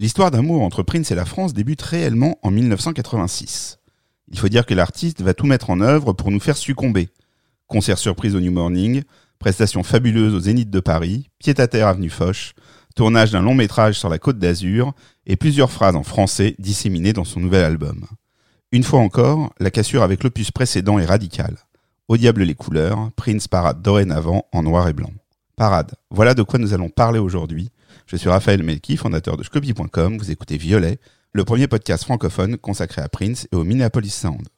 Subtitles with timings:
[0.00, 3.80] L'histoire d'amour entre Prince et la France débute réellement en 1986.
[4.28, 7.10] Il faut dire que l'artiste va tout mettre en œuvre pour nous faire succomber.
[7.66, 9.02] Concert surprise au New Morning,
[9.38, 12.54] prestations fabuleuses au Zénith de Paris, pied-à-terre avenue Foch,
[12.96, 14.94] tournage d'un long métrage sur la côte d'Azur
[15.26, 18.06] et plusieurs phrases en français disséminées dans son nouvel album.
[18.72, 21.58] Une fois encore, la cassure avec l'opus précédent est radicale.
[22.08, 25.12] Au diable les couleurs, Prince parade dorénavant en noir et blanc.
[25.56, 27.70] Parade, voilà de quoi nous allons parler aujourd'hui.
[28.10, 30.98] Je suis Raphaël Melki, fondateur de Scopy.com, vous écoutez Violet,
[31.32, 34.48] le premier podcast francophone consacré à Prince et au Minneapolis Sound.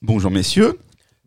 [0.00, 0.78] Bonjour messieurs.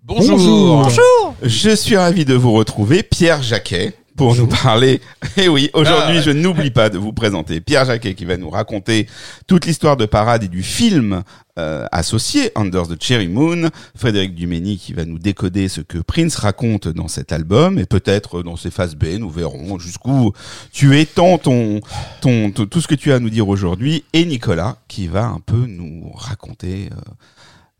[0.01, 0.37] Bonjour.
[0.37, 1.26] Bonjour.
[1.43, 4.99] Je suis ravi de vous retrouver, Pierre Jacquet, pour nous parler.
[5.37, 6.21] Et oui, aujourd'hui, Ah.
[6.21, 9.07] je n'oublie pas de vous présenter Pierre Jacquet qui va nous raconter
[9.45, 11.23] toute l'histoire de Parade et du film
[11.59, 13.69] euh, associé, Under the Cherry Moon.
[13.95, 18.41] Frédéric Dumény qui va nous décoder ce que Prince raconte dans cet album et peut-être
[18.41, 20.33] dans ses phases B, nous verrons jusqu'où
[20.71, 21.81] tu étends ton,
[22.21, 24.03] ton, ton- tout ce que tu as à nous dire aujourd'hui.
[24.13, 26.95] Et Nicolas qui va un peu nous raconter euh,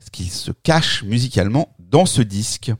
[0.03, 2.71] ce qui se cache musicalement dans ce disque.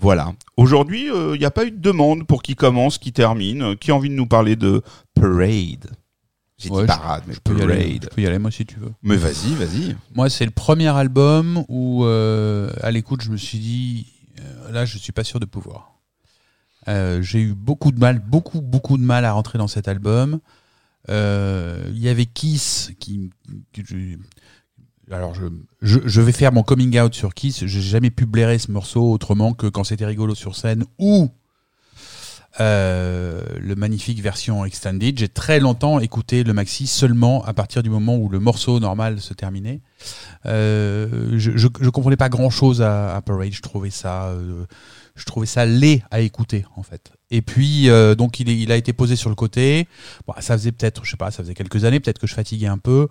[0.00, 0.32] Voilà.
[0.56, 3.62] Aujourd'hui, il n'y a pas eu de demande pour qui commence, qui termine.
[3.62, 4.82] Euh, Qui a envie de nous parler de
[5.14, 5.90] Parade
[6.58, 8.10] J'ai Ouais, dit parade, mais Je peux, y aller, je Parade.
[8.14, 8.92] peux y aller, moi, si tu veux.
[9.02, 9.96] Mais vas-y, vas-y.
[10.14, 14.06] Moi, c'est le premier album où, euh, à l'écoute, je me suis dit,
[14.40, 15.94] euh, là, je suis pas sûr de pouvoir.
[16.88, 20.40] Euh, J'ai eu beaucoup de mal, beaucoup, beaucoup de mal à rentrer dans cet album.
[21.10, 23.30] Euh, Il y avait Kiss qui.
[25.12, 25.46] Alors, je,
[25.82, 27.64] je, je vais faire mon coming out sur Kiss.
[27.66, 31.30] J'ai jamais pu blairer ce morceau autrement que quand c'était rigolo sur scène ou
[32.58, 35.18] euh, le magnifique version extended.
[35.18, 39.20] J'ai très longtemps écouté le maxi seulement à partir du moment où le morceau normal
[39.20, 39.80] se terminait.
[40.46, 43.52] Euh, je, je, je comprenais pas grand chose à, à Parade.
[43.52, 44.64] Je trouvais ça, euh,
[45.14, 47.12] je trouvais ça laid à écouter en fait.
[47.30, 49.86] Et puis euh, donc il, est, il a été posé sur le côté.
[50.26, 52.66] Bon, ça faisait peut-être, je sais pas, ça faisait quelques années, peut-être que je fatiguais
[52.66, 53.06] un peu.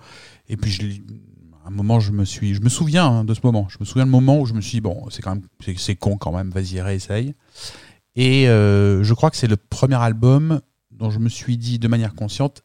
[0.50, 0.82] Et puis je,
[1.70, 3.68] un moment, je me suis, je me souviens hein, de ce moment.
[3.70, 5.44] Je me souviens le moment où je me suis dit, bon, c'est quand même,
[5.78, 6.50] c'est, con quand même.
[6.50, 7.36] Vas-y, réessaye.
[8.16, 11.88] Et euh, je crois que c'est le premier album dont je me suis dit de
[11.88, 12.64] manière consciente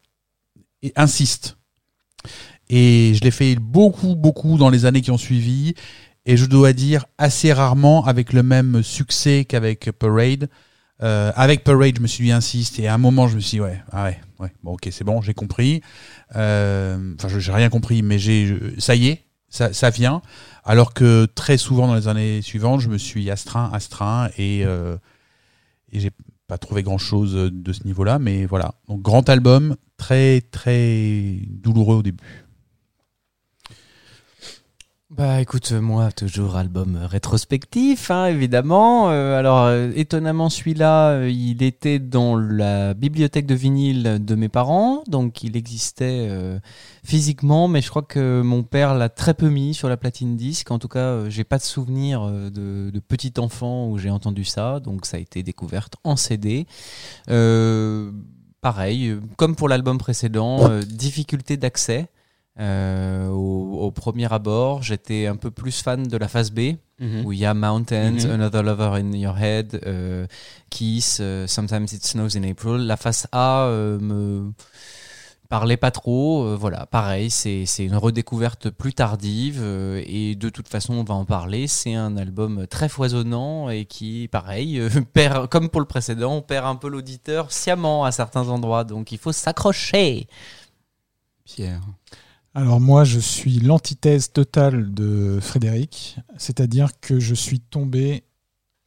[0.82, 1.56] et insiste.
[2.68, 5.74] Et je l'ai fait beaucoup, beaucoup dans les années qui ont suivi.
[6.26, 10.48] Et je dois dire assez rarement avec le même succès qu'avec Parade.
[11.02, 12.78] Euh, avec Parade, je me suis dit insiste.
[12.78, 15.04] Et à un moment, je me suis dit, ouais, ah ouais, ouais, bon, ok, c'est
[15.04, 15.82] bon, j'ai compris.
[16.36, 20.22] Euh, Enfin, je j'ai rien compris, mais j'ai, ça y est, ça, ça vient.
[20.64, 24.96] Alors que très souvent dans les années suivantes, je me suis astreint, astreint et, euh,
[25.92, 26.10] et j'ai
[26.46, 28.18] pas trouvé grand chose de ce niveau-là.
[28.18, 32.43] Mais voilà, donc grand album, très très douloureux au début.
[35.16, 39.12] Bah écoute, euh, moi toujours album euh, rétrospectif, hein, évidemment.
[39.12, 45.44] Euh, alors étonnamment celui-là, il était dans la bibliothèque de vinyle de mes parents, donc
[45.44, 46.28] il existait
[47.04, 50.72] physiquement, mais je crois que mon père l'a très peu mis sur la platine disque.
[50.72, 55.06] En tout cas, j'ai pas de souvenir de, petit enfant où j'ai entendu ça, donc
[55.06, 56.66] ça a été découverte en CD.
[58.60, 62.08] Pareil, comme pour l'album précédent, difficulté d'accès.
[62.60, 66.76] Euh, au, au premier abord, j'étais un peu plus fan de la phase B,
[67.24, 68.30] où il y a Mountains, Mhm.
[68.30, 70.26] Another Lover in Your Head, euh,
[70.70, 72.86] Kiss, euh, Sometimes It Snows in April.
[72.86, 73.66] La phase A
[74.00, 74.52] me
[75.48, 76.56] parlait pas trop.
[76.56, 79.62] voilà, pareil, c'est une redécouverte plus tardive
[80.06, 81.66] et de toute façon, on va en parler.
[81.66, 84.80] C'est un album très foisonnant et qui, pareil,
[85.12, 88.84] perd, comme pour le précédent, on perd un peu l'auditeur sciemment à certains endroits.
[88.84, 90.28] Donc il faut s'accrocher.
[91.44, 91.80] Pierre.
[92.56, 98.22] Alors moi, je suis l'antithèse totale de Frédéric, c'est-à-dire que je suis tombé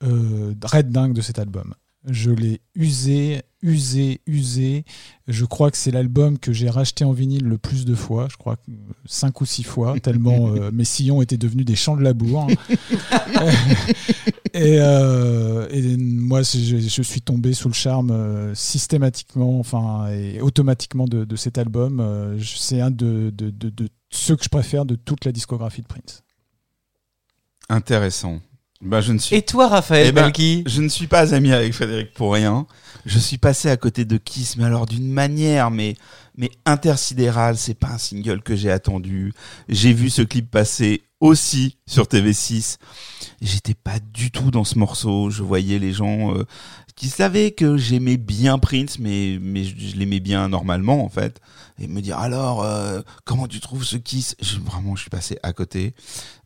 [0.03, 1.73] euh, red dingue de cet album.
[2.09, 4.85] Je l'ai usé, usé, usé.
[5.27, 8.27] Je crois que c'est l'album que j'ai racheté en vinyle le plus de fois.
[8.31, 8.71] Je crois que
[9.05, 12.47] cinq ou six fois, tellement euh, mes sillons étaient devenus des champs de labour.
[14.53, 20.39] et, euh, et moi, je, je suis tombé sous le charme euh, systématiquement, enfin, et
[20.39, 21.99] automatiquement de, de cet album.
[21.99, 25.81] Euh, c'est un de, de, de, de ceux que je préfère de toute la discographie
[25.81, 26.23] de Prince.
[27.69, 28.39] Intéressant.
[28.81, 31.51] Bah, je ne suis Et toi, Raphaël Eh ben, Belki Je ne suis pas ami
[31.51, 32.67] avec Frédéric pour rien.
[33.05, 35.95] Je suis passé à côté de Kiss, mais alors d'une manière, mais
[36.37, 39.33] Mais Intersidéral, c'est pas un single que j'ai attendu.
[39.69, 42.77] J'ai vu ce clip passer aussi sur TV6.
[43.41, 45.29] J'étais pas du tout dans ce morceau.
[45.29, 46.45] Je voyais les gens euh,
[46.97, 51.39] qui savaient que j'aimais bien Prince, mais mais je, l'aimais bien normalement en fait.
[51.79, 54.35] Et me dire alors euh, comment tu trouves ce Kiss?
[54.41, 55.93] Je, Vraiment, je suis passé à côté.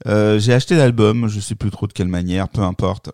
[0.07, 3.09] Euh, j'ai acheté l'album, je sais plus trop de quelle manière, peu importe.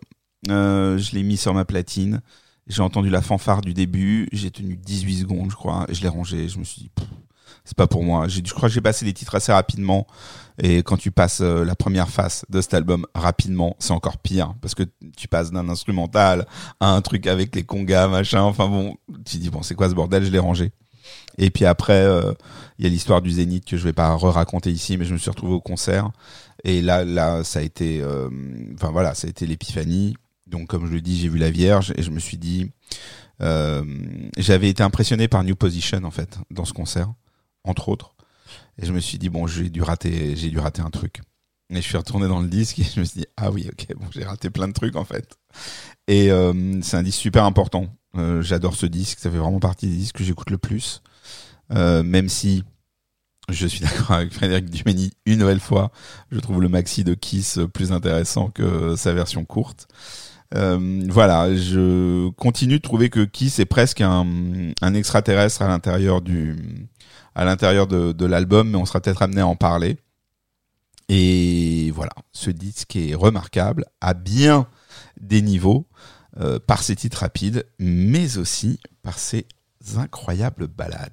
[0.50, 2.20] Euh, je l'ai mis sur ma platine.
[2.66, 4.28] J'ai entendu la fanfare du début.
[4.32, 5.86] J'ai tenu 18 secondes, je crois.
[5.88, 6.48] Et je l'ai rangé.
[6.48, 6.90] Je me suis dit,
[7.68, 8.28] c'est pas pour moi.
[8.28, 10.06] Je crois que j'ai passé les titres assez rapidement.
[10.58, 14.54] Et quand tu passes euh, la première phase de cet album rapidement, c'est encore pire.
[14.62, 14.84] Parce que
[15.18, 16.46] tu passes d'un instrumental
[16.80, 18.40] à un truc avec les congas, machin.
[18.40, 20.24] Enfin bon, tu dis, bon, c'est quoi ce bordel?
[20.24, 20.72] Je l'ai rangé.
[21.36, 22.32] Et puis après, euh,
[22.78, 25.18] il y a l'histoire du Zénith que je vais pas re-raconter ici, mais je me
[25.18, 26.08] suis retrouvé au concert.
[26.64, 28.30] Et là, là, ça a été, euh,
[28.76, 30.16] enfin voilà, ça a été l'épiphanie.
[30.46, 32.70] Donc, comme je le dis, j'ai vu la Vierge et je me suis dit,
[34.38, 37.12] j'avais été impressionné par New Position en fait dans ce concert,
[37.68, 38.14] entre autres.
[38.80, 41.20] Et je me suis dit bon, j'ai dû rater, dû rater un truc.
[41.70, 43.96] Et je suis retourné dans le disque et je me suis dit ah oui, ok,
[43.96, 45.36] bon, j'ai raté plein de trucs en fait.
[46.06, 47.88] Et euh, c'est un disque super important.
[48.16, 51.02] Euh, J'adore ce disque, ça fait vraiment partie des disques que j'écoute le plus.
[51.72, 52.64] Euh, même si
[53.50, 55.90] je suis d'accord avec Frédéric Dumény une nouvelle fois,
[56.30, 59.88] je trouve le maxi de Kiss plus intéressant que sa version courte.
[60.50, 66.56] Voilà, je continue de trouver que Kiss est presque un extraterrestre à l'intérieur du
[67.38, 69.96] à l'intérieur de, l'album, mais on sera peut-être amené à en parler.
[71.08, 74.66] Et voilà, ce disque est remarquable, à bien
[75.20, 75.86] des niveaux,
[76.40, 79.46] euh, par ses titres rapides, mais aussi par ses
[79.96, 81.12] incroyables ballades.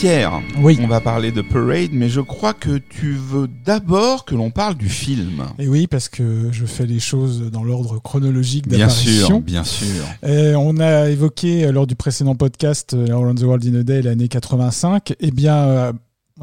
[0.00, 0.78] Pierre, Oui.
[0.82, 4.74] on va parler de Parade, mais je crois que tu veux d'abord que l'on parle
[4.74, 5.44] du film.
[5.58, 9.40] Et oui, parce que je fais les choses dans l'ordre chronologique Bien sûr, d'apparition.
[9.40, 10.02] bien sûr.
[10.26, 13.82] Et on a évoqué euh, lors du précédent podcast euh, Around the World in a
[13.82, 15.12] Day l'année 85.
[15.20, 15.92] Eh bien, euh,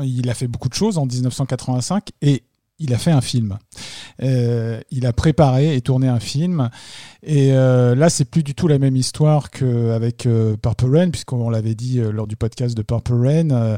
[0.03, 2.43] il a fait beaucoup de choses en 1985 et
[2.79, 3.57] il a fait un film.
[4.21, 6.69] Euh, il a préparé et tourné un film.
[7.23, 11.49] Et euh, là, c'est plus du tout la même histoire qu'avec euh, Purple Rain, puisqu'on
[11.49, 13.77] l'avait dit euh, lors du podcast de Purple Rain.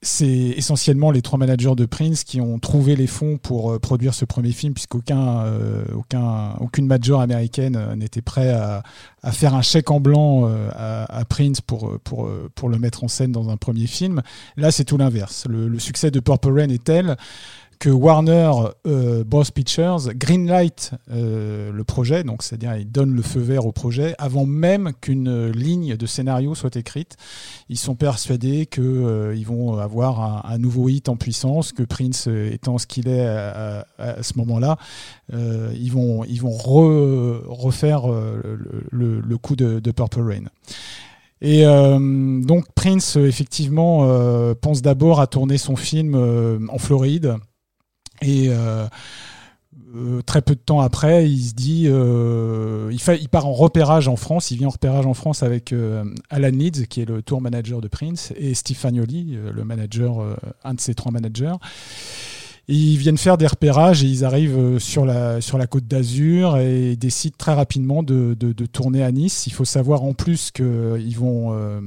[0.00, 4.14] C'est essentiellement les trois managers de Prince qui ont trouvé les fonds pour euh, produire
[4.14, 8.84] ce premier film, puisqu'aucun, euh, aucun, aucune major américaine euh, n'était prêt à,
[9.32, 13.32] faire un chèque en blanc euh, à, Prince pour, pour, pour le mettre en scène
[13.32, 14.22] dans un premier film.
[14.56, 15.46] Là, c'est tout l'inverse.
[15.48, 17.16] Le, le succès de Purple Rain est tel
[17.78, 18.50] que Warner
[18.86, 23.72] euh, Bros Pictures greenlight euh, le projet, donc c'est-à-dire ils donnent le feu vert au
[23.72, 27.16] projet avant même qu'une euh, ligne de scénario soit écrite.
[27.68, 32.76] Ils sont persuadés que euh, vont avoir un, nouveau hit en puissance, que Prince étant
[32.76, 33.86] ce qu'il est à,
[34.20, 34.76] ce moment-là,
[35.32, 38.02] ils vont ils vont re- refaire
[38.90, 40.44] le, coup de, Purple Rain.
[41.40, 44.06] Et donc Prince effectivement
[44.60, 47.38] pense d'abord à tourner son film en Floride.
[48.22, 48.86] Et euh,
[49.94, 53.52] euh, très peu de temps après, il se dit, euh, il, fait, il part en
[53.52, 54.50] repérage en France.
[54.50, 57.80] Il vient en repérage en France avec euh, Alan Leeds, qui est le tour manager
[57.80, 61.54] de Prince, et Steve Fagnoli, euh, le manager, euh, un de ses trois managers.
[62.68, 66.58] Ils viennent faire des repérages et ils arrivent euh, sur la, sur la côte d'Azur
[66.58, 69.46] et décident très rapidement de, de, tourner à Nice.
[69.46, 71.80] Il faut savoir en plus qu'ils vont euh,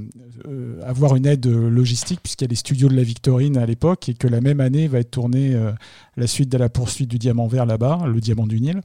[0.48, 4.10] euh, avoir une aide logistique puisqu'il y a les studios de la Victorine à l'époque
[4.10, 5.72] et que la même année va être tournée euh,
[6.18, 8.82] la suite de la poursuite du diamant vert là-bas, le diamant du Nil.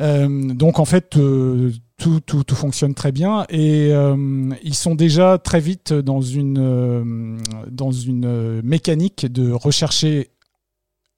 [0.00, 5.38] Euh, donc en fait, euh, tout, tout, fonctionne très bien et euh, ils sont déjà
[5.38, 7.36] très vite dans une, euh,
[7.70, 10.30] dans une euh, mécanique de rechercher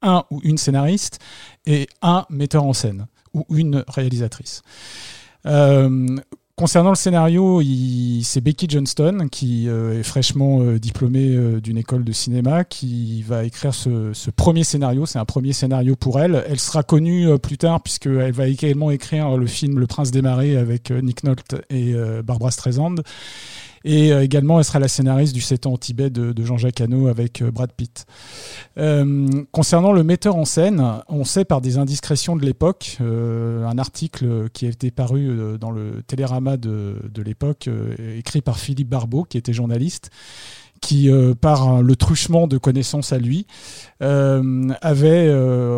[0.03, 1.19] un ou une scénariste
[1.67, 4.63] et un metteur en scène ou une réalisatrice.
[5.47, 6.17] Euh,
[6.57, 7.63] concernant le scénario,
[8.23, 13.45] c'est Becky Johnston qui euh, est fraîchement euh, diplômée d'une école de cinéma qui va
[13.45, 15.07] écrire ce, premier scénario.
[15.07, 16.45] C'est un premier scénario pour elle.
[16.49, 20.57] Elle sera connue plus tard puisqu'elle va également écrire le film Le Prince des Marais
[20.57, 22.97] avec Nick Nolte et Barbara Streisand.
[23.85, 27.09] Et euh, également, elle sera la scénariste du 7 ans au Tibet de, Jean-Jacques Hano
[27.09, 28.07] avec euh, Brad Pitt.
[28.79, 34.49] Euh, concernant le metteur en scène, on sait par des indiscrétions de l'époque, un article
[34.51, 37.69] qui été paru dans le Télérama de, de l'époque,
[38.17, 40.11] écrit par Philippe Barbeau, qui était journaliste,
[40.81, 41.11] qui,
[41.41, 43.47] par le truchement de connaissances à lui,
[44.01, 45.31] avait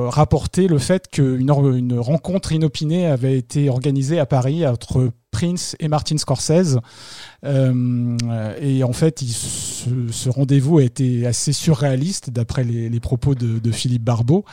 [0.09, 1.50] rapporté le fait qu'une
[1.99, 6.79] rencontre inopinée avait été organisée à Paris entre Prince et Martin Scorsese.
[7.45, 14.05] Euh, et en fait, ce, rendez-vous a été assez surréaliste d'après les, propos de, Philippe
[14.05, 14.45] Barbeau,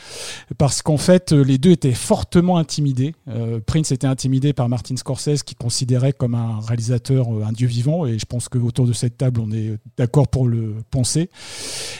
[0.57, 3.13] parce qu'en fait, les deux étaient fortement intimidés.
[3.27, 7.67] Euh, Prince était intimidé par Martin Scorsese, qui considérait comme un réalisateur euh, un dieu
[7.67, 11.29] vivant, et je pense qu'autour de cette table, on est d'accord pour le penser.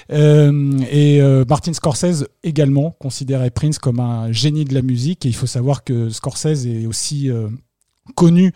[0.10, 5.46] Et Martin Scorsese également considérait Prince comme un génie de la musique, et il faut
[5.46, 7.30] savoir que Scorsese est aussi
[8.10, 8.54] connu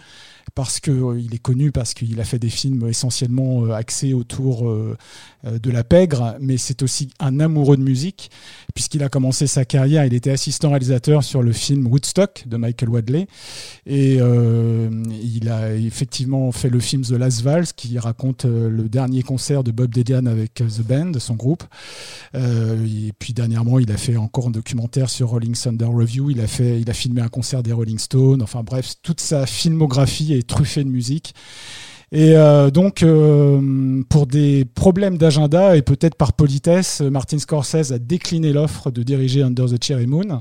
[0.55, 4.13] parce que euh, il est connu parce qu'il a fait des films essentiellement euh, axés
[4.13, 4.98] autour euh,
[5.43, 8.31] de la pègre, mais c'est aussi un amoureux de musique
[8.73, 12.89] puisqu'il a commencé sa carrière, il était assistant réalisateur sur le film Woodstock de Michael
[12.89, 13.27] Wadley
[13.85, 14.89] et euh,
[15.21, 19.63] il a effectivement fait le film The Last Valse qui raconte euh, le dernier concert
[19.63, 21.63] de Bob Dylan avec euh, The Band, son groupe.
[22.35, 26.29] Euh, et puis dernièrement, il a fait encore un documentaire sur Rolling Thunder Review.
[26.29, 28.41] Il a fait, il a filmé un concert des Rolling Stones.
[28.41, 31.33] Enfin bref, toute sa filmographie est truffée de musique.
[32.13, 37.98] Et euh, donc, euh, pour des problèmes d'agenda et peut-être par politesse, Martin Scorsese a
[37.98, 40.38] décliné l'offre de diriger Under the Cherry Moon.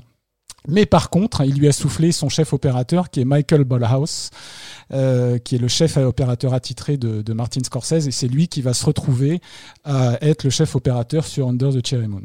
[0.68, 4.28] Mais par contre, il lui a soufflé son chef opérateur, qui est Michael Ballhaus,
[4.92, 8.60] euh, qui est le chef opérateur attitré de, de Martin Scorsese, et c'est lui qui
[8.60, 9.40] va se retrouver
[9.82, 12.22] à être le chef opérateur sur Under the Cherry Moon.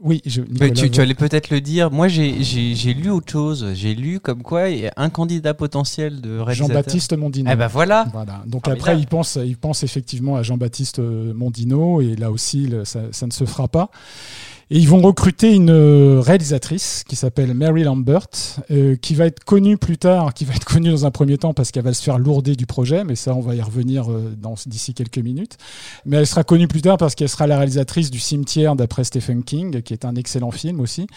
[0.00, 1.90] Oui, je, Mais tu, tu allais peut-être le dire.
[1.90, 3.66] Moi, j'ai- lu autre chose.
[3.74, 6.68] J'ai lu comme quoi il y a un candidat potentiel de réalisateur.
[6.68, 7.50] Jean-Baptiste Mondino.
[7.52, 8.06] Eh ben voilà.
[8.12, 8.42] Voilà.
[8.46, 13.00] Donc après, il pense, il pense effectivement à Jean-Baptiste Mondino, et là aussi, le- ça,
[13.12, 13.90] ça ne se fera pas.
[14.72, 18.26] Et ils vont recruter une euh, réalisatrice qui s'appelle Mary Lambert,
[18.70, 21.52] euh, qui va être connue plus tard, qui va être connue dans un premier temps
[21.54, 24.32] parce qu'elle va se faire lourder du projet, mais ça, on va y revenir euh,
[24.40, 25.56] dans- d'ici quelques minutes.
[26.06, 29.42] Mais elle sera connue plus tard parce qu'elle sera la réalisatrice du Cimetière d'après Stephen
[29.42, 31.08] King, qui est un excellent film aussi.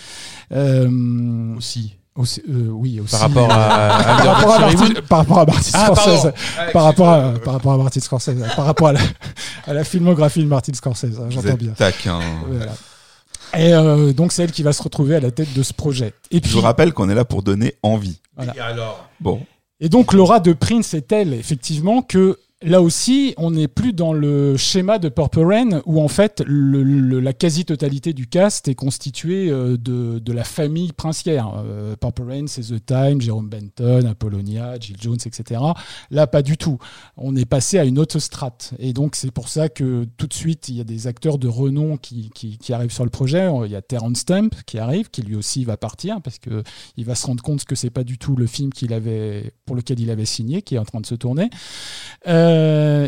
[0.52, 1.96] Euh, aussi.
[2.16, 3.12] aussi- euh, oui, aussi.
[3.12, 3.58] Par rapport à,
[4.24, 4.94] par rapport à Martin, Moon.
[5.08, 6.72] par rapport à Martin Ah, Scorsese, pardon.
[6.74, 9.00] par rapport à, par rapport à Martin Scorsese, par rapport à la,
[9.68, 11.74] à la filmographie de Martin Scorsese, hein, j'entends bien.
[11.74, 12.20] taquin.
[12.48, 12.72] Voilà.
[13.56, 16.14] Et euh, donc c'est elle qui va se retrouver à la tête de ce projet.
[16.32, 18.20] Et Je puis vous rappelle qu'on est là pour donner envie.
[18.36, 18.56] Voilà.
[18.56, 19.08] Et alors?
[19.20, 19.42] Bon,
[19.80, 24.14] et donc l'aura de Prince est telle effectivement que là aussi, on n'est plus dans
[24.14, 29.78] le schéma de Purple Rain où en fait la quasi-totalité du cast est constituée euh,
[29.78, 31.54] de, la famille princière.
[31.58, 35.62] Euh, Purple Rain, c'est The Time, Jerome Benton, Apollonia, Jill Jones, etc.
[36.10, 36.80] Là, pas du tout.
[37.18, 38.74] On est passé à une autre strate.
[38.80, 41.48] Et donc, c'est pour ça que tout de suite, il y a des acteurs de
[41.48, 42.32] renom qui,
[42.70, 43.48] arrivent sur le projet.
[43.66, 46.64] Il y a Terrence Stamp qui arrive, qui lui aussi va partir parce que
[46.98, 48.94] il va se rendre compte que c'est pas du tout le film qu'il
[49.66, 51.50] pour lequel il avait signé, qui est en train de se tourner.
[52.28, 52.53] Euh,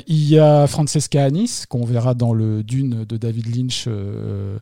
[0.08, 4.58] il y a Francesca Anis, qu'on verra dans le Dune de David Lynch, euh,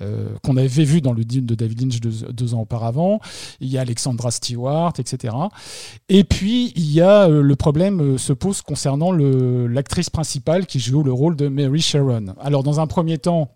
[0.00, 3.20] euh, qu'on avait vu dans le Dune de David Lynch deux, deux ans auparavant.
[3.60, 5.34] Il y a Alexandra Stewart, etc.
[6.08, 10.78] Et puis, il y a euh, le problème euh, se pose concernant l'actrice principale qui
[10.78, 12.34] joue le rôle de Mary Sharon.
[12.40, 13.50] Alors, dans un premier temps,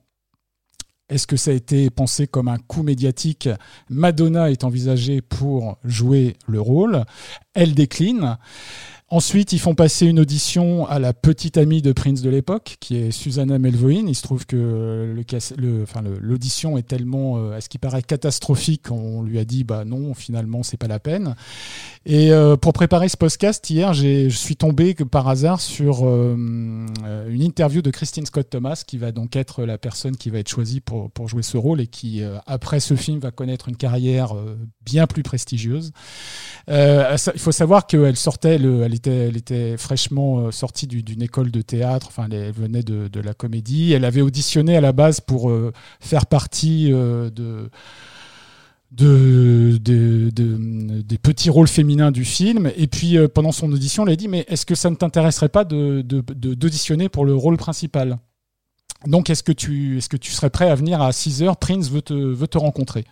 [1.09, 3.49] est-ce que ça a été pensé comme un coup médiatique?
[3.91, 7.05] Madonna est envisagée pour jouer le rôle.
[7.55, 8.39] Elle décline.
[9.13, 12.97] Ensuite, ils font passer une audition à la petite amie de Prince de l'époque, qui
[12.97, 14.07] est Susanna Melvoin.
[14.09, 15.15] Il se trouve que
[16.23, 20.15] l'audition est tellement, euh, à ce qui paraît, catastrophique, on lui a dit, bah non,
[20.15, 21.37] finalement, c'est pas la peine.
[22.07, 26.35] Et euh, pour préparer ce podcast, hier, je suis tombé par hasard sur euh,
[27.29, 30.49] une interview de Christine Scott Thomas, qui va donc être la personne qui va être
[30.49, 34.35] choisie pour, pour jouer ce rôle et qui, après ce film, va connaître une carrière
[34.87, 35.93] bien plus prestigieuse.
[36.69, 41.51] Il faut savoir qu'elle sortait, le, elle, elle était fraîchement euh, sortie du- d'une école
[41.51, 43.93] de théâtre, elle, venait de, la comédie.
[43.93, 47.71] Elle avait auditionné à la base pour euh, faire partie euh, de
[48.91, 52.71] de, de- de- des petits rôles féminins du film.
[52.77, 55.65] Et puis, pendant son audition, elle a dit, mais est-ce que ça ne t'intéresserait pas
[55.65, 58.19] de- d'auditionner pour le rôle principal?
[59.07, 62.03] Donc, est-ce que, tu, que tu serais prêt à venir à 6 heures Prince veut
[62.03, 63.05] te, veut te rencontrer.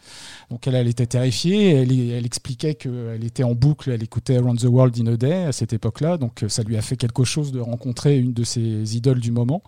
[0.50, 1.70] Donc, elle, était terrifiée.
[1.72, 3.90] Elle, expliquait qu'elle était en boucle.
[3.90, 6.16] Elle écoutait Around the World in a Day à cette époque-là.
[6.16, 9.62] Donc, ça lui a fait quelque chose de rencontrer une de ses idoles du moment.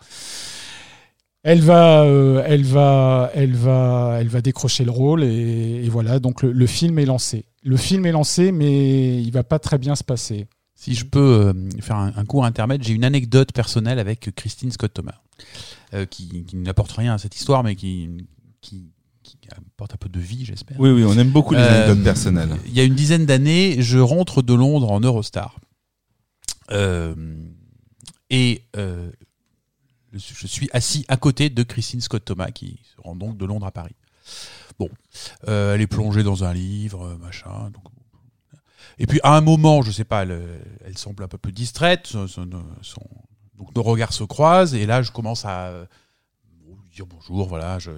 [1.44, 6.20] Elle va, euh, elle va, elle va, elle va décrocher le rôle et, voilà.
[6.20, 7.46] Donc le, le film est lancé.
[7.64, 10.46] Le film est lancé, mais il va pas très bien se passer.
[10.76, 14.70] Si je peux euh, faire un, un court intermède, j'ai une anecdote personnelle avec Christine
[14.70, 15.20] Scott Thomas,
[15.94, 18.08] euh, qui, qui n'apporte rien à cette histoire, mais qui,
[18.60, 18.90] qui,
[19.22, 20.78] qui apporte un peu de vie, j'espère.
[20.80, 22.56] Oui, oui, on aime beaucoup les Euh, anecdotes personnelles.
[22.66, 25.58] Il y a une dizaine d'années, je rentre de Londres en Eurostar.
[26.70, 27.14] Euh,
[28.30, 29.10] et euh,
[30.12, 33.66] je suis assis à côté de Christine Scott Thomas, qui se rend donc de Londres
[33.66, 33.94] à Paris.
[34.78, 34.88] Bon,
[35.48, 37.70] euh, elle est plongée dans un livre, euh, machin.
[37.70, 37.84] Donc,
[38.98, 42.06] et puis à un moment, je sais pas, elle, elle semble un peu plus distraite.
[42.06, 42.48] son- son-
[42.82, 43.00] son-
[43.62, 45.84] donc nos regards se croisent et là, je commence à euh,
[46.66, 47.48] lui dire bonjour.
[47.48, 47.90] Voilà, je,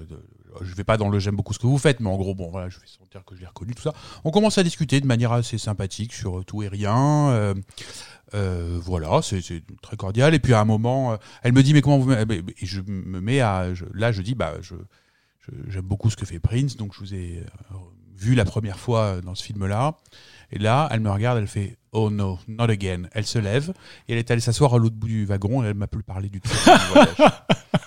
[0.61, 2.49] je vais pas dans le j'aime beaucoup ce que vous faites, mais en gros, bon,
[2.51, 3.93] voilà, je vais sentir que je l'ai reconnu, tout ça.
[4.23, 7.29] On commence à discuter de manière assez sympathique sur tout et rien.
[7.31, 7.53] euh,
[8.33, 9.41] euh, voilà, c'est
[9.81, 10.33] très cordial.
[10.33, 13.21] Et puis à un moment, euh, elle me dit mais comment vous et je me
[13.21, 14.75] mets à là je dis bah je
[15.67, 17.75] j'aime beaucoup ce que fait Prince, donc je vous ai euh,
[18.15, 19.95] vu la première fois dans ce film-là.
[20.55, 23.03] Et là, elle me regarde, elle fait Oh no, not again.
[23.11, 23.73] Elle se lève
[24.07, 26.29] et elle est allée s'asseoir à l'autre bout du wagon et elle m'a plus parlé
[26.29, 26.49] du tout.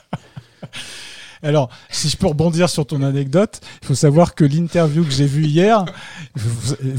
[1.42, 5.27] Alors, si je peux rebondir sur ton anecdote, il faut savoir que l'interview que j'ai
[5.27, 5.85] vue hier,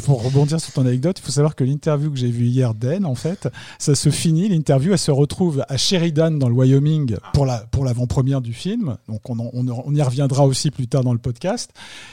[0.05, 3.05] pour rebondir sur ton anecdote, il faut savoir que l'interview que j'ai vue hier d'Anne,
[3.05, 7.45] en fait, ça se finit, l'interview, elle se retrouve à Sheridan dans le Wyoming pour
[7.45, 8.97] la pour l'avant-première du film.
[9.07, 11.71] Donc on, on, on y reviendra aussi plus tard dans le podcast.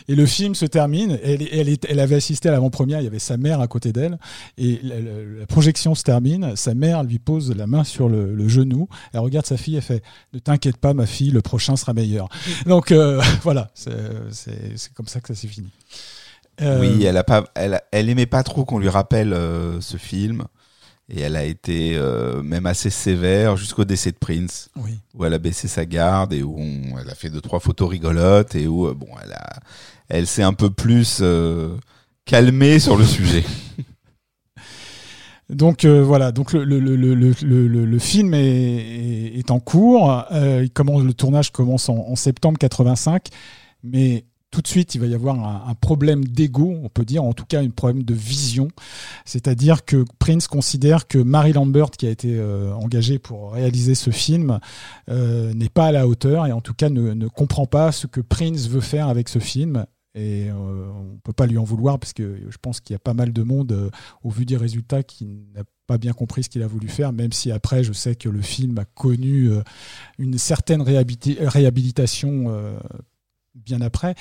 [0.09, 1.19] Et le film se termine.
[1.23, 3.01] Elle, elle, elle avait assisté à l'avant-première.
[3.01, 4.19] Il y avait sa mère à côté d'elle.
[4.59, 6.55] Et la projection se termine.
[6.57, 8.89] Sa mère lui pose la main sur le, le genou.
[9.12, 9.77] Elle regarde sa fille.
[9.77, 11.31] Elle fait "Ne t'inquiète pas, ma fille.
[11.31, 12.15] Le prochain sera meilleur."
[12.66, 13.92] Donc euh, voilà, c'est
[14.94, 15.68] comme ça que ça s'est fini.
[16.62, 19.96] Euh, Oui, elle a pas, elle, elle aimait pas trop qu'on lui rappelle euh, ce
[19.96, 20.44] film.
[21.09, 21.96] Et elle a été
[22.42, 24.98] même assez sévère jusqu'au décès de Prince, oui.
[25.14, 27.88] où elle a baissé sa garde et où on- elle a fait deux trois photos
[27.88, 29.61] rigolotes et où bon, elle a,
[30.09, 31.22] elle s'est un peu plus
[32.24, 33.44] calmée sur le sujet.
[35.48, 40.24] Donc euh, voilà, le, film est, en cours.
[40.32, 43.28] Euh, le tournage commence en, septembre 85,
[43.85, 47.32] mais tout de suite il va y avoir un, problème d'ego, on peut dire, en
[47.32, 48.68] tout cas un problème de vision.
[49.24, 54.11] C'est-à-dire que Prince considère que Mary Lambert, qui a été euh, engagée pour réaliser ce
[54.11, 54.59] film,
[55.09, 58.68] n'est pas à la hauteur et en tout cas ne comprend pas ce que Prince
[58.68, 59.87] veut faire avec ce film.
[60.16, 62.98] Et euh, on peut pas lui en vouloir parce que je pense qu'il y a
[62.98, 63.90] pas mal de monde euh,
[64.24, 67.33] au vu des résultats qui n'a pas bien compris ce qu'il a voulu faire, même
[67.33, 69.62] si après je sais que le film a connu euh,
[70.18, 72.46] une certaine réhabilitation
[73.64, 74.14] bien après.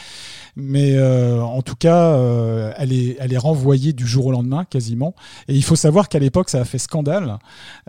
[0.56, 4.66] Mais euh, en tout cas, euh, elle, est, elle est renvoyée du jour au lendemain,
[4.66, 5.16] quasiment.
[5.48, 7.38] Et il faut savoir qu'à l'époque, ça a fait scandale,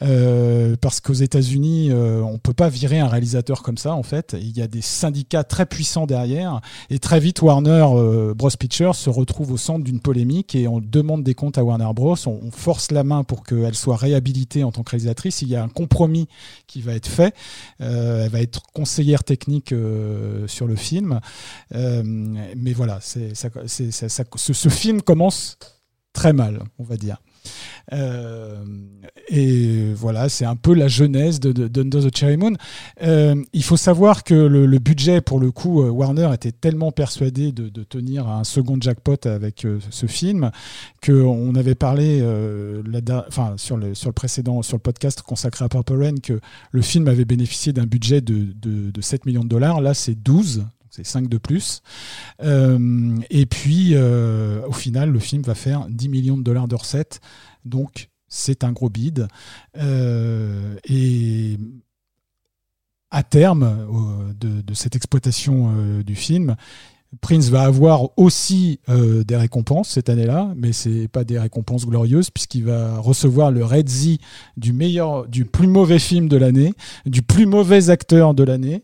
[0.03, 4.37] euh, parce qu'aux États-Unis, euh, on peut pas virer un réalisateur comme ça, en fait.
[4.39, 6.61] Il y a des syndicats très puissants derrière.
[6.91, 8.51] Et très vite, Warner euh, Bros.
[8.59, 12.17] Pictures se retrouve au centre d'une polémique et on demande des comptes à Warner Bros.
[12.27, 15.43] On, on force la main pour qu'elle soit réhabilitée en tant que réalisatrice.
[15.43, 16.27] Il y a un compromis
[16.67, 17.35] qui va être fait.
[17.81, 19.75] Euh, elle va être conseillère technique
[20.47, 21.21] sur le film.
[21.75, 25.59] Euh, mais voilà, ce, film commence
[26.13, 27.19] très mal, on va dire.
[27.93, 28.65] Euh,
[29.29, 32.55] et voilà, c'est un peu la genèse de, de, d'Under the Cherry Moon.
[33.03, 37.69] Euh, il faut savoir que le, budget, pour le coup, Warner était tellement persuadé de,
[37.85, 40.51] tenir un second jackpot avec ce film
[41.05, 42.25] qu'on avait parlé
[43.29, 46.41] enfin, sur, le, précédent, sur le podcast consacré à Purple Rain, que
[46.73, 49.81] le film avait bénéficié d'un budget de 7 millions de dollars.
[49.81, 50.65] Là, c'est 12.
[50.97, 51.83] C'est 5 de plus.
[52.43, 56.75] Euh, et puis, euh, au final, le film va faire 10 millions de dollars de
[56.75, 57.21] recettes.
[57.67, 59.29] Donc, c'est un gros bid.
[59.77, 61.59] Euh, et
[63.11, 66.57] à terme de, cette exploitation du film,
[67.21, 72.31] Prince va avoir aussi euh, des récompenses cette année-là, mais c'est pas des récompenses glorieuses
[72.31, 74.19] puisqu'il va recevoir le Red Z
[74.57, 76.75] du meilleur, du plus mauvais film de l'année,
[77.07, 78.83] du plus mauvais acteur de l'année,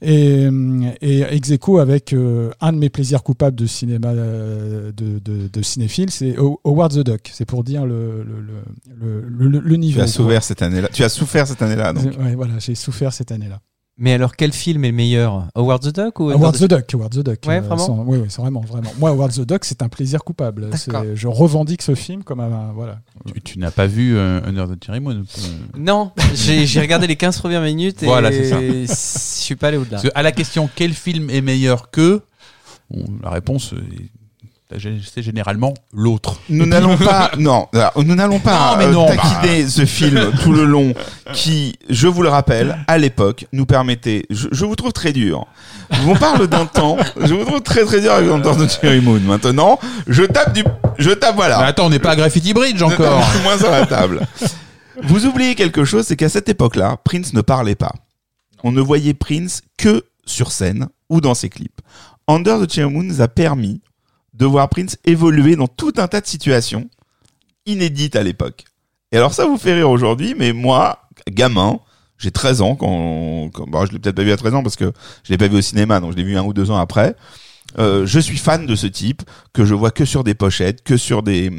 [0.00, 0.48] et,
[1.02, 5.48] et ex aequo avec euh, un de mes plaisirs coupables de cinéma euh, de, de,
[5.48, 7.30] de cinéphile, c'est Ho- Howard the Duck.
[7.32, 9.98] C'est pour dire le le le le, le- le niveau.
[9.98, 10.88] Tu as souffert cette année-là.
[10.92, 11.92] Tu as souffert cette année-là.
[11.92, 12.04] Donc.
[12.18, 13.60] Ouais, voilà, j'ai souffert cette année-là.
[13.98, 15.48] Mais alors, quel film est le meilleur?
[15.54, 17.38] Howard the Duck ou Howard the Duck, Howard the Duck.
[17.46, 17.86] Ouais, euh, vraiment?
[17.86, 18.90] sans- oui, oui, c'est vraiment, vraiment.
[18.98, 20.68] Moi, Howard the Duck, c'est un plaisir coupable.
[21.14, 22.98] Je revendique ce film comme un, voilà.
[23.26, 25.22] Tu, tu n'as pas vu euh, Under the Cherry Moon euh,
[25.78, 30.00] Non, j'ai regardé les 15 premières minutes et Voilà, je suis pas allé au-delà.
[30.14, 32.20] À la question quel film est meilleur que,
[32.90, 34.10] bon, la réponse est-
[34.78, 36.40] c'est généralement l'autre.
[36.48, 40.64] Nous n'allons pas, non, nous n'allons pas Non, euh, non, taquiner ce film tout le
[40.64, 40.92] long,
[41.32, 44.24] qui, je vous le rappelle, à l'époque, nous permettait.
[44.30, 45.46] Je, je vous trouve très dur.
[46.06, 46.96] On parle d'un temps.
[47.16, 49.20] Je vous trouve très très dur avec Under the Cherry Moon.
[49.20, 50.64] Maintenant, je tape du,
[50.98, 51.58] je tape voilà.
[51.60, 53.24] Mais attends, on n'est pas à Graffiti Bridge encore.
[53.32, 54.26] Tout moins sur la table.
[55.02, 57.92] Vous oubliez quelque chose, c'est qu'à cette époque-là, Prince ne parlait pas.
[58.64, 61.80] On ne voyait Prince que sur scène ou dans ses clips.
[62.26, 63.80] Under the Cherry Moon nous a permis
[64.36, 66.88] de voir Prince évoluer dans tout un tas de situations
[67.64, 68.64] inédites à l'époque.
[69.12, 71.80] Et alors ça vous fait rire aujourd'hui, mais moi, gamin,
[72.18, 74.76] j'ai 13 ans quand, quand bon, je l'ai peut-être pas vu à 13 ans parce
[74.76, 74.92] que
[75.24, 77.16] je l'ai pas vu au cinéma, donc je l'ai vu un ou deux ans après.
[77.78, 79.22] Euh, je suis fan de ce type
[79.52, 81.50] que je vois que sur des pochettes, que sur des,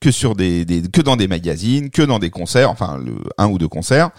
[0.00, 3.00] que sur des, que dans des magazines, que dans des concerts, enfin
[3.38, 4.10] un ou deux concerts.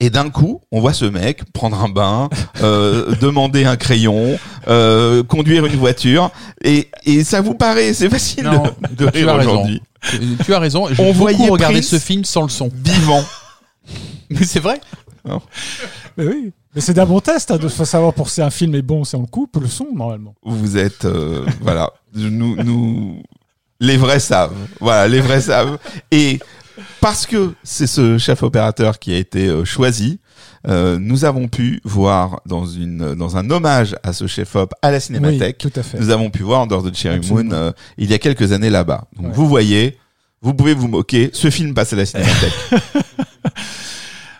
[0.00, 2.28] Et d'un coup, on voit ce mec prendre un bain,
[2.62, 6.30] euh, demander un crayon, euh, conduire une voiture,
[6.62, 9.50] et, et ça vous paraît, c'est facile Non, de, de tu rire as raison.
[9.52, 9.82] aujourd'hui.
[10.44, 10.88] Tu as raison.
[10.92, 12.70] J'ai On beaucoup voyait regardé Prince ce film sans le son.
[12.74, 13.22] Vivant.
[14.30, 14.80] Mais c'est vrai.
[16.16, 16.52] Mais oui.
[16.74, 17.52] Mais c'est d'un bon test.
[17.62, 19.86] Il faut savoir pour si un film est bon, si on le coupe, le son
[19.94, 20.34] normalement.
[20.44, 23.22] Vous êtes, euh, voilà, nous, nous,
[23.80, 24.56] les vrais savent.
[24.80, 25.78] Voilà, les vrais savent.
[26.10, 26.40] Et
[27.00, 30.18] parce que c'est ce chef opérateur qui a été euh, choisi,
[30.66, 34.90] euh, nous avons pu voir dans une, dans un hommage à ce chef op à
[34.90, 35.98] la Oui, Cinémathèque, tout à fait.
[35.98, 37.20] nous avons pu voir Under the Cherry.
[37.30, 39.04] Moon euh, il y a quelques années là-bas.
[39.16, 39.32] Donc Ouais.
[39.34, 39.98] vous voyez,
[40.42, 42.52] vous pouvez vous moquer, ce film passe à la Cinémathèque.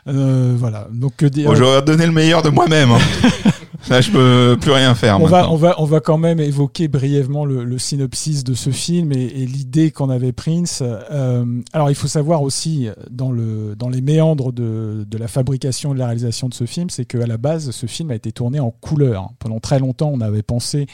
[0.06, 0.86] Euh, voilà.
[0.92, 2.90] Donc dire Bon, J'aurais donné le meilleur de moi-même.
[2.90, 2.98] hein.
[3.88, 5.20] Là, je peux plus rien faire.
[5.20, 8.70] on va, on, va, on va quand même évoquer brièvement le, le synopsis de ce
[8.70, 10.82] film et, et l'idée qu'en avait Prince.
[10.82, 15.92] Euh, alors, il faut savoir aussi, dans, le, dans les méandres de, de la fabrication
[15.92, 18.32] et de la réalisation de ce film, c'est qu'à la base, ce film a été
[18.32, 19.30] tourné en couleur.
[19.38, 20.86] Pendant très longtemps, on avait pensé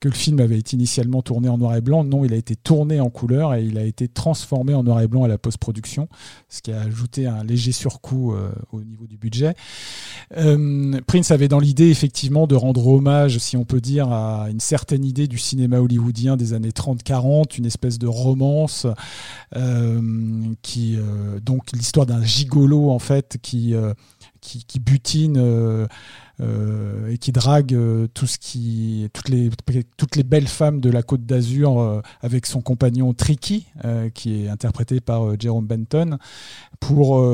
[0.00, 2.04] que le film avait été initialement tourné en noir et blanc.
[2.04, 5.08] Non, il a été tourné en couleur et il a été transformé en noir et
[5.08, 6.08] blanc à la post-production,
[6.48, 9.54] ce qui a ajouté un léger surcoût euh, au niveau du budget.
[10.36, 14.60] Euh, Prince avait dans l'idée effectivement de rendre hommage, si on peut dire, à une
[14.60, 18.86] certaine idée du cinéma hollywoodien des années 30-40, une espèce de romance
[19.56, 20.00] euh,
[20.62, 23.94] qui euh, donc l'histoire d'un gigolo en fait qui euh,
[24.40, 25.88] qui, qui butine
[26.40, 29.50] euh, et qui drague euh, tout ce qui toutes les
[29.96, 34.44] toutes les belles femmes de la Côte d'Azur euh, avec son compagnon Tricky euh, qui
[34.44, 36.18] est interprété par Jerome Benton
[36.80, 37.26] pour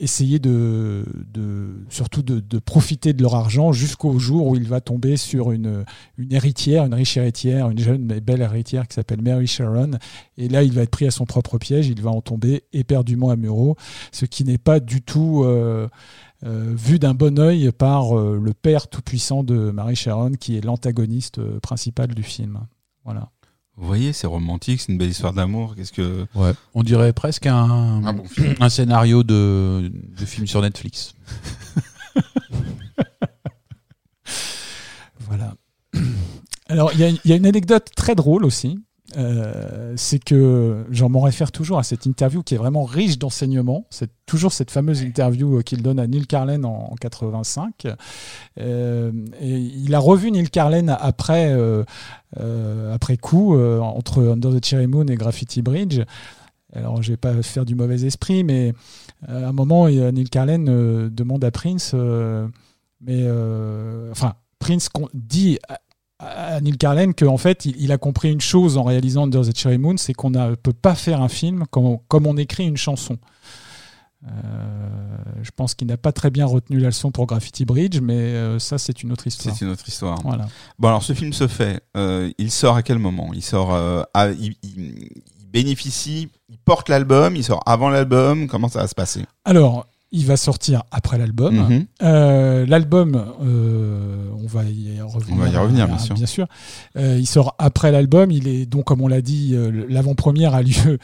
[0.00, 4.80] essayer de, de surtout de, de profiter de leur argent jusqu'au jour où il va
[4.80, 5.84] tomber sur une,
[6.18, 9.92] une héritière, une riche héritière, une jeune mais belle héritière qui s'appelle Mary Sharon.
[10.38, 13.30] Et là, il va être pris à son propre piège, il va en tomber éperdument
[13.30, 13.74] amoureux,
[14.12, 15.88] ce qui n'est pas du tout euh,
[16.42, 21.38] vu d'un bon œil par euh, le père tout-puissant de Mary Sharon, qui est l'antagoniste
[21.38, 22.60] euh, principal du film.
[23.04, 23.30] Voilà.
[23.76, 25.74] Vous voyez, c'est romantique, c'est une belle histoire d'amour.
[25.76, 26.26] Qu'est-ce que.
[26.34, 26.52] Ouais.
[26.74, 28.54] On dirait presque un, Un bon film.
[28.60, 31.14] un scénario de, de film sur Netflix.
[35.26, 35.54] Voilà.
[36.68, 38.78] Alors, il y, y a une anecdote très drôle aussi.
[39.16, 43.86] Euh, c'est que j'en m'en réfère toujours à cette interview qui est vraiment riche d'enseignements.
[43.90, 47.86] C'est toujours cette fameuse interview euh, qu'il donne à Neil Carlen en, en 85.
[48.58, 51.84] Euh, et il a revu Neil Carlen après, euh,
[52.92, 56.00] après coup, entre Under the Cherry Moon et Graffiti Bridge.
[56.74, 58.72] Alors, je vais pas faire du mauvais esprit, mais
[59.28, 61.94] à un moment, Neil Carlen euh, demande à Prince,
[63.00, 63.28] mais
[64.10, 65.58] enfin, Prince dit
[66.22, 69.56] à, Neil Carlen qu'en fait, il, il a compris une chose en réalisant Under the
[69.56, 72.66] Cherry Moon, c'est qu'on ne peut pas faire un film comme on, comme on écrit
[72.66, 73.18] une chanson.
[74.24, 74.30] Euh,
[75.42, 78.58] je pense qu'il n'a pas très bien retenu la leçon pour Graffiti Bridge, mais euh,
[78.60, 79.54] ça, c'est une autre histoire.
[79.56, 80.20] C'est une autre histoire.
[80.22, 80.46] Voilà.
[80.78, 81.80] Bon, alors ce film se fait.
[81.96, 83.30] euh, il sort à quel moment?
[83.34, 83.72] Il sort.
[84.14, 85.08] à- il- il
[85.52, 86.28] bénéficie.
[86.48, 87.34] Il porte l'album.
[87.34, 88.46] Il sort avant l'album.
[88.46, 89.24] Comment ça va se passer?
[89.44, 91.54] Alors, il va sortir après l'album.
[91.54, 91.86] Mhm.
[92.02, 95.36] Euh, L'album, euh, on va y revenir.
[95.36, 96.46] On va y revenir, bien euh, sûr.
[96.96, 98.30] Euh, il sort après l'album.
[98.30, 99.56] Il est donc, comme on l'a dit,
[99.88, 100.98] l'avant-première a lieu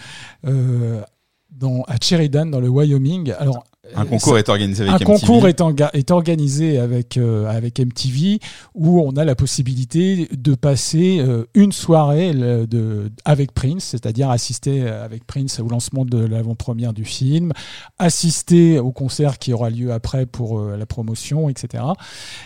[1.50, 3.32] dans, à Sheridan, dans le Wyoming.
[3.38, 5.04] Alors, Un euh, concours est organisé avec un MTV.
[5.04, 8.38] concours est, organisé avec, euh, avec MTV
[8.74, 14.30] où on a la possibilité de passer euh, une soirée le- de, avec Prince, c'est-à-dire
[14.30, 17.52] assister avec Prince au lancement de l'avant-première du film,
[17.98, 21.84] assister au concert qui aura lieu après pour euh, la promotion, etc.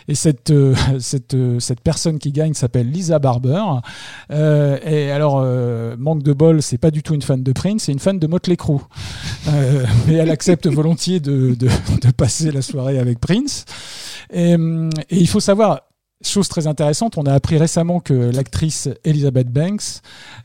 [0.08, 0.52] Et cette,
[0.98, 3.62] cette, cette personne qui gagne s'appelle Lisa Barber.
[4.30, 5.44] Et alors,
[5.98, 8.26] manque de bol, c'est pas du tout une fan de Prince, c'est une fan de
[8.26, 8.80] Motley Crue.
[10.06, 11.54] Mais elle accepte volontiers de, de,
[12.02, 13.64] de passer la soirée avec Prince.
[14.32, 14.56] Et, et
[15.16, 15.80] il faut savoir,
[16.24, 20.00] chose très intéressante, on a appris récemment que l'actrice Elizabeth Banks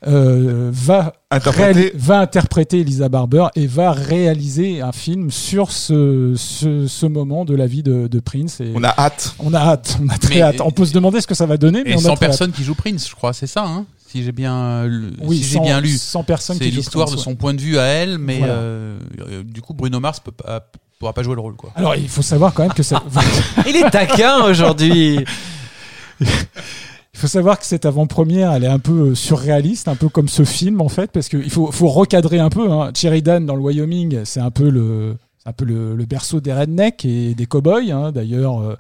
[0.07, 1.89] euh, va, Interprété.
[1.89, 7.45] réali- va interpréter Elisa Barber et va réaliser un film sur ce, ce, ce moment
[7.45, 8.59] de la vie de, de Prince.
[8.61, 9.35] Et On a hâte.
[9.39, 10.61] on a hâte, on a très Mais- hâte.
[10.61, 12.11] On peut se demander ce que ça va donner, mais Et on a 100 très
[12.13, 12.19] hâte.
[12.31, 13.85] personnes qui jouent Prince, je crois, c'est ça, hein?
[14.07, 15.89] Si j'ai bien, lu- Oui, si j'ai 100 bien lu.
[15.97, 18.53] 100 personnes C'est l'histoire de son point de vue à elle, mais Voilà.
[18.53, 21.55] euh, euh, du coup, Bruno Mars peut pas, pourra pas jouer le rôle.
[21.55, 21.71] Quoi.
[21.75, 23.03] Alors, il faut savoir quand même que ça.
[23.67, 25.19] Il est taquin aujourd'hui.
[26.21, 30.27] Il faut savoir que cette avant-première, elle est un peu euh, surréaliste, un peu comme
[30.27, 32.71] ce film en fait, parce qu'il faut, faut recadrer un peu.
[32.71, 32.91] Hein.
[32.95, 35.15] Sheridan dans le Wyoming, c'est un peu le,
[35.47, 37.91] un peu le, berceau des rednecks et des cowboys.
[37.91, 38.11] Hein.
[38.11, 38.75] D'ailleurs, euh,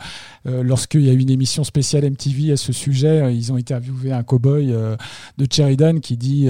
[0.47, 3.55] euh, lorsqu'il y a eu une émission spéciale MTV à ce sujet, euh, ils ont
[3.55, 4.95] interviewé un cowboy euh,
[5.37, 6.47] de Sheridan qui dit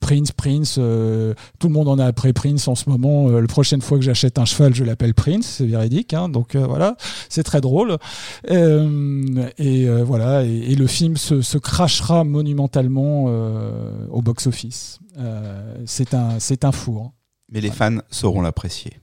[0.00, 3.28] Prince, Prince, tout le monde en a après Prince en ce moment.
[3.28, 6.12] La prochaine fois que j'achète un cheval, je l'appelle Prince, c'est véridique.
[6.14, 6.28] Hein.
[6.28, 6.96] Donc voilà,
[7.28, 7.96] c'est très drôle.
[8.48, 13.24] Et voilà, et, le film se, crachera monumentalement
[14.10, 14.98] au box-office.
[15.86, 17.12] C'est un, c'est un four.
[17.50, 19.01] Mais les fans sauront l'apprécier.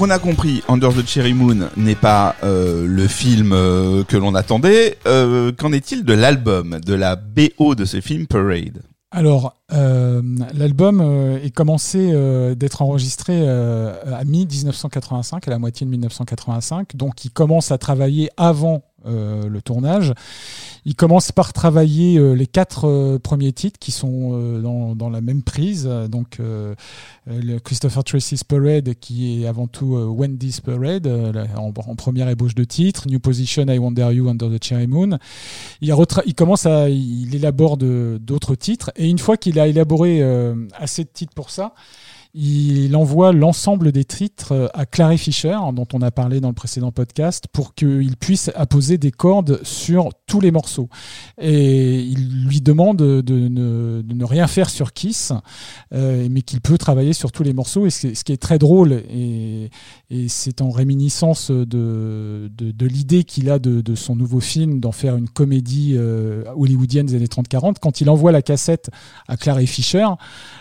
[0.00, 4.36] On a compris, Under the Cherry Moon n'est pas euh, le film euh, que l'on
[4.36, 4.96] attendait.
[5.06, 8.82] Euh, Qu'en est-il de l'album, de la BO de ce film Parade?
[9.10, 11.00] Alors, l'album
[11.42, 12.12] est commencé
[12.54, 16.94] d'être enregistré à mi-1985, à la moitié de 1985.
[16.94, 20.12] Donc, il commence à travailler avant le tournage.
[20.88, 25.10] Il commence par travailler euh, les quatre euh, premiers titres qui sont euh, dans, dans
[25.10, 25.84] la même prise.
[26.10, 26.40] Donc,
[27.62, 31.06] Christopher Tracy's Parade, qui est avant tout Wendy's Parade,
[31.54, 33.06] en, première ébauche de titre.
[33.06, 35.18] New Position, I Wonder You, Under the Cherry Moon.
[35.82, 38.90] Il, il commence à, il élabore d'autres titres.
[38.96, 40.22] Et une fois qu'il a élaboré
[40.72, 41.74] assez de titres pour ça,
[42.34, 46.54] il envoie l'ensemble des titres euh, à Clary Fisher, dont on a parlé dans le
[46.54, 50.88] précédent podcast, pour qu'il puisse apposer des cordes sur tous les morceaux.
[51.40, 55.32] Et il lui demande de ne, rien faire sur Kiss,
[55.94, 57.86] euh, mais qu'il peut travailler sur tous les morceaux.
[57.86, 59.70] Et ce, qui est très drôle, et,
[60.28, 65.94] c'est en réminiscence de, l'idée qu'il a de, son nouveau film d'en faire une comédie
[65.96, 68.90] euh, hollywoodienne des années 30-40, quand il envoie la cassette
[69.28, 70.06] à Clary Fisher,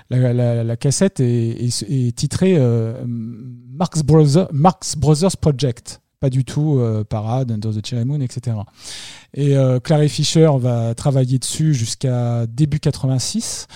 [0.10, 6.02] la cassette est, est titrée euh, Marx, Brothers, Marx Brothers Project.
[6.20, 8.58] Pas du tout euh, Parade, Under the Cherry Moon, etc.
[9.36, 13.68] Et euh, Clary Fisher va travailler dessus jusqu'à début 86.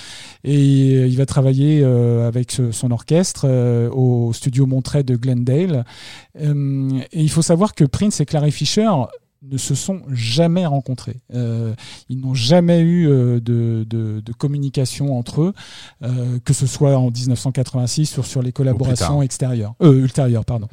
[0.44, 3.48] Et il va travailler avec son orchestre
[3.90, 5.86] au studio Montret de Glendale.
[6.40, 8.90] Et il faut savoir que Prince et Clary Fisher
[9.44, 11.20] ne se sont jamais rencontrés.
[11.34, 11.74] Euh,
[12.10, 15.54] ils n'ont jamais eu euh, de, de- de communication entre eux,
[16.04, 20.68] euh, que ce soit en 1986 ou sur les collaborations extérieures, ultérieures, pardon.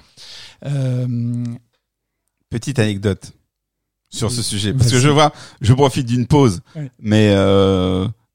[2.51, 3.33] Petite anecdote
[4.11, 6.89] sur ce sujet, parce que je vois, je profite d'une pause, Oui.
[6.99, 7.35] mais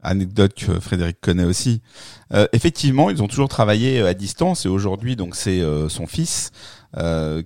[0.04, 1.82] anecdote que Frédéric connaît aussi.
[2.54, 6.52] Effectivement, ils ont toujours travaillé à distance et aujourd'hui, donc c'est son fils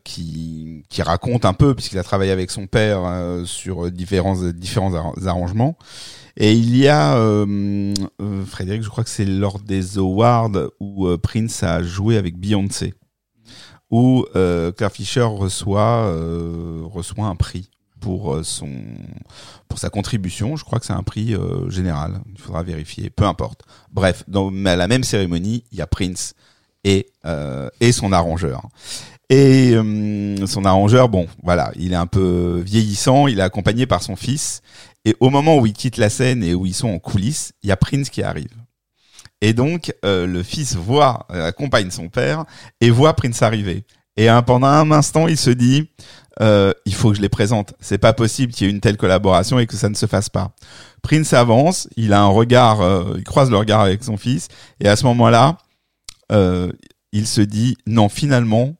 [0.04, 4.94] qui qui raconte un peu, puisqu'il a travaillé avec son père euh, sur différents différents
[4.94, 5.78] ar- arrangements.
[6.36, 11.08] Et il y a euh, euh, Frédéric, je crois que c'est lors des awards où
[11.08, 12.94] euh, Prince a joué avec Beyoncé,
[13.90, 18.70] où euh, Claire Fisher reçoit euh, reçoit un prix pour euh, son
[19.68, 20.56] pour sa contribution.
[20.56, 22.22] Je crois que c'est un prix euh, général.
[22.36, 23.10] Il faudra vérifier.
[23.10, 23.64] Peu importe.
[23.92, 26.36] Bref, dans à la même cérémonie, il y a Prince
[26.84, 28.68] et euh, et son arrangeur.
[29.30, 33.28] Et euh, son arrangeur, bon, voilà, il est un peu vieillissant.
[33.28, 34.62] Il est accompagné par son fils.
[35.06, 37.70] Et au moment où il quitte la scène et où ils sont en coulisses, il
[37.70, 38.50] y a Prince qui arrive.
[39.42, 42.46] Et donc euh, le fils voit, euh, accompagne son père
[42.82, 43.86] et voit Prince arriver.
[44.18, 45.90] Et hein, pendant un instant, il se dit,
[46.42, 47.74] euh, il faut que je les présente.
[47.80, 50.30] C'est pas possible qu'il y ait une telle collaboration et que ça ne se fasse
[50.30, 50.52] pas.
[51.02, 54.48] Prince avance, il a un regard, euh, il croise le regard avec son fils,
[54.80, 55.58] et à ce moment-là,
[56.32, 56.72] euh,
[57.12, 58.76] il se dit, non, finalement,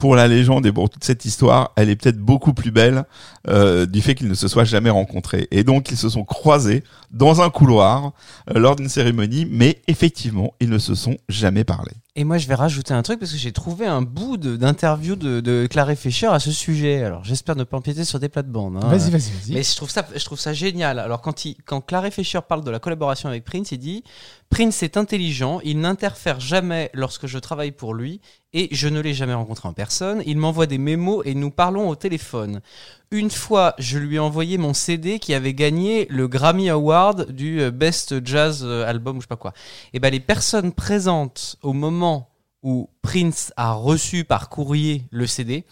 [0.00, 3.04] pour la légende et pour toute cette histoire, elle est peut-être beaucoup plus belle
[3.48, 5.46] euh, du fait qu'ils ne se soient jamais rencontrés.
[5.52, 6.82] Et donc, ils se sont croisés
[7.12, 8.12] dans un couloir
[8.50, 11.92] euh, lors d'une cérémonie, mais effectivement, ils ne se sont jamais parlé.
[12.16, 15.14] Et moi, je vais rajouter un truc parce que j'ai trouvé un bout de- d'interview
[15.16, 17.04] de, de Clary Fisher à ce sujet.
[17.04, 18.76] Alors, j'espère ne pas empiéter sur des plates-bandes.
[18.82, 18.88] hein.
[18.88, 19.52] vas-y, vas-y, vas-y.
[19.54, 20.98] Mais je trouve ça, je trouve ça génial.
[20.98, 24.02] Alors quand il, quand Clary Fisher parle de la collaboration avec Prince, il dit
[24.50, 28.20] Prince est intelligent, il n'interfère jamais lorsque je travaille pour lui
[28.52, 30.24] et je ne l'ai jamais rencontré en personne.
[30.26, 32.60] Il m'envoie des mémos et nous parlons au téléphone.
[33.12, 37.60] Une fois, je lui ai envoyé mon CD qui avait gagné le Grammy Award du
[37.60, 39.52] euh, Best Jazz euh, Album ou je sais pas quoi.
[39.92, 42.30] Et ben les personnes présentes au moment
[42.64, 45.64] où Prince a reçu par courrier le CD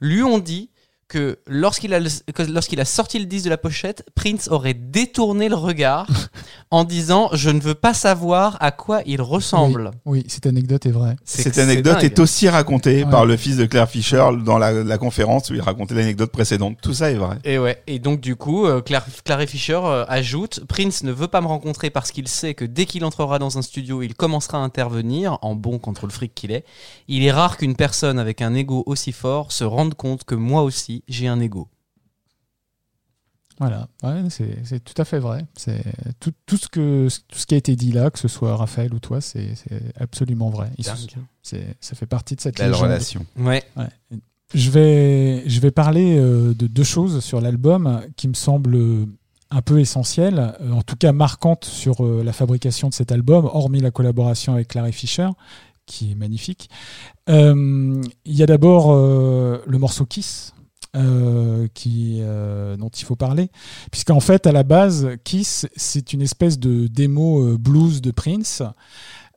[0.00, 0.70] lui ont dit
[1.08, 2.00] que lorsqu'il a,
[2.48, 6.06] lorsqu'il a sorti le disque de la pochette, Prince aurait détourné le regard
[6.70, 9.92] en disant Je ne veux pas savoir à quoi il ressemble.
[10.04, 11.16] Oui, cette anecdote est vraie.
[11.24, 13.10] C'est- Cette anecdote est aussi racontée Ouais.
[13.10, 16.78] par le fils de Claire Fisher dans la, la conférence où il racontait l'anecdote précédente.
[16.82, 17.38] Tout ça est vrai.
[17.44, 17.82] Et ouais.
[17.86, 21.46] Et donc du coup, euh, Claire, Clary Fisher euh, ajoute Prince ne veut pas me
[21.46, 25.38] rencontrer parce qu'il sait que dès qu'il entrera dans un studio, il commencera à intervenir
[25.42, 26.64] en bon contre le fric qu'il est.
[27.08, 30.62] Il est rare qu'une personne avec un ego aussi fort se rende compte que moi
[30.62, 31.68] aussi j'ai un ego.
[33.58, 35.46] Voilà, ouais, c'est tout à fait vrai.
[35.56, 35.82] C'est
[36.20, 38.92] tout, tout ce que tout ce qui a été dit là, que ce soit Raphaël
[38.92, 39.54] ou toi, c'est
[39.98, 40.70] absolument vrai.
[40.78, 41.06] Se-
[41.42, 42.82] c'est- ça fait partie de cette Belle légende.
[42.84, 43.26] relation.
[43.38, 43.64] Ouais.
[43.78, 43.88] Ouais.
[44.54, 49.06] Je vais, je vais parler euh, de deux choses sur l'album qui me semblent
[49.50, 53.46] un peu essentielles, euh, en tout cas marquantes sur euh, la fabrication de cet album,
[53.46, 55.28] hormis la collaboration avec Clary Fisher,
[55.86, 56.68] qui est magnifique.
[57.30, 60.52] Euh, Il y a d'abord euh, le morceau Kiss.
[60.96, 63.50] Euh, qui, euh, dont il faut parler,
[63.90, 68.62] puisqu'en fait, à la base, Kiss, c'est une espèce de démo euh, blues de Prince,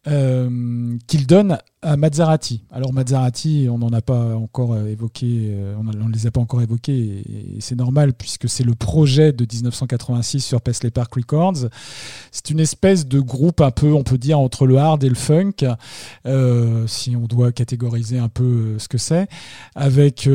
[0.08, 2.64] euh, qu'il donne à Mazzarati.
[2.72, 6.40] Alors Mazzarati, on n'en a pas encore euh, évoqué, euh, on ne les a pas
[6.40, 11.68] encore évoqués, et, c'est normal puisque c'est le projet de 1986 sur Paisley Park Records.
[12.32, 15.16] C'est une espèce de groupe un peu, on peut dire, entre le hard et le
[15.16, 15.66] funk,
[16.88, 19.28] si on doit catégoriser un peu ce que c'est,
[19.76, 20.30] avec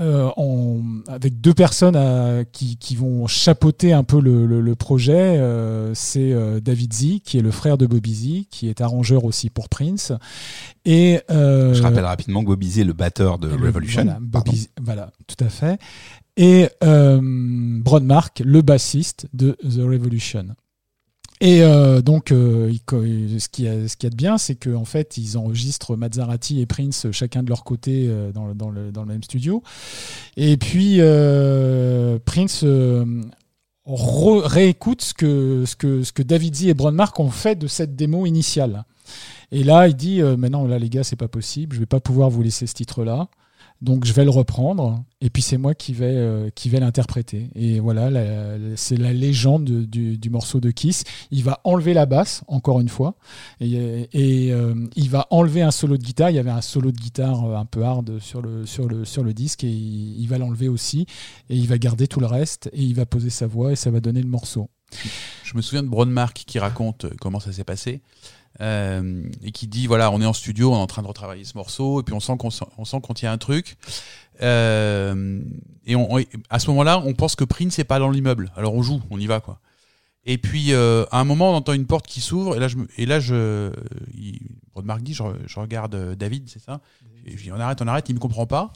[0.00, 4.74] euh, en- avec deux personnes à- qui, qui vont chapeauter un peu le, le- le
[4.74, 5.38] projet.
[5.38, 9.24] Euh, c'est euh, David Z, qui est le frère de Bobby Z, qui est arrangeur
[9.24, 10.12] aussi pour Prince.
[10.84, 14.02] Et euh, Je rappelle rapidement que Bobby Z est le batteur de le- Revolution.
[14.04, 14.18] Voilà.
[14.20, 15.78] Bobby Z, voilà, tout à fait.
[16.38, 20.46] Et euh, Brodmark, le bassiste de The Revolution.
[21.44, 25.96] Et euh, donc, euh, ce qu'il y a, de bien, c'est qu'en fait, ils enregistrent
[25.96, 29.60] Mazzarati et Prince chacun de leur côté euh, dans, le, même studio.
[30.36, 30.98] Et puis,
[32.24, 32.64] Prince
[33.84, 38.84] réécoute ce que, David Z et Brodmark ont fait de cette démo initiale.
[39.50, 41.86] Et là, il dit euh, Mais non, là, les gars, c'est pas possible, je vais
[41.86, 43.28] pas pouvoir vous laisser ce titre-là.
[43.82, 47.50] Donc je vais le reprendre et puis c'est moi qui vais euh, qui vais l'interpréter
[47.56, 48.08] et voilà
[48.76, 51.02] c'est la légende de- du, du morceau de Kiss.
[51.32, 53.16] Il va enlever la basse encore une fois
[53.60, 56.30] et, et, euh, il va enlever un solo de guitare.
[56.30, 59.04] Il y avait un solo de guitare euh, un peu hard sur le sur le
[59.04, 61.06] sur le disque et il, il va l'enlever aussi
[61.50, 63.90] et il va garder tout le reste et il va poser sa voix et ça
[63.90, 64.70] va donner le morceau.
[65.42, 68.00] Je me souviens de Bronmark qui raconte euh, comment ça s'est passé.
[68.60, 71.44] Euh, et qui dit voilà on est en studio on est en train de retravailler
[71.44, 73.76] ce morceau et puis on sent qu'on sent- on sent qu'on tient un truc.
[74.42, 75.40] Euh,
[75.86, 78.52] et on, on- à ce moment-là on pense que Prince n'est pas dans l'immeuble.
[78.56, 79.58] Alors on joue on y va quoi.
[80.24, 82.76] Et puis euh, à un moment on entend une porte qui s'ouvre et là je
[82.96, 83.72] et là je
[84.14, 84.38] il,
[85.00, 86.80] dit je, re- je regarde David c'est ça?
[87.26, 88.72] Et je dis on arrête on arrête il me comprend pas.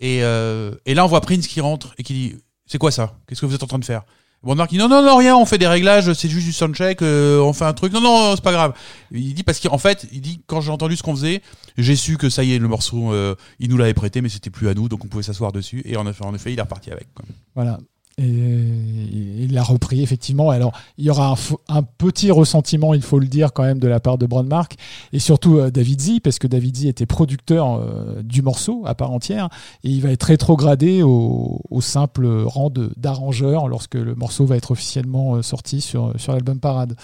[0.00, 2.36] Et, et là on voit Prince qui rentre et qui dit
[2.66, 3.16] c'est quoi ça?
[3.26, 4.02] Qu'est-ce que vous êtes en train de faire?
[4.46, 7.40] Brodmark dit non non non rien on fait des réglages c'est juste du soundcheck euh,
[7.40, 8.74] on fait un truc non non c'est pas grave
[9.10, 11.42] il dit parce qu'en fait il dit quand j'ai entendu ce qu'on faisait
[11.76, 14.50] j'ai su que ça y est le morceau euh, il nous l'avait prêté mais c'était
[14.50, 16.62] plus à nous donc on pouvait s'asseoir dessus et en effet, en effet il est
[16.62, 17.24] reparti avec quoi.
[17.56, 17.78] Voilà.
[18.18, 20.50] Et il l'a repris effectivement.
[20.50, 21.34] Alors il y aura
[21.68, 24.76] un, petit ressentiment, il faut le dire quand même, de la part de Brandmark
[25.12, 28.94] et surtout euh, David Z, parce que David Z était producteur euh, du morceau à
[28.94, 29.48] part entière
[29.84, 35.36] et il va être rétrogradé au, simple rang d'arrangeur lorsque le morceau va être officiellement
[35.36, 36.96] euh, sorti sur, sur l'album Parade.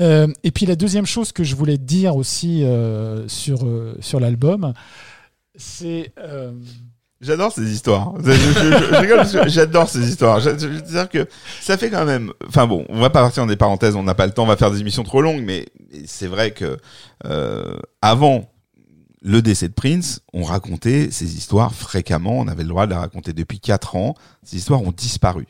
[0.00, 4.20] Euh, et puis la deuxième chose que je voulais dire aussi euh, sur, euh, sur
[4.20, 4.72] l'album,
[5.54, 6.52] c'est euh,
[7.22, 8.14] J'adore ces histoires.
[9.46, 10.40] J'adore ces histoires.
[10.40, 11.26] Je, je veux dire que
[11.60, 12.32] ça fait quand même.
[12.48, 13.94] Enfin bon, on va pas partir dans des parenthèses.
[13.96, 14.42] On n'a pas le temps.
[14.42, 15.42] On va faire des émissions trop longues.
[15.44, 15.66] Mais
[16.04, 16.78] c'est vrai que
[17.26, 18.50] euh, avant
[19.22, 22.38] le décès de Prince, on racontait ces histoires fréquemment.
[22.40, 24.14] On avait le droit de les raconter depuis quatre ans.
[24.42, 25.46] Ces histoires ont disparu.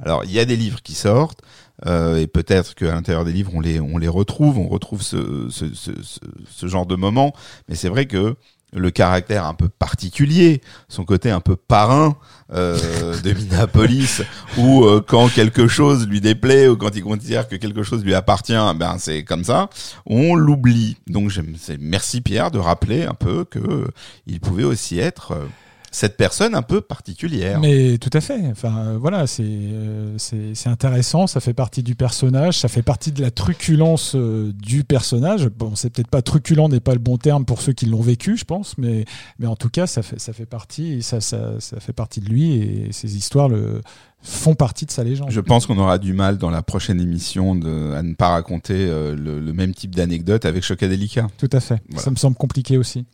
[0.00, 1.40] Alors il y a des livres qui sortent.
[1.86, 5.48] euh, et peut-être qu'à l'intérieur des livres on les on les retrouve, on retrouve ce,
[5.50, 7.32] ce, ce genre de moment.
[7.68, 8.36] Mais c'est vrai que
[8.72, 12.16] le caractère un peu particulier, son côté un peu parrain
[12.52, 14.22] euh, de Minneapolis,
[14.58, 18.14] où euh, quand quelque chose lui déplaît ou quand il considère que quelque chose lui
[18.14, 19.70] appartient, ben c'est comme ça,
[20.06, 20.96] on l'oublie.
[21.06, 21.32] Donc
[21.80, 23.88] merci Pierre de rappeler un peu que
[24.26, 25.46] il pouvait aussi être euh,
[25.90, 27.60] cette personne un peu particulière.
[27.60, 28.40] Mais tout à fait.
[28.50, 31.26] Enfin, euh, voilà, c'est euh, c'est c'est intéressant.
[31.26, 32.58] Ça fait partie du personnage.
[32.58, 35.48] Ça fait partie de la truculence euh, du personnage.
[35.48, 38.36] Bon, c'est peut-être pas truculent n'est pas le bon terme pour ceux qui l'ont vécu,
[38.36, 39.04] je pense, mais
[39.38, 41.02] mais en tout cas, ça fait ça fait partie.
[41.02, 43.82] Ça ça ça fait partie de lui et ces histoires le
[44.20, 45.30] font partie de sa légende.
[45.30, 48.74] Je pense qu'on aura du mal dans la prochaine émission de, à ne pas raconter
[48.74, 51.28] euh, le, le même type d'anecdote avec Chocadelica.
[51.38, 51.80] Tout à fait.
[51.88, 52.02] Voilà.
[52.02, 53.06] Ça me semble compliqué aussi.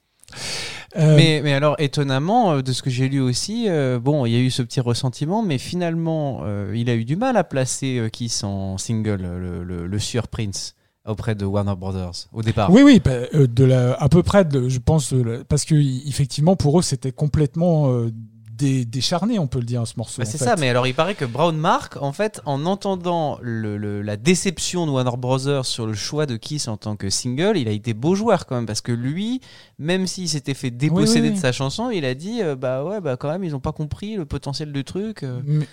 [0.97, 4.33] Euh, Mais, mais alors, étonnamment, euh, de ce que j'ai lu aussi, euh, bon, il
[4.33, 7.45] y a eu ce petit ressentiment, mais finalement, euh, il a eu du mal à
[7.45, 10.75] placer Kiss en single, le, le, le Sur Prince,
[11.07, 12.71] auprès de Warner Brothers, au départ.
[12.71, 15.13] Oui, oui, bah, euh, de la, à peu près, de- je pense,
[15.49, 15.75] parce que
[16.09, 18.11] effectivement, pour eux, c'était complètement euh,
[18.57, 20.23] dé- décharné, on peut le dire, ce morceau.
[20.23, 23.77] Bah, c'est ça, mais alors il paraît que Brown Mark, en fait, en entendant le,
[23.77, 27.57] le- la déception de Warner Brothers sur le choix de Kiss en tant que single,
[27.57, 29.41] il a été beau joueur quand même, parce que lui,
[29.79, 32.85] même s'il s'était fait déposséder Oui, oui, de sa chanson, il a dit euh, bah
[32.85, 35.23] ouais, bah quand même, ils ont pas compris le potentiel du truc.
[35.23, 35.41] euh.
[35.45, 35.67] Mais-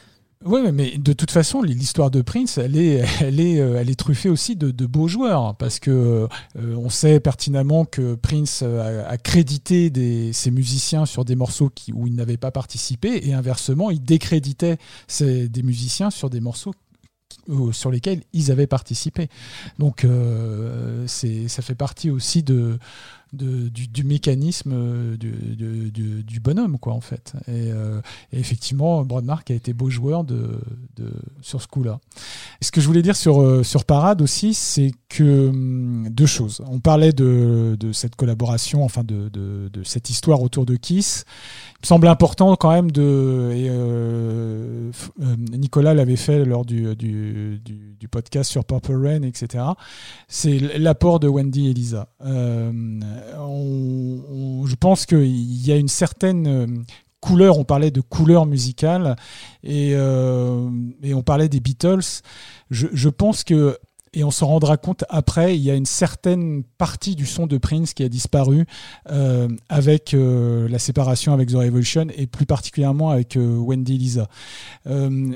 [0.43, 3.99] Ouais, mais de toute façon, l'histoire de Prince, elle est, elle est, euh, elle est
[3.99, 9.91] truffée aussi de, beaux joueurs, parce que euh, on sait pertinemment que Prince a, crédité
[9.91, 14.77] des, ses musiciens sur des morceaux où ils n'avaient pas participé, et inversement, il décréditait
[15.19, 16.73] des musiciens sur des morceaux
[17.49, 19.29] euh, sur lesquels ils avaient participé.
[19.77, 20.07] Donc,
[21.05, 22.79] ça fait partie aussi de,
[23.34, 27.34] de- du, du mécanisme euh, du, du- du- du bonhomme, quoi, en fait.
[27.47, 28.01] Et, euh,
[28.34, 30.59] et effectivement, Brodmark a été beau joueur de,
[30.97, 31.99] de- sur ce coup-là.
[32.61, 36.61] Ce que je voulais dire sur, euh, sur Parade aussi, c'est que hum, deux choses.
[36.67, 41.25] On parlait de, de cette collaboration, enfin de, de, cette histoire autour de Kiss.
[41.79, 43.01] Il me semble important quand même de.
[43.03, 47.59] euh, euh, Nicolas l'avait fait lors du, du,
[48.02, 49.64] du, podcast sur Purple Rain, etc.
[50.28, 52.10] C'est l'apport de Wendy et Lisa.
[52.26, 52.72] Euh,
[54.66, 56.68] je pense qu'il y a une certaine euh,
[57.20, 57.58] couleur.
[57.58, 59.16] On parlait de couleur musicale
[59.64, 60.70] et, euh,
[61.14, 62.22] on parlait des Beatles.
[62.70, 63.78] Je pense que
[64.14, 67.57] et on s'en rendra compte après, il y a une certaine partie du son de
[67.57, 68.66] Prince qui a disparu
[69.09, 74.28] euh, avec euh, la séparation avec The Revolution et plus particulièrement avec euh, Wendy Lisa.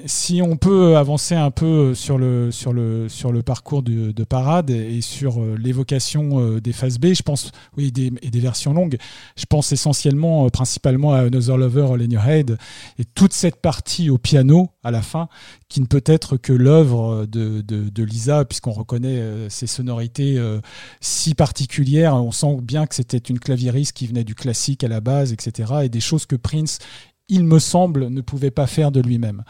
[0.05, 4.23] Si on peut avancer un peu sur le, sur le, sur le parcours de, de
[4.23, 8.97] Parade et sur l'évocation des phases B, je pense, oui, et des versions longues,
[9.38, 12.57] je pense essentiellement, principalement à Another Lover All in Your Head
[12.99, 15.30] et toute cette partie au piano à la fin
[15.68, 20.61] qui ne peut être que l'œuvre de, Lisa, puisqu'on reconnaît euh, ses sonorités euh,
[21.01, 22.16] si particulières.
[22.16, 25.74] On sent bien que c'était une claviériste qui venait du classique à la base, etc.
[25.84, 26.80] Et des choses que Prince,
[27.28, 29.43] il me semble, ne pouvait pas faire de lui-même.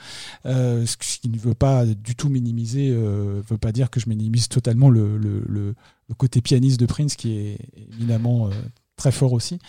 [0.46, 4.08] Euh, ce qui ne veut pas du tout minimiser, euh, veut pas dire que je
[4.10, 5.76] minimise totalement le,
[6.18, 7.58] côté pianiste de Prince, qui est
[7.94, 8.52] évidemment euh,
[8.98, 9.60] très fort aussi.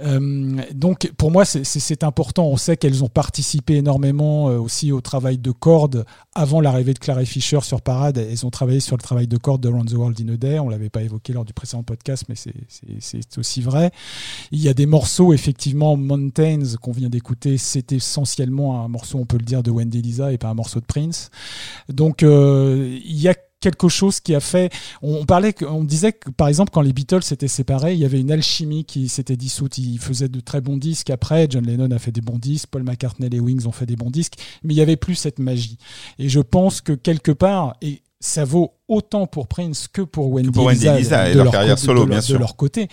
[0.00, 1.64] Euh, donc pour moi c'est-
[2.04, 2.46] important.
[2.46, 6.04] On sait qu'elles ont participé énormément euh, aussi au travail de cordes
[6.34, 8.16] avant l'arrivée de Clary Fisher sur Parade.
[8.18, 10.58] Elles ont travaillé sur le travail de cordes de Around the World in a Day.
[10.60, 13.90] On l'avait pas évoqué lors du précédent podcast, mais c'est aussi vrai.
[14.52, 17.58] Il y a des morceaux effectivement Mountains qu'on vient d'écouter.
[17.58, 20.80] C'est essentiellement un morceau, on peut le dire, de Wendy Lisa et pas un morceau
[20.80, 21.30] de Prince.
[21.88, 24.72] Donc euh, il y a quelque chose qui a fait.
[25.02, 28.04] On, parlait, que- on disait que par exemple quand les Beatles s'étaient séparés, il y
[28.04, 29.78] avait une alchimie qui s'était dissoute.
[29.78, 31.10] Ils faisaient de très bons disques.
[31.10, 33.86] Après, John Lennon a fait des bons disques, Paul McCartney et les Wings ont fait
[33.86, 34.34] des bons disques,
[34.64, 35.78] mais il y avait plus cette magie.
[36.18, 40.50] Et je pense que quelque part et ça vaut autant pour Prince que pour Wendy,
[40.50, 42.34] pour Wendy Lisa, Lisa et de leur carrière côté- solo, de bien sûr.
[42.34, 42.88] De leur côté,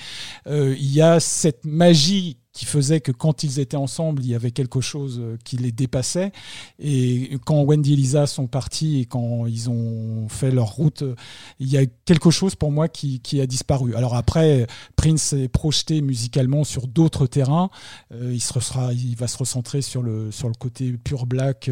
[0.48, 4.34] Euh, il y a cette magie qui faisait que quand ils étaient ensemble, il y
[4.34, 6.32] avait quelque chose euh, qui les dépassait.
[6.80, 11.14] Et quand Wendy et Lisa sont partis et quand ils ont fait leur route, euh,
[11.60, 13.94] il y a quelque chose pour moi qui, qui a disparu.
[13.94, 17.70] Alors après, Prince est projeté musicalement sur d'autres terrains.
[18.12, 21.70] Euh, il, se sera, il va se recentrer sur le, sur le côté pure black.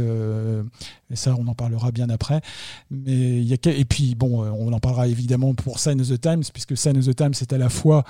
[1.12, 2.42] Et ça, on en parlera bien après.
[2.90, 6.02] Mais il y a, que- et puis, bon, euh, on en parlera évidemment pour Sign
[6.02, 8.04] of the Times, puisque Sign of the Times, c'est à la fois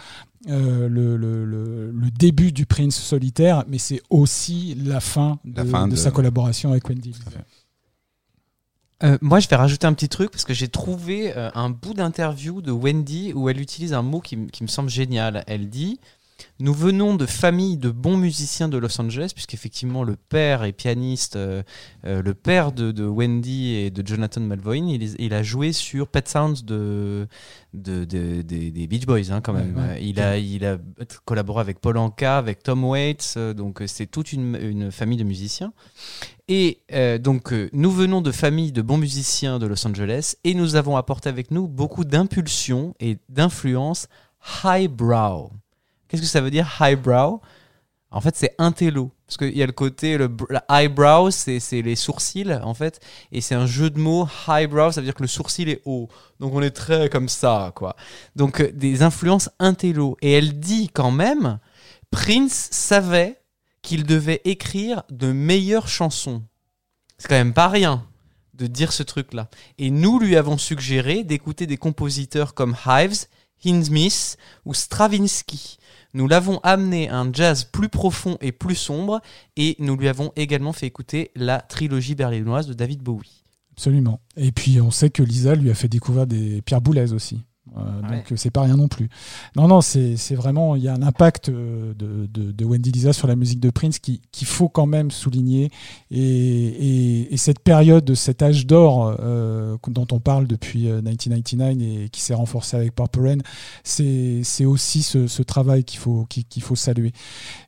[0.50, 5.58] euh, le, le, le, le début du Prince solitaire, mais c'est aussi la fin de,
[5.58, 7.14] La fin de de- sa collaboration avec Wendy.
[9.04, 11.94] Euh, moi, je vais rajouter un petit truc parce que j'ai trouvé euh, un bout
[11.94, 15.44] d'interview de Wendy où elle utilise un mot qui me semble génial.
[15.48, 16.00] Elle dit
[16.60, 21.36] Nous venons de familles de bons musiciens de Los Angeles, puisqu'effectivement, le père est pianiste,
[21.36, 21.64] euh,
[22.06, 24.88] euh, le père de, de Wendy et de Jonathan Malvoin.
[25.20, 27.28] Il, a joué sur Pet Sounds de,
[27.74, 29.76] de, de- des- Beach Boys, hein, quand même.
[29.76, 29.90] Ouais, ouais.
[29.96, 30.78] Euh, Il, a, il a
[31.26, 35.74] collaboré avec Paul Anka, avec Tom Waits, donc c'est toute une, une famille de musiciens.
[36.48, 40.76] Et euh, donc, nous venons de familles de bons musiciens de Los Angeles et nous
[40.76, 44.08] avons apporté avec nous beaucoup d'impulsions et d'influences
[44.64, 45.52] highbrow.
[46.16, 47.42] Qu'est-ce que ça veut dire highbrow?
[48.12, 49.12] En fait, c'est intello.
[49.28, 50.30] Parce qu'il y a le côté, le
[50.70, 53.02] eyebrow, c'est les sourcils, en fait.
[53.32, 54.28] Et c'est un jeu de mots.
[54.48, 56.08] Highbrow, ça veut dire que le sourcil est haut.
[56.40, 57.96] Donc on est très comme ça, quoi.
[58.36, 60.16] Donc euh, des influences intello.
[60.22, 61.60] Et elle dit quand même,
[62.12, 63.42] Prince savait
[63.82, 66.44] qu'il devait écrire de meilleures chansons.
[67.18, 68.06] C'est quand même pas rien
[68.54, 69.50] de dire ce truc-là.
[69.78, 73.26] Et nous lui avons suggéré d'écouter des compositeurs comme Hives,
[73.66, 75.78] Hinsmith ou Stravinsky.
[76.16, 79.20] Nous l'avons amené à un jazz plus profond et plus sombre,
[79.58, 83.44] et nous lui avons également fait écouter la trilogie berlinoise de David Bowie.
[83.74, 84.22] Absolument.
[84.38, 87.44] Et puis on sait que Lisa lui a fait découvrir des Pierre Boulez aussi.
[87.78, 88.18] Euh, Ouais.
[88.18, 89.10] Donc euh, c'est pas rien non plus.
[89.56, 93.12] Non, non, c'est vraiment, il y a un impact euh, de, de, de Wendy Lisa
[93.12, 95.72] sur la musique de Prince qui- qu'il faut quand même souligner.
[96.12, 101.76] Et, et, et cette période, cet âge d'or euh, dont on parle depuis euh, 1999
[102.06, 103.38] et qui s'est renforcé avec Purple Rain,
[103.84, 107.12] c'est aussi ce, ce travail qu'il faut, qu'il faut saluer.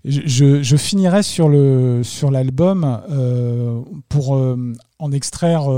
[0.06, 4.32] Je, je, je finirai sur l'album euh, pour
[5.00, 5.70] en extraire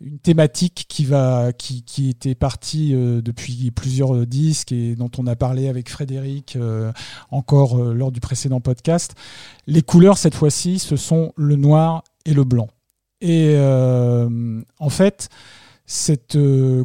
[0.00, 5.26] une thématique qui va qui, était partie euh, depuis plusieurs euh, disques et dont on
[5.26, 6.92] a parlé avec Frédéric euh,
[7.30, 9.14] encore lors du précédent podcast.
[9.66, 12.68] Les couleurs cette fois-ci, ce sont le noir et le blanc.
[13.22, 15.30] Et en fait,
[15.86, 16.36] cette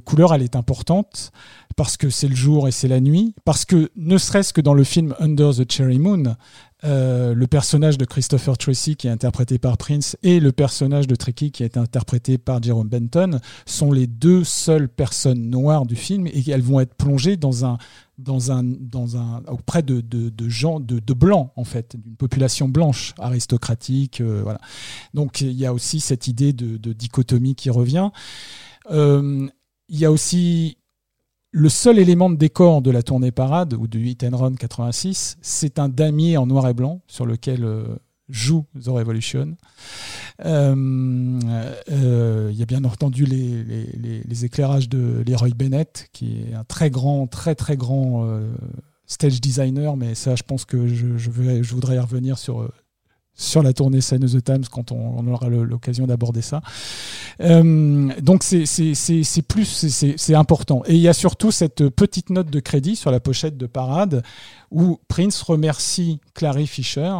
[0.05, 1.31] couleur, elle est importante
[1.75, 4.73] parce que c'est le jour et c'est la nuit, parce que ne serait-ce que dans
[4.73, 6.35] le film Under the Cherry Moon,
[6.83, 11.13] euh, le personnage de Christopher Tracy qui est interprété par Prince et le personnage de
[11.13, 16.25] Tricky qui est interprété par Jerome Benton sont les deux seules personnes noires du film
[16.25, 17.77] et elles vont être plongées dans un
[18.17, 22.67] dans un dans un auprès de, de, gens de, de blancs en fait d'une population
[22.67, 24.59] blanche aristocratique euh, voilà.
[25.13, 28.09] Donc il y a aussi cette idée de, de dichotomie qui revient.
[28.89, 29.47] Euh,
[29.87, 30.77] il y a aussi
[31.51, 35.37] le seul élément de décor de la tournée parade ou du Hit and Run 86,
[35.41, 37.95] c'est un damier en noir et blanc sur lequel euh,
[38.29, 39.57] joue The Revolution.
[40.45, 41.39] Euh,
[41.91, 46.89] euh, Il y a bien entendu les, éclairages de Leroy Bennett, qui est un très
[46.89, 48.27] grand, très très grand
[49.05, 52.71] stage designer, mais ça, je pense que je, je, voudrais y revenir sur,
[53.41, 56.61] sur la tournée Sign of the Times quand on, aura l'occasion d'aborder ça.
[57.41, 59.87] Euh, donc c'est plus
[60.17, 63.57] c'est important et il y a surtout cette petite note de crédit sur la pochette
[63.57, 64.23] de Parade
[64.71, 67.13] où Prince remercie Clary Fisher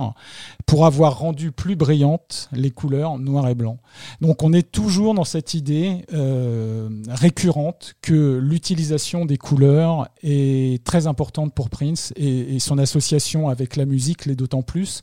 [0.65, 3.77] pour avoir rendu plus brillantes les couleurs noir et blanc.
[4.21, 11.07] Donc on est toujours dans cette idée euh, récurrente que l'utilisation des couleurs est très
[11.07, 15.01] importante pour Prince et, son association avec la musique l'est d'autant plus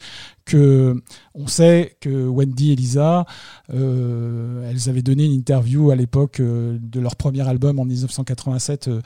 [0.48, 1.02] que
[1.34, 3.26] on sait que Wendy et Lisa,
[3.72, 8.88] euh, elles avaient donné une interview à l'époque euh, de leur premier album en 1987
[8.88, 9.00] euh,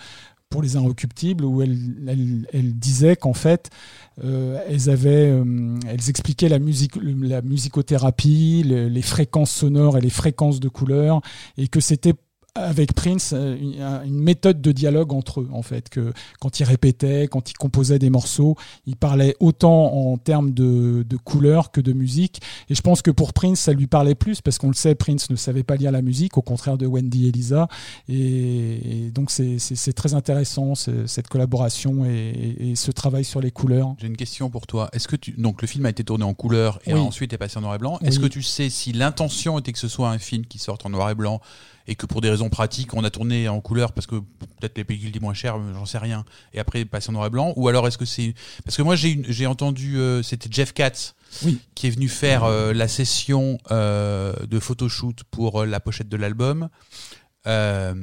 [0.53, 1.79] pour les Inrecuptibles où elles,
[2.53, 3.71] elles- disaient qu'en fait
[4.23, 10.01] euh, elles avaient, euh, elles expliquaient la musique, la musicothérapie, le- les fréquences sonores et
[10.03, 11.23] les fréquences de couleurs
[11.57, 12.15] et que c'était
[12.55, 16.61] avec Prince euh, une, un- une méthode de dialogue entre eux en fait que quand
[16.61, 21.71] ils répétaient, quand ils composaient des morceaux, ils parlaient autant en termes de, de couleurs
[21.71, 24.69] que de musique et je pense que pour Prince ça lui parlait plus parce qu'on
[24.69, 27.69] le sait Prince ne savait pas lire la musique au contraire de Wendy et Lisa
[28.09, 29.59] et, et donc c'est-
[29.95, 33.95] très intéressant ce- cette collaboration et, et- et ce travail sur les couleurs.
[33.99, 34.89] J'ai une question pour toi.
[34.93, 37.01] Est-ce que tu donc le film a été tourné en couleur et Oui.
[37.01, 38.25] ensuite est passé en noir et blanc Est-ce Oui.
[38.25, 41.09] que tu sais si l'intention était que ce soit un film qui sorte en noir
[41.11, 41.41] et blanc
[41.87, 44.17] et que pour des raisons pratiques on a tourné en couleur parce que
[44.61, 46.25] peut-être les pellicules étaient moins chères, j'en sais rien,
[46.55, 48.97] et après passé en noir et blanc ou alors est-ce que c'est parce que moi
[48.97, 51.15] j'ai une- j'ai entendu euh, c'était Jeff Katz
[51.45, 51.59] Oui.
[51.75, 56.17] qui est venu faire euh, la session euh, de photoshoot pour euh, la pochette de
[56.17, 56.69] l'album.
[57.47, 57.95] Euh,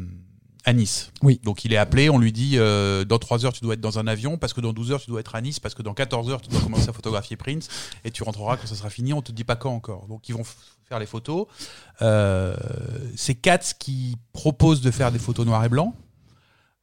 [0.66, 1.12] à Nice.
[1.22, 1.39] Oui.
[1.43, 3.99] Donc il est appelé, on lui dit euh, dans 3 heures tu dois être dans
[3.99, 5.93] un avion, parce que dans 12 heures tu dois être à Nice, parce que dans
[5.93, 7.68] 14 heures tu dois commencer à photographier Prince,
[8.03, 10.07] et tu rentreras quand ça sera fini, on te dit pas quand encore.
[10.07, 10.43] Donc ils vont
[10.88, 11.47] faire les photos.
[12.01, 12.55] Euh,
[13.16, 15.95] c'est Katz qui propose de faire des photos noir et blanc.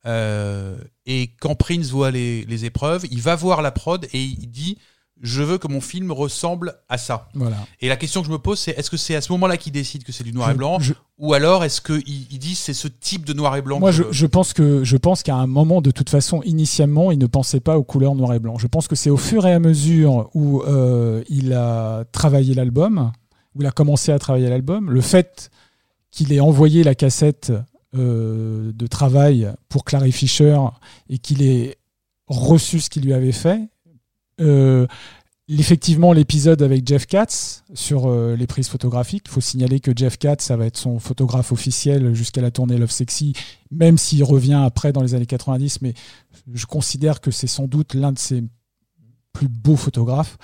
[0.06, 4.50] Euh, et quand Prince voit les, les épreuves, il va voir la prod et il
[4.50, 4.78] dit
[5.22, 7.28] je veux que mon film ressemble à ça.
[7.34, 7.56] Voilà.
[7.80, 9.72] Et la question que je me pose, c'est est-ce que c'est à ce moment-là qu'il
[9.72, 12.74] décide que c'est du noir et blanc, je- ou alors est-ce qu'il il dit c'est
[12.74, 15.36] ce type de noir et blanc Moi, que je, je pense que je pense qu'à
[15.36, 18.58] un moment, de toute façon, initialement, il ne pensait pas aux couleurs noir et blanc.
[18.58, 23.10] Je pense que c'est au fur et à mesure où euh, il a travaillé l'album,
[23.54, 25.50] où il a commencé à travailler l'album, le fait
[26.10, 27.52] qu'il ait envoyé la cassette
[27.94, 30.58] euh, de travail pour Clary Fisher
[31.08, 31.76] et qu'il ait
[32.26, 33.60] reçu ce qu'il lui avait fait.
[34.40, 34.86] Euh,
[35.48, 39.26] Effectivement, l'épisode avec Jeff Katz sur euh, les prises photographiques.
[39.26, 42.76] Il faut signaler que Jeff Katz, ça va être son photographe officiel jusqu'à la tournée
[42.78, 43.32] Love Sexy,
[43.70, 45.82] même s'il revient après dans les années 90.
[45.82, 45.94] Mais
[46.52, 48.42] je considère que c'est sans doute l'un de ses
[49.32, 50.36] plus beaux photographes.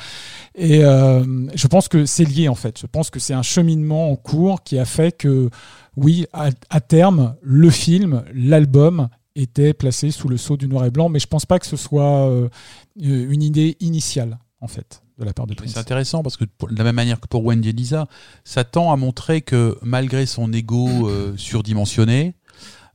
[0.54, 2.78] Et euh, je pense que c'est lié en fait.
[2.78, 5.50] Je pense que c'est un cheminement en cours qui a fait que,
[5.96, 10.90] oui, à, à terme, le film, l'album était placé sous le sceau du noir et
[10.90, 11.08] blanc.
[11.08, 12.48] Mais je pense pas que ce soit euh,
[13.00, 15.72] une idée initiale en fait de la part de Prince.
[15.72, 18.06] C'est intéressant parce que pour- de la même manière que pour Wendy et Lisa,
[18.44, 22.34] ça tend à montrer que malgré son ego euh, surdimensionné,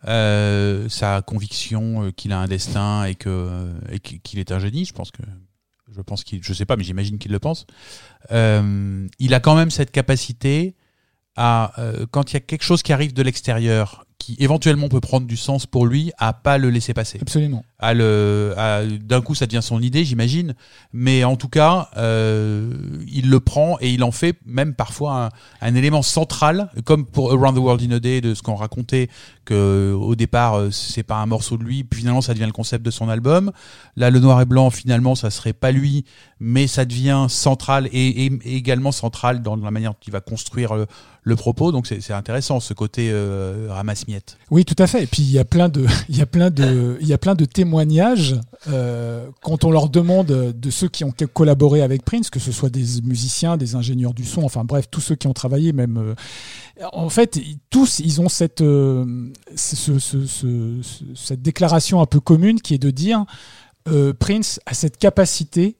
[0.07, 4.85] euh, sa conviction euh, qu'il a un destin et que et qu'il est un génie,
[4.85, 5.23] je pense que
[5.95, 7.65] je pense qu'il, je sais pas, mais j'imagine qu'il le pense.
[8.31, 10.75] euh, il a quand même cette capacité
[11.35, 14.99] à euh, quand il y a quelque chose qui arrive de l'extérieur qui éventuellement peut
[14.99, 17.63] prendre du sens pour lui, à pas le laisser passer Absolument.
[17.79, 20.55] D'un coup ça devient son idée, j'imagine.
[20.93, 22.73] Mais en tout cas, euh,
[23.07, 25.29] il le prend et il en fait même parfois
[25.61, 29.09] un, élément central, comme pour Around the World in a Day, de ce qu'on racontait,
[29.45, 32.51] que au départ euh, c'est pas un morceau de lui, puis finalement ça devient le
[32.51, 33.51] concept de son album.
[33.95, 36.05] Là, le noir et blanc, finalement, ça serait pas lui,
[36.39, 40.87] mais ça devient central et, également central dans la manière dont il va construire le,
[41.27, 41.71] le propos.
[41.71, 44.37] Donc c'est intéressant ce côté euh, ramasse-miettes.
[44.49, 45.03] Oui, tout à fait.
[45.03, 47.17] Et puis il y a plein de, il y a plein de, il y a
[47.17, 48.35] plein de témoignages témoignages
[48.69, 52.69] euh, quand on leur demande de ceux qui ont collaboré avec Prince, que ce soit
[52.69, 56.85] des musiciens, des ingénieurs du son, enfin bref, tous ceux qui ont travaillé, même euh,
[56.93, 57.37] en fait,
[57.69, 59.05] tous, ils ont cette euh,
[59.55, 60.81] ce- ce- ce- ce-
[61.15, 63.25] cette déclaration un peu commune qui est de dire
[64.19, 65.77] Prince a cette capacité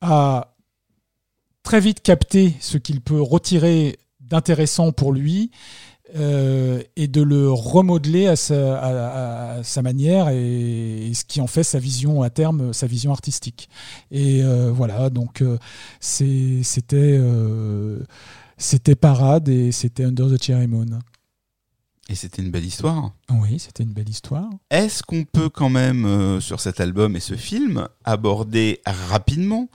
[0.00, 0.54] à
[1.62, 5.50] très vite capter ce qu'il peut retirer d'intéressant pour lui
[6.14, 11.40] euh, et de le remodeler à sa, à- à sa manière et, et ce qui
[11.40, 13.68] en fait sa vision à terme, sa vision artistique.
[14.10, 15.56] Et euh, voilà, donc euh,
[16.00, 17.20] c'était
[18.58, 20.98] c'était Parade et c'était Under the Cherry Moon.
[22.08, 23.12] Et c'était une belle histoire.
[23.30, 24.48] Oui, c'était une belle histoire.
[24.70, 29.68] Est-ce qu'on peut quand même, sur cet album et ce film, aborder rapidement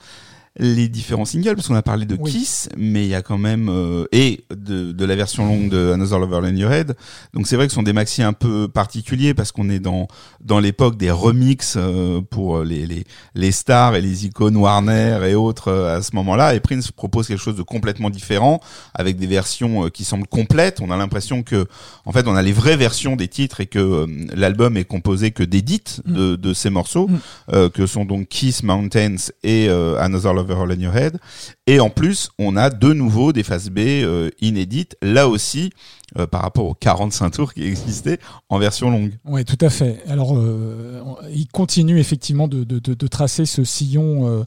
[0.60, 2.32] les différents singles Parce qu'on a parlé de Oui.
[2.32, 3.70] Kiss, mais il y a quand même...
[3.70, 6.96] euh, et de, de la version longue de Another Lover in Your Head.
[7.34, 10.08] Donc c'est vrai que ce sont des maxi un peu particuliers parce qu'on est dans,
[10.44, 13.04] dans l'époque des remixes euh, pour les, les,
[13.36, 16.56] les stars et les icônes Warner et autres euh, à ce moment-là.
[16.56, 18.60] Et Prince propose quelque chose de complètement différent
[18.94, 20.80] avec des versions euh, qui semblent complètes.
[20.82, 21.68] On a l'impression que
[22.06, 24.06] en fait, on a les vraies versions des titres et que
[24.36, 27.18] l'album est composé que d'édits de, de ces morceaux, Mm.
[27.54, 31.20] euh, que sont donc Kiss Mountains et Another Lover All in Your Head.
[31.66, 35.72] Et en plus, on a de nouveau des phases B euh, inédites, là aussi,
[36.18, 38.20] euh, par rapport aux 45 tours qui existaient
[38.50, 39.14] en version longue.
[39.26, 40.04] Oui, tout à fait.
[40.08, 41.02] Alors, euh,
[41.34, 44.46] il continue effectivement de, tracer ce sillon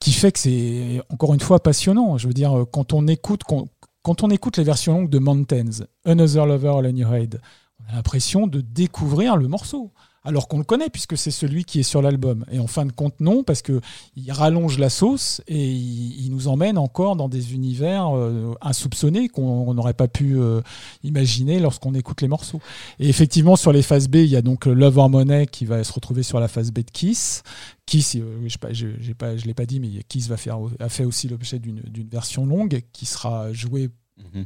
[0.00, 2.18] qui fait que c'est encore une fois passionnant.
[2.18, 3.68] Je veux dire, quand on écoute, quand,
[4.02, 7.40] quand on écoute les versions longues de Mountains, Another Lover All in Your Head,
[7.80, 9.92] on a l'impression de découvrir le morceau.
[10.24, 12.44] Alors qu'on le connaît puisque c'est celui qui est sur l'album.
[12.52, 13.80] Et en fin de compte, non, parce que
[14.16, 19.42] il rallonge la sauce et il, nous emmène encore dans des univers euh, insoupçonnés qu'on
[19.42, 20.60] on n'aurait pas pu euh,
[21.02, 22.60] imaginer lorsqu'on écoute les morceaux.
[23.00, 25.92] Et effectivement, sur les phases B, il y a donc Love Harmony qui va se
[25.92, 27.42] retrouver sur la phase B de Kiss.
[27.84, 31.58] Kiss, euh, je je l'ai pas dit, mais Kiss va faire, a fait aussi l'objet
[31.58, 33.90] d'une version longue qui sera jouée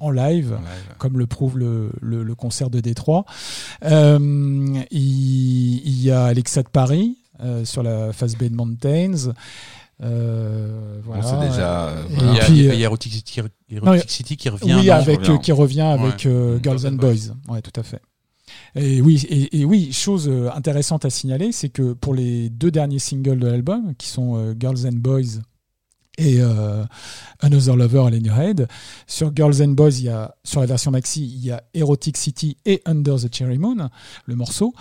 [0.01, 0.57] en live
[0.99, 3.25] comme le prouve le, le- le concert de Détroit.
[3.85, 4.19] Euh,
[4.91, 9.33] il, il y a Alexa de Paris euh, sur la B de Mountains.
[10.03, 11.47] Euh, voilà.
[11.49, 11.89] déjà...
[11.89, 13.83] euh, Et Il y a, puis, il y a- il y a Erotic City, Erotic
[13.85, 14.75] non, City qui revient.
[14.75, 15.31] oui, non avec revient.
[15.31, 16.27] euh, qui revient avec Ouais.
[16.27, 17.33] euh, Mm, Girls and Boys.
[17.49, 18.01] Ouais, tout à fait.
[18.75, 22.99] Et oui, et, et oui, chose intéressante à signaler, c'est que pour les deux derniers
[22.99, 25.41] singles de l'album, qui sont euh, Girls and Boys
[26.19, 26.85] et euh,
[27.41, 28.69] Another Lover Your Head,
[29.07, 32.17] sur Girls and Boys, il y a, sur la version maxi, il y a Erotic
[32.17, 33.89] City et Under the Cherry Moon,
[34.25, 34.73] le morceau.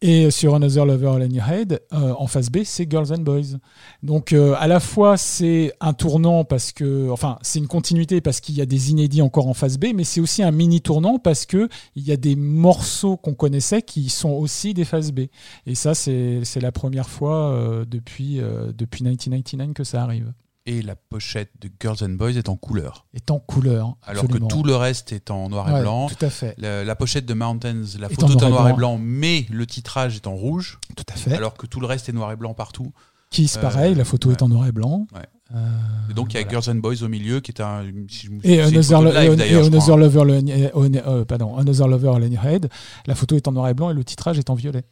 [0.00, 3.58] Et sur Another Lover Your Head, euh, en face B, c'est Girls and Boys.
[4.02, 8.40] Donc euh, à la fois c'est un tournant parce que, enfin c'est une continuité parce
[8.40, 11.18] qu'il y a des inédits encore en phase B, mais c'est aussi un mini tournant
[11.18, 15.22] parce que il y a des morceaux qu'on connaissait qui sont aussi des phases B.
[15.66, 18.40] Et ça c'est la première fois depuis
[18.76, 20.32] depuis 1999 que ça arrive.
[20.70, 23.06] Et la pochette de Girls and Boys est en couleur.
[23.14, 23.96] Est en couleur.
[24.02, 24.48] Alors absolument.
[24.48, 26.08] que tout le reste est en noir et blanc.
[26.08, 26.54] Tout à fait.
[26.58, 28.98] La, la pochette de Mountains, la Est photo en est en noir et blanc.
[29.00, 31.32] mais le titrage est en rouge, Tout à fait.
[31.32, 32.92] alors que tout le reste est noir et blanc partout.
[33.30, 34.34] Kiss euh, pareil, la photo ouais.
[34.34, 35.06] est en noir et blanc.
[35.14, 35.20] Ouais.
[35.54, 35.66] Euh,
[36.10, 36.60] Et donc il y a voilà.
[36.60, 37.82] Girls and Boys au milieu qui est un.
[38.10, 39.52] si Et Another, live, et.
[39.96, 42.12] Lover, on- euh, pardon, Another Lover
[42.44, 42.68] Head,
[43.06, 44.84] la photo est en noir et blanc et le titrage est en violet.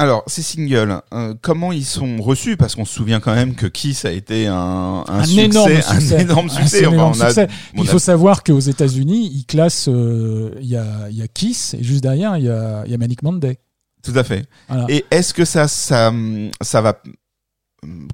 [0.00, 2.56] Alors, ces singles, euh, comment ils sont reçus?
[2.56, 5.72] Parce qu'on se souvient quand même que Kiss a été un, un, Un succès, énorme
[5.82, 6.14] succès.
[6.16, 6.86] un énorme succès.
[6.86, 7.46] Enfin, énorme on a-
[7.76, 11.22] on Il a- faut savoir qu'aux États-Unis, ils classent, euh, il y, a, il y
[11.22, 13.58] a Kiss et juste derrière, il y a, il y a Manic Monday.
[14.04, 14.46] Tout à fait.
[14.68, 14.84] Voilà.
[14.88, 16.12] Et est-ce que ça, ça,
[16.60, 17.02] ça va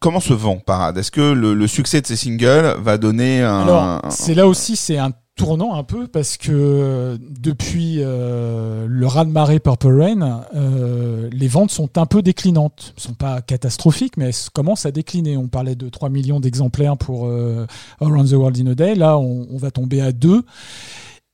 [0.00, 0.96] Comment se vend Parade?
[0.98, 4.76] Est-ce que le, le succès de ces singles va donner un Alors, c'est là aussi,
[4.76, 11.48] c'est un tournant un peu parce que depuis euh, le raz-de-marée Purple Rain, euh, les
[11.48, 12.94] ventes sont un peu déclinantes.
[12.96, 15.36] Elles sont pas catastrophiques, mais elles commencent à décliner.
[15.36, 17.66] On parlait de 3 millions d'exemplaires pour euh,
[18.00, 18.94] Around the World in a Day.
[18.94, 20.42] Là, on, va tomber à 2.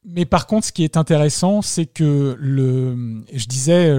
[0.06, 3.90] Mais par contre, ce qui est intéressant, c'est que le, je disais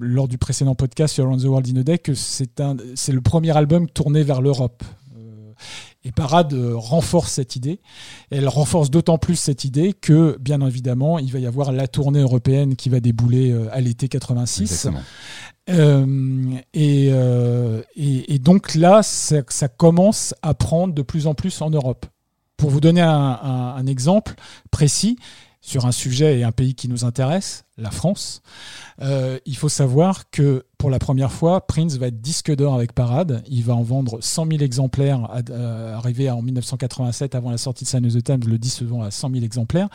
[0.00, 3.56] lors du précédent podcast sur Around the World in a Day que c'est le premier
[3.56, 4.82] album tourné vers l'Europe.
[6.04, 7.80] Et Parade euh, renforce cette idée.
[8.30, 12.20] Elle renforce d'autant plus cette idée que, bien évidemment, il va y avoir la tournée
[12.20, 14.62] européenne qui va débouler euh, à l'été 86.
[14.62, 15.02] Exactement.
[15.68, 21.34] Euh, et, euh, et, et donc là, ça, ça commence à prendre de plus en
[21.34, 22.06] plus en Europe.
[22.56, 23.10] Pour vous donner un,
[23.42, 24.34] un- un exemple
[24.70, 25.16] précis
[25.62, 28.40] sur un sujet et un pays qui nous intéresse, la France,
[29.02, 32.94] euh, il faut savoir que pour la première fois, Prince va être disque d'or avec
[32.94, 33.42] Parade.
[33.46, 37.84] Il va en vendre 100 000 exemplaires, à- euh, arrivé en 1987 avant la sortie
[37.84, 39.88] de Sign of the Times, le disque vend à 100 000 exemplaires.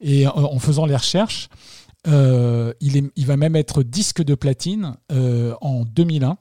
[0.00, 1.48] Et en, en faisant les recherches,
[2.08, 6.36] Euh, il, va même être disque de platine euh, en 2001.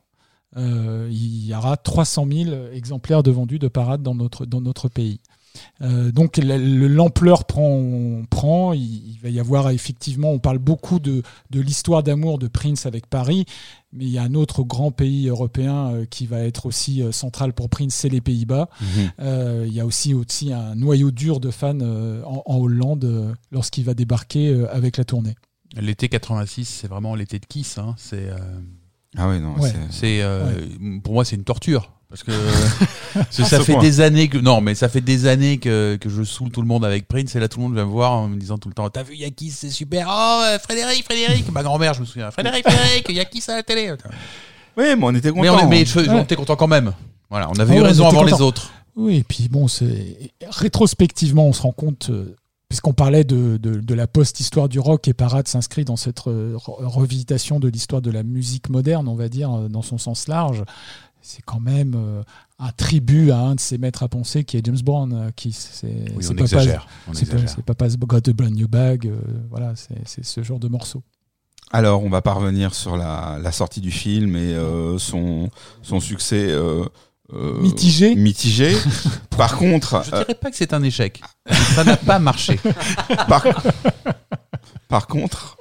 [0.58, 5.20] Euh, il y aura 300 000 exemplaires de vendus de parade dans notre pays.
[5.82, 8.74] Euh, donc la- le- l'ampleur prend, prend.
[8.74, 12.86] Il, il va y avoir effectivement, on parle beaucoup de, de l'histoire d'amour de Prince
[12.86, 13.46] avec Paris,
[13.94, 17.12] mais il y a un autre grand pays européen euh, qui va être aussi euh,
[17.12, 18.70] central pour Prince, c'est les Pays-Bas.
[19.20, 23.84] Euh, il y a aussi, aussi un noyau dur de fans en, en Hollande lorsqu'il
[23.86, 25.36] va débarquer avec la tournée.
[25.80, 27.78] L'été 86, c'est vraiment l'été de Kiss.
[27.78, 27.96] Hein.
[27.98, 28.38] C'est, euh,
[29.18, 29.72] Ah ouais, non, Ouais.
[29.92, 31.92] c'est- c'est, pour moi, c'est une torture.
[32.12, 32.32] Parce que
[33.18, 33.82] À ça fait point.
[33.82, 36.68] des années que non, mais ça fait des années que, que je saoule tout le
[36.68, 38.68] monde avec Prince et là tout le monde vient me voir en me disant tout
[38.68, 42.06] le temps t'as vu Yakis c'est super oh euh, Frédéric Frédéric ma grand-mère je me
[42.06, 43.92] souviens Frédéric Frédéric Yakis à la télé
[44.78, 45.64] Oui, mais on était mais contents.
[45.66, 46.22] on, mais je- on Ouais.
[46.24, 46.92] était content quand même
[47.30, 48.44] voilà on avait eu raison avant les content.
[48.46, 52.36] autres Oui, et puis bon, c'est rétrospectivement, on se rend compte, euh,
[52.68, 56.56] puisqu'on parlait de, de, de la post-histoire du rock et Parade s'inscrit dans cette re-
[56.56, 60.28] re- revisitation de l'histoire de la musique moderne, on va dire, euh, dans son sens
[60.28, 60.64] large.
[61.22, 62.24] C'est quand même euh,
[62.60, 65.52] un tribut à un de ses maîtres à penser qui est James Brown, euh, qui
[65.52, 69.20] c'est oui c'est on pas exagère c'est Papa's Got a Brand New Bag, euh,
[69.50, 71.04] voilà, c'est c'est ce genre de morceau.
[71.74, 75.50] Alors, on va pas revenir sur la, la sortie du film et euh, son,
[75.82, 76.84] son succès euh,
[77.34, 78.14] euh, Mitigé.
[78.16, 78.76] mitigé.
[79.38, 81.22] Par contre, je euh, dirais pas que c'est un échec
[81.76, 82.60] ça n'a pas marché
[83.30, 83.46] par,
[84.90, 85.58] par contre,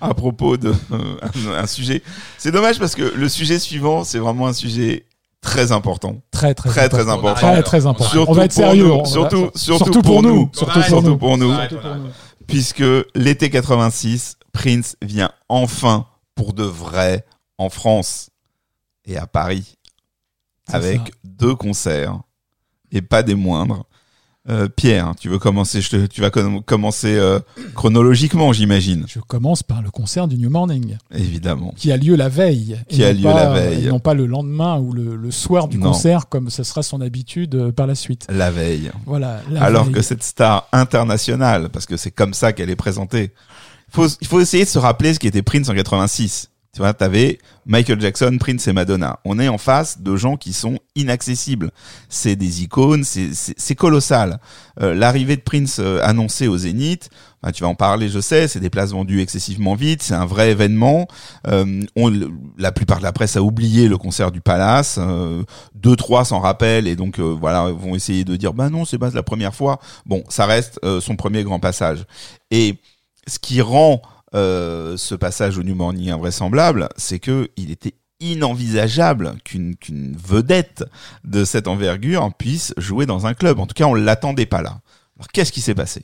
[0.00, 2.02] à propos de euh, sujet,
[2.38, 5.06] c'est dommage parce que le sujet suivant, c'est vraiment un sujet
[5.40, 6.20] très important.
[6.30, 7.34] Très, très, Très, très important.
[7.34, 8.10] Très, très important.
[8.10, 8.88] Surtout on va être pour sérieux.
[8.88, 10.34] nous, surtout- surtout surtout pour nous.
[10.34, 10.50] nous.
[10.52, 11.16] Surtout pour Surtout nous.
[11.18, 11.54] pour nous.
[11.54, 12.08] Surtout pour nous.
[12.46, 12.84] puisque
[13.14, 17.24] l'été 86, Prince vient enfin pour de vrai
[17.58, 18.30] en France
[19.04, 19.76] et à Paris
[20.72, 21.04] avec ça.
[21.24, 22.18] deux concerts
[22.90, 23.84] et pas des moindres.
[24.50, 27.38] Euh, Pierre, tu veux commencer je te- Tu vas com- commencer euh,
[27.74, 29.04] chronologiquement, j'imagine.
[29.06, 30.96] Je commence par le concert du New Morning.
[31.14, 31.74] Évidemment.
[31.76, 32.78] qui a lieu la veille.
[32.88, 33.86] Qui a non lieu pas- la veille.
[33.86, 35.88] et Non pas le lendemain ou le, le soir du Non.
[35.92, 38.26] concert, comme ce sera son habitude euh, par la suite.
[38.30, 38.90] La veille.
[39.06, 39.40] Voilà.
[39.50, 39.94] la Alors veille.
[39.94, 43.32] que cette star internationale, parce que c'est comme ça qu'elle est présentée,
[43.90, 46.48] faut, il faut essayer de se rappeler ce qui était Prince en 86.
[46.78, 49.18] Tu vois, t'avais Michael Jackson, Prince et Madonna.
[49.24, 51.72] On est en face de gens qui sont inaccessibles.
[52.08, 54.38] C'est des icônes, c'est- colossal.
[54.80, 57.10] Euh, L'arrivée de Prince euh, annoncée au Zénith,
[57.42, 60.24] enfin, tu vas en parler, je sais, c'est des places vendues excessivement vite, c'est un
[60.24, 61.08] vrai événement.
[61.48, 62.12] Euh, on,
[62.56, 65.00] la plupart de la presse a oublié le concert du Palace.
[65.74, 69.10] Deux, trois s'en rappellent et donc voilà, vont essayer de dire bah non, c'est pas
[69.10, 69.80] la première fois.
[70.06, 72.04] Bon, ça reste son premier grand passage.
[72.52, 72.76] Et
[73.26, 74.00] ce qui rend
[74.34, 79.76] euh, ce passage au New Morning invraisemblable, c'est que il était inenvisageable qu'une
[80.16, 80.84] vedette
[81.24, 83.60] de cette envergure puisse jouer dans un club.
[83.60, 84.80] En tout cas, on l'attendait pas là.
[85.16, 86.02] Alors qu'est-ce qui s'est passé?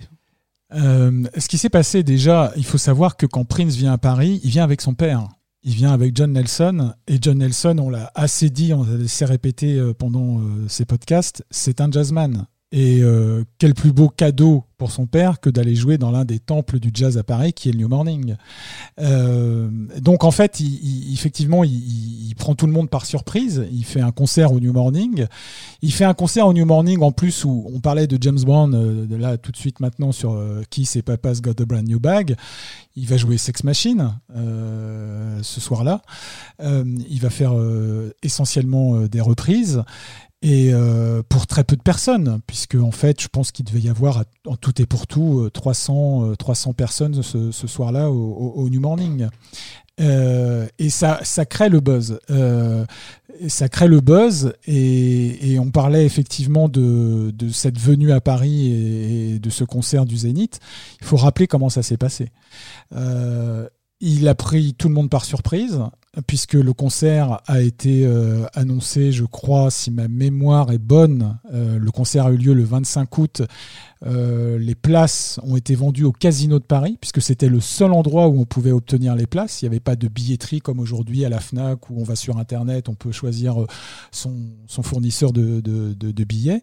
[0.74, 4.40] Euh, ce qui s'est passé déjà, il faut savoir que quand Prince vient à Paris,
[4.44, 5.28] il vient avec son père.
[5.62, 6.94] Il vient avec John Nelson.
[7.08, 11.80] Et John Nelson, on l'a assez dit, on laissé répéter euh, pendant ces podcasts, c'est
[11.80, 12.46] un jazzman.
[12.76, 16.40] Et euh, quel plus beau cadeau pour son père que d'aller jouer dans l'un des
[16.40, 18.34] temples du jazz à Paris, qui est le New Morning.
[19.00, 19.70] Euh,
[20.00, 23.64] donc en fait, effectivement, il, prend tout le monde par surprise.
[23.70, 25.26] Il fait un concert au New Morning.
[25.82, 28.74] Il fait un concert au New Morning en plus où on parlait de James Brown
[28.74, 30.36] euh, là tout de suite maintenant sur
[30.68, 32.34] qui c'est Papa's Got a Brand New Bag.
[32.96, 36.02] Il va jouer Sex Machine ce soir-là.
[36.60, 37.54] Il va faire
[38.22, 39.84] essentiellement des reprises
[40.44, 43.88] et euh, pour très peu de personnes, puisque en fait, je pense qu'il devait y
[43.88, 48.80] avoir en tout et pour tout euh, 300, euh, 300 personnes ce, soir-là au, New
[48.80, 49.28] Morning.
[50.02, 52.18] Euh, et ça, ça crée le buzz.
[52.28, 52.84] Euh,
[53.48, 58.70] ça crée le buzz et, et on parlait effectivement de, de cette venue à Paris
[58.70, 60.60] et, et de ce concert du Zénith.
[61.00, 62.28] Il faut rappeler comment ça s'est passé.
[62.94, 63.66] Euh,
[64.00, 65.80] il a pris tout le monde par surprise
[66.26, 71.78] puisque le concert a été euh, annoncé, je crois, si ma mémoire est bonne, euh,
[71.78, 73.42] le concert a eu lieu le 25 août.
[74.06, 78.28] Euh, les places ont été vendues au Casino de Paris, puisque c'était le seul endroit
[78.28, 79.62] où on pouvait obtenir les places.
[79.62, 82.38] Il n'y avait pas de billetterie comme aujourd'hui à la FNAC, où on va sur
[82.38, 83.56] Internet, on peut choisir
[84.10, 84.36] son,
[84.82, 86.60] fournisseur de, billets.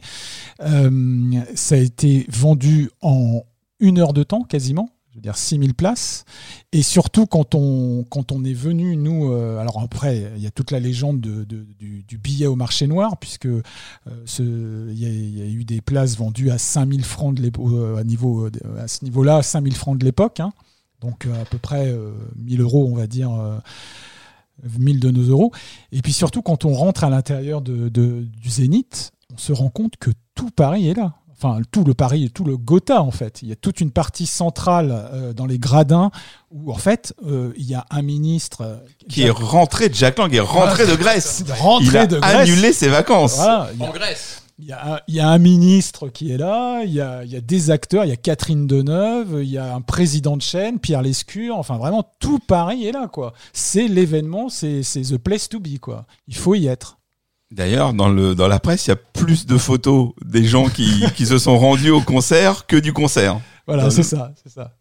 [1.55, 3.43] Ça a été vendu en
[3.79, 4.89] une heure de temps, quasiment.
[5.11, 6.23] Je veux dire 6000 places.
[6.71, 10.51] Et surtout, quand on, quand on est venu, nous, euh, alors après, il y a
[10.51, 13.61] toute la légende de- du, billet au marché noir, puisque euh,
[14.07, 18.47] il y, a- eu des places vendues à 5000 francs de euh, à, niveau,
[18.79, 20.39] à ce niveau-là, 5000 francs de l'époque.
[20.39, 20.53] hein.
[21.01, 23.31] donc euh, à peu près euh, 1000 euros, on va dire.
[23.33, 23.57] euh,
[24.79, 25.51] 1000 de nos euros.
[25.91, 29.97] Et puis surtout, quand on rentre à l'intérieur de- du Zénith, on se rend compte
[29.97, 31.15] que tout Paris est là.
[31.43, 33.41] Enfin tout le Paris, tout le Gotha en fait.
[33.41, 36.11] Il y a toute une partie centrale euh, dans les gradins
[36.51, 38.75] où en fait euh, il y a un ministre euh,
[39.09, 41.43] Qui est rentré, Jack Lang est rentré de Grèce.
[41.59, 42.49] rentré Il a de Grèce.
[42.49, 43.35] annulé ses vacances.
[43.37, 44.37] Voilà, il y a- En Grèce.
[44.63, 47.23] Il y, a, un- il y a un ministre qui est là, il y a,
[47.23, 50.37] il y a des acteurs, il y a Catherine Deneuve, il y a un président
[50.37, 53.33] de chaîne, Pierre Lescure, enfin vraiment tout Paris est là quoi.
[53.53, 56.05] C'est l'événement, c'est c'est the place to be quoi.
[56.27, 56.99] Il faut y être.
[57.51, 61.03] D'ailleurs, dans le dans la presse, il y a plus de photos des gens qui,
[61.15, 63.39] qui se sont rendus au concert que du concert.
[63.67, 64.73] Voilà, c'est le- ça, c'est ça.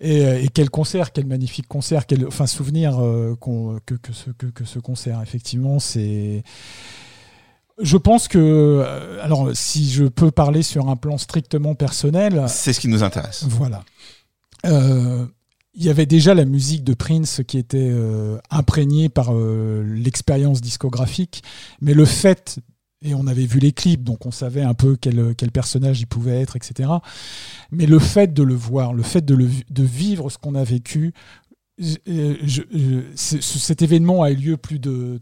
[0.00, 3.36] Et, euh, et quel concert, quel magnifique concert, quel enfin souvenir euh,
[3.86, 5.20] que, que, ce, que, que ce concert.
[5.22, 6.42] Effectivement, c'est.
[7.80, 12.72] Je pense que, euh, alors, si je peux parler sur un plan strictement personnel, C'est
[12.72, 13.44] ce qui nous intéresse.
[13.48, 13.84] Voilà.
[14.66, 15.24] Euh,
[15.74, 20.60] il y avait déjà la musique de Prince qui était euh, imprégnée par euh, l'expérience
[20.60, 21.42] discographique,
[21.80, 22.58] mais le fait,
[23.02, 26.06] et on avait vu les clips, donc on savait un peu quel, quel personnage il
[26.06, 26.90] pouvait être, etc.
[27.70, 30.64] Mais le fait de le voir, le fait de, le, de vivre ce qu'on a
[30.64, 31.14] vécu,
[31.80, 35.20] euh, je- je- ce- ce- cet événement a eu lieu plus de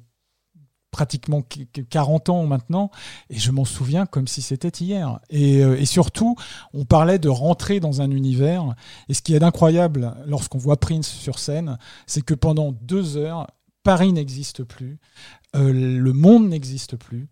[0.91, 2.91] pratiquement qu- qu- 40 ans maintenant,
[3.29, 5.21] et je m'en souviens comme si c'était hier.
[5.31, 6.37] Et, euh, et surtout,
[6.75, 8.75] on parlait de rentrer dans un univers.
[9.09, 13.47] Et ce qui est d'incroyable lorsqu'on voit Prince sur scène, c'est que pendant deux heures,
[13.83, 14.99] Paris n'existe plus,
[15.57, 17.29] euh, le monde n'existe plus.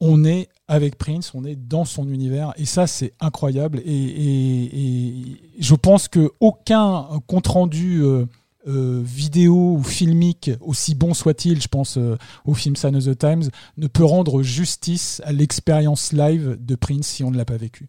[0.00, 3.80] On est avec Prince, on est dans son univers, et ça c'est incroyable.
[3.84, 8.26] Et, et- et je pense que aucun compte rendu euh,
[8.66, 13.18] euh, vidéo ou filmique, aussi bon soit-il, je pense euh, au film Sign of the
[13.18, 17.56] Times, ne peut rendre justice à l'expérience live de Prince si on ne l'a pas
[17.56, 17.88] vécu.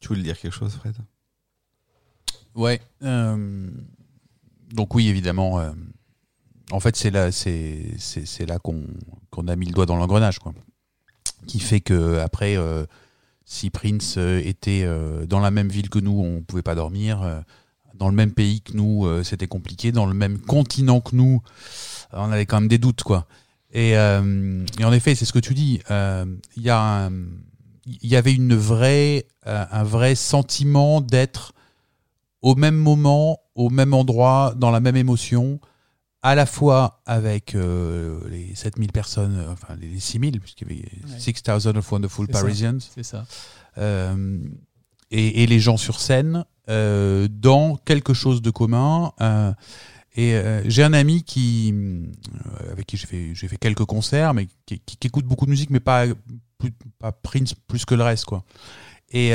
[0.00, 0.96] Tu voulais dire quelque chose, Fred?
[2.54, 2.80] Ouais.
[3.02, 3.70] euh,
[4.72, 5.60] donc oui, évidemment.
[5.60, 5.72] euh,
[6.70, 8.84] en fait, c'est là, c'est, c'est, c'est là qu'on,
[9.30, 10.52] qu'on a mis le doigt dans l'engrenage, quoi.
[11.46, 12.84] Qui fait que après, euh,
[13.44, 17.44] si Prince était euh, dans la même ville que nous, on pouvait pas dormir.
[17.98, 19.92] Dans le même pays que nous, euh, c'était compliqué.
[19.92, 21.42] Dans le même continent que nous,
[22.14, 23.26] euh, on avait quand même des doutes, quoi.
[23.72, 25.80] Et, euh, et en effet, c'est ce que tu dis.
[25.90, 27.12] Il y a, un-
[27.86, 31.52] il y avait une vraie, un vrai sentiment d'être
[32.42, 35.60] au même moment, au même endroit, dans la même émotion,
[36.22, 40.82] à la fois avec les 7000 personnes, enfin les 6000, puisqu'il y avait
[41.14, 41.18] Ouais.
[41.20, 42.26] 6000 of Wonderful.
[42.28, 43.24] Parisians, C'est ça.
[45.10, 49.12] et, et les gens sur scène, euh, dans quelque chose de commun.
[49.20, 49.52] euh,
[50.16, 51.24] et euh, j'ai un ami
[52.70, 56.06] avec qui j'ai fait, quelques concerts, mais qui, écoute beaucoup de musique, mais pas,
[57.22, 58.44] Prince plus que le reste, quoi.
[59.10, 59.32] Et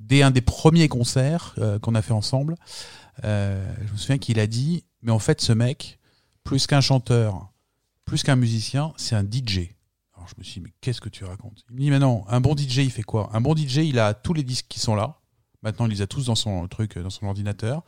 [0.00, 2.56] dès un des premiers concerts qu'on a fait ensemble,
[3.22, 6.00] je me souviens qu'il a dit, mais en fait, ce mec,
[6.42, 7.52] plus qu'un chanteur,
[8.04, 9.70] plus qu'un musicien, c'est un DJ.
[10.16, 11.64] Alors je me suis dit, mais qu'est-ce que tu racontes?
[11.70, 13.30] Il me dit, mais non, un bon DJ, il fait quoi?
[13.32, 15.20] Un bon DJ, il a tous les disques qui sont là.
[15.66, 17.82] Maintenant, il les a tous dans son truc, dans son ordinateur.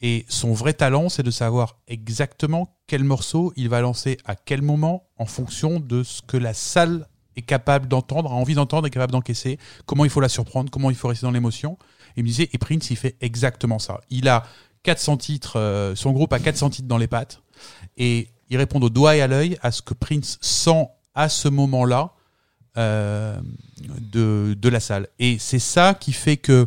[0.00, 4.62] Et son vrai talent, c'est de savoir exactement quel morceau il va lancer à quel
[4.62, 7.06] moment en fonction de ce que la salle
[7.36, 10.90] est capable d'entendre, a envie d'entendre, est capable d'encaisser, comment il faut la surprendre, comment
[10.90, 11.78] il faut rester dans l'émotion.
[12.16, 14.00] Et me disait, et Prince, il fait exactement ça.
[14.10, 14.42] Il a
[14.82, 17.42] 400 titres, euh, son groupe a 400 titres dans les pattes,
[17.96, 21.46] et il répond au doigt et à l'œil à ce que Prince sent à ce
[21.46, 22.10] moment-là
[22.76, 23.40] euh,
[24.00, 25.06] de, de la salle.
[25.20, 26.66] Et c'est ça qui fait que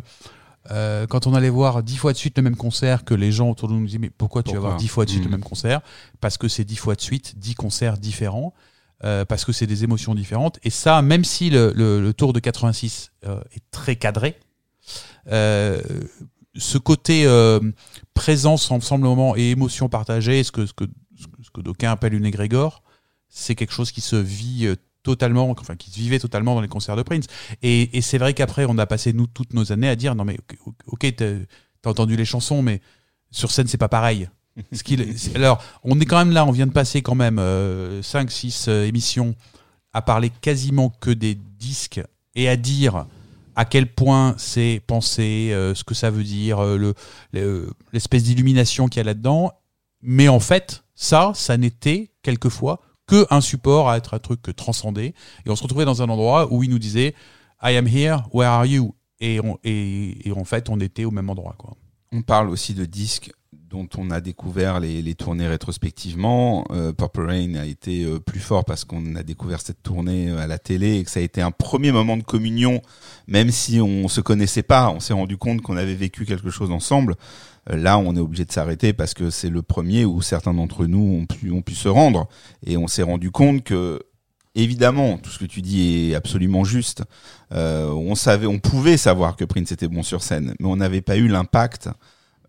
[0.70, 3.50] euh, quand on allait voir dix fois de suite le même concert, que les gens
[3.50, 5.28] autour de nous nous disaient mais pourquoi tu vas voir dix fois de suite le
[5.30, 5.36] Mhm.
[5.36, 5.80] même concert?
[6.20, 8.52] Parce que c'est dix fois de suite, dix concerts différents,
[9.04, 10.58] euh, parce que c'est des émotions différentes.
[10.64, 14.36] Et ça, même si le, le- le Tour de 86 euh, est très cadré,
[15.30, 15.80] euh,
[16.56, 17.60] ce côté euh,
[18.14, 20.84] présence ensemble moment et émotion partagée, ce que, ce que,
[21.16, 22.82] ce que, ce que d'aucuns appellent une égrégore,
[23.28, 24.76] c'est quelque chose qui se vit euh,
[25.12, 27.26] totalement, enfin qui se vivait totalement dans les concerts de Prince.
[27.62, 30.36] Et, c'est vrai qu'après, on a passé nous toutes nos années à dire non mais
[30.86, 32.80] ok, t'as entendu les chansons, mais
[33.30, 34.28] sur scène c'est pas pareil.
[35.34, 37.38] Alors, on est quand même là, on vient de passer quand même
[38.02, 39.34] 5-6 émissions
[39.92, 42.00] à parler quasiment que des disques
[42.34, 43.06] et à dire
[43.56, 46.94] à quel point c'est pensé, euh, ce que ça veut dire, euh, le-
[47.32, 49.52] le- l'espèce d'illumination qu'il y a là-dedans.
[50.00, 55.14] Mais en fait, ça, ça n'était quelquefois que un support à être un truc transcendé.
[55.44, 57.14] Et on se retrouvait dans un endroit où il nous disait
[57.62, 58.94] I am here, where are you?
[59.20, 59.58] Et, on-
[60.38, 61.56] en fait, on était au même endroit.
[61.58, 61.76] Quoi.
[62.12, 66.64] On parle aussi de disques dont on a découvert les, les tournées rétrospectivement.
[66.70, 70.38] Euh, Purple Rain a été euh, plus fort parce qu'on a découvert cette tournée euh,
[70.38, 72.80] à la télé et que ça a été un premier moment de communion,
[73.26, 76.70] même si on se connaissait pas, on s'est rendu compte qu'on avait vécu quelque chose
[76.70, 77.16] ensemble.
[77.68, 81.26] Là, on est obligé de s'arrêter parce que c'est le premier où certains d'entre nous
[81.52, 82.28] ont pu, se rendre
[82.64, 84.00] et on s'est rendu compte que
[84.54, 87.02] évidemment, tout ce que tu dis est absolument juste.
[87.52, 91.00] Euh, on savait, on pouvait savoir que Prince était bon sur scène, mais on n'avait
[91.00, 91.88] pas eu l'impact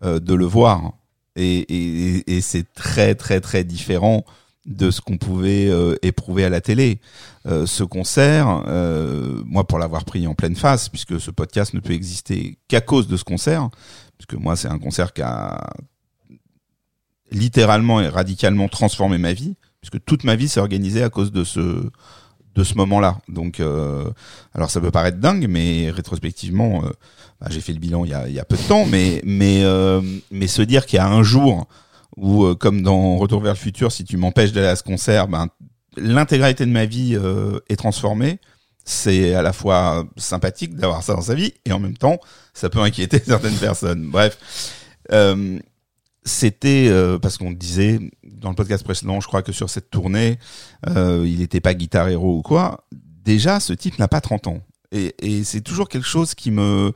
[0.04, 0.92] euh, de le voir.
[1.36, 4.24] Et, c'est très très très différent
[4.66, 7.00] de ce qu'on pouvait euh, éprouver à la télé.
[7.46, 8.64] Ce concert,
[9.46, 13.08] moi pour l'avoir pris en pleine face, puisque ce podcast ne peut exister qu'à cause
[13.08, 13.70] de ce concert,
[14.20, 15.72] puisque moi c'est un concert qui a
[17.30, 21.42] littéralement et radicalement transformé ma vie, puisque toute ma vie s'est organisée à cause de
[21.42, 21.90] ce
[22.54, 23.16] de ce moment-là.
[23.28, 24.10] Donc, euh,
[24.54, 26.90] alors ça peut paraître dingue, mais rétrospectivement, euh,
[27.40, 30.48] bah, j'ai fait le bilan il y a, peu de temps, mais mais euh, mais
[30.48, 31.66] se dire qu'il y a un jour
[32.18, 35.48] où, comme dans Retour vers le futur, si tu m'empêches d'aller à ce concert, ben
[35.96, 37.16] l'intégralité de ma vie
[37.70, 38.38] est transformée.
[38.84, 42.18] C'est à la fois sympathique d'avoir ça dans sa vie et en même temps,
[42.54, 44.10] ça peut inquiéter certaines personnes.
[44.10, 44.38] Bref,
[45.12, 45.58] euh,
[46.24, 50.38] c'était euh, parce qu'on disait dans le podcast précédent, je crois que sur cette tournée,
[50.88, 52.84] euh, il n'était pas guitar héros ou quoi.
[52.92, 54.60] Déjà, ce type n'a pas 30 ans.
[54.92, 56.92] Et, et c'est toujours quelque chose qui me,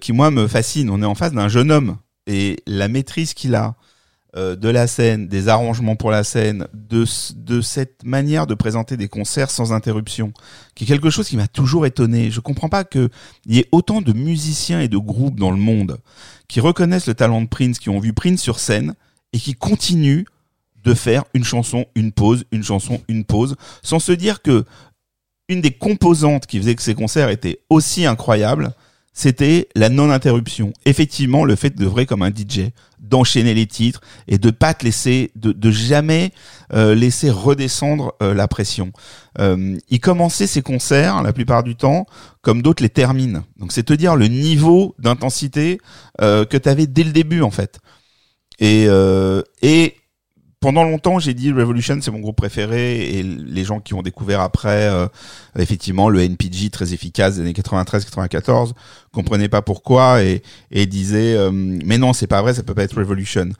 [0.00, 0.88] qui moi me fascine.
[0.88, 1.96] On est en face d'un jeune homme
[2.28, 3.74] et la maîtrise qu'il a
[4.36, 7.04] euh, de la scène, des arrangements pour la scène, de,
[7.36, 10.32] de cette manière de présenter des concerts sans interruption,
[10.74, 12.30] qui est quelque chose qui m'a toujours étonné.
[12.30, 13.08] Je comprends pas que
[13.46, 15.98] il y ait autant de musiciens et de groupes dans le monde
[16.46, 18.94] qui reconnaissent le talent de Prince, qui ont vu Prince sur scène
[19.32, 20.24] et qui continuent
[20.84, 24.64] de faire une chanson, une pause, une chanson, une pause, sans se dire que
[25.48, 28.72] une des composantes qui faisait que ces concerts étaient aussi incroyables,
[29.12, 30.72] c'était la non-interruption.
[30.84, 32.70] Effectivement, le fait de vrai comme un DJ,
[33.08, 36.32] d'enchaîner les titres et de pas te laisser, de, jamais
[36.72, 38.92] euh, laisser redescendre euh, la pression.
[39.38, 42.06] Euh, il commençait ses concerts la plupart du temps
[42.42, 43.42] comme d'autres les terminent.
[43.58, 45.80] Donc c'est te dire le niveau d'intensité
[46.20, 47.78] euh, que tu avais dès le début en fait.
[48.60, 48.88] Et,
[49.62, 49.94] et
[50.60, 54.40] pendant longtemps, j'ai dit Revolution, c'est mon groupe préféré, et les gens qui ont découvert
[54.40, 55.06] après, euh,
[55.56, 58.72] effectivement, le NPG très efficace des années 93-94,
[59.12, 60.42] comprenaient pas pourquoi et,
[60.86, 63.50] disaient, euh, mais non, c'est pas vrai, ça peut pas être Revolution.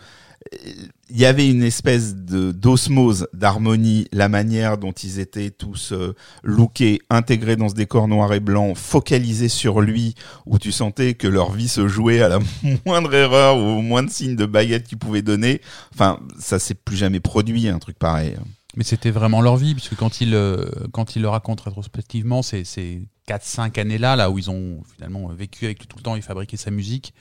[1.11, 6.15] Il y avait une espèce de d'osmose, d'harmonie, la manière dont ils étaient tous euh,
[6.43, 10.15] lookés, intégrés dans ce décor noir et blanc, focalisés sur lui,
[10.47, 12.39] où tu sentais que leur vie se jouait à la
[12.87, 15.61] moindre erreur ou au moindre signe de baguette qu'ils pouvaient donner.
[15.93, 18.37] Enfin, ça s'est plus jamais produit, un truc pareil.
[18.77, 22.65] Mais c'était vraiment leur vie, puisque quand ils, euh, quand ils le racontent rétrospectivement, ces,
[22.65, 26.57] ces 4-5 années-là, là où ils ont finalement vécu avec tout le temps et fabriqué
[26.57, 27.13] sa musique,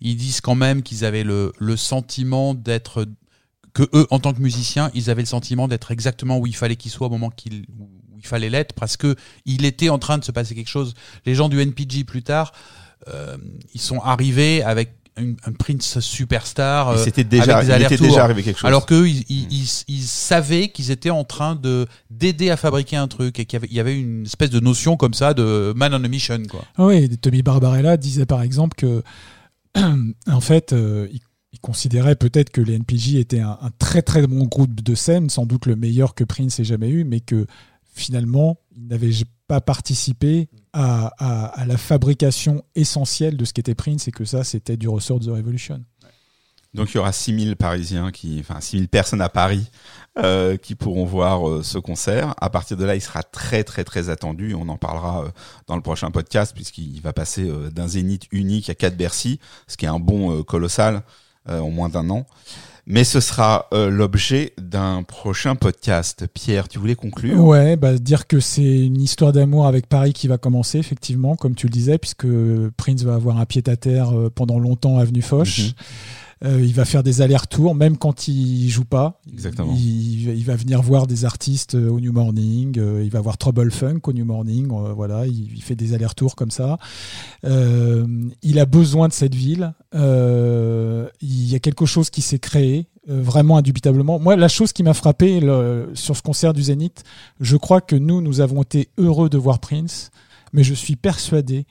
[0.00, 3.06] ils disent quand même qu'ils avaient le, le sentiment d'être.
[3.74, 6.76] que eux, en tant que musiciens, ils avaient le sentiment d'être exactement où il fallait
[6.76, 9.14] qu'ils soient au moment qu'il, où il fallait l'être, parce que
[9.44, 10.94] il était en train de se passer quelque chose.
[11.26, 12.52] Les gens du NPG plus tard,
[13.08, 13.36] euh,
[13.74, 16.88] ils sont arrivés avec une- un Prince superstar.
[16.90, 18.68] Euh, c'était déjà, avec des il était déjà arrivé quelque chose.
[18.68, 22.96] Alors qu'eux, ils, ils, ils- ils savaient qu'ils étaient en train de d'aider à fabriquer
[22.96, 25.94] un truc et qu'il y y avait une espèce de notion comme ça de man
[25.94, 26.64] on a mission quoi.
[26.76, 29.02] Ah Oui, Tommy Barbarella disait par exemple que,
[30.26, 31.20] en fait, euh, il,
[31.62, 35.64] considérait peut-être que les NPJ étaient un, très très bon groupe de scène, sans doute
[35.66, 37.46] le meilleur que Prince ait jamais eu, mais que
[37.94, 39.10] finalement, il n'avait
[39.48, 44.44] pas participé à, à- à la fabrication essentielle de ce qu'était Prince et que ça,
[44.44, 45.82] c'était du ressort de The Revolution.
[46.76, 49.70] Donc il y aura 6000 Parisiens, qui, enfin 6000 personnes à Paris
[50.18, 52.34] euh, qui pourront voir euh, ce concert.
[52.38, 54.54] À partir de là, il sera très très très attendu.
[54.54, 55.28] On en parlera euh,
[55.66, 59.86] dans le prochain podcast puisqu'il va passer d'un zénith unique à 4 Bercy, ce qui
[59.86, 61.02] est un bond colossal
[61.48, 62.26] en moins d'un an.
[62.88, 66.26] Mais ce sera l'objet d'un prochain podcast.
[66.32, 67.40] Pierre, tu voulais conclure?
[67.40, 71.56] Ouais, bah, dire que c'est une histoire d'amour avec Paris qui va commencer, effectivement, comme
[71.56, 72.26] tu le disais, puisque
[72.76, 75.58] Prince va avoir un pied-à-terre euh, pendant longtemps avenue Foch.
[75.58, 75.72] Mhm.
[76.44, 79.20] Euh, il va faire des allers-retours, même quand il joue pas.
[79.32, 79.74] Exactement.
[79.74, 82.78] Il, il va venir voir des artistes euh, au New Morning.
[82.78, 84.68] euh, il va voir Trouble Funk au New Morning.
[84.70, 86.76] euh, voilà, il, il fait des allers-retours comme ça.
[87.44, 89.72] Il a besoin de cette ville.
[89.94, 92.86] Il y a quelque chose qui s'est créé.
[93.08, 94.18] Vraiment indubitablement.
[94.18, 97.04] Moi, la chose qui m'a frappé le- sur ce concert du Zénith,
[97.38, 100.10] je crois que nous, nous avons été heureux de voir Prince,
[100.52, 101.66] mais je suis persuadé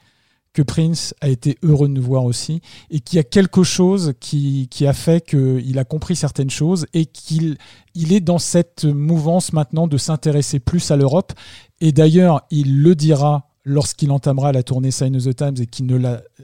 [0.56, 4.14] que Prince a été heureux de nous voir aussi et qu'il y a quelque chose
[4.22, 7.57] qui, qui a fait qu'il a compris certaines choses et qu'il
[7.94, 11.34] il est dans cette mouvance maintenant de s'intéresser plus à l'Europe.
[11.82, 15.86] Et d'ailleurs, il le dira lorsqu'il entamera la tournée Sign of the Times et qu'il
[15.86, 15.99] ne,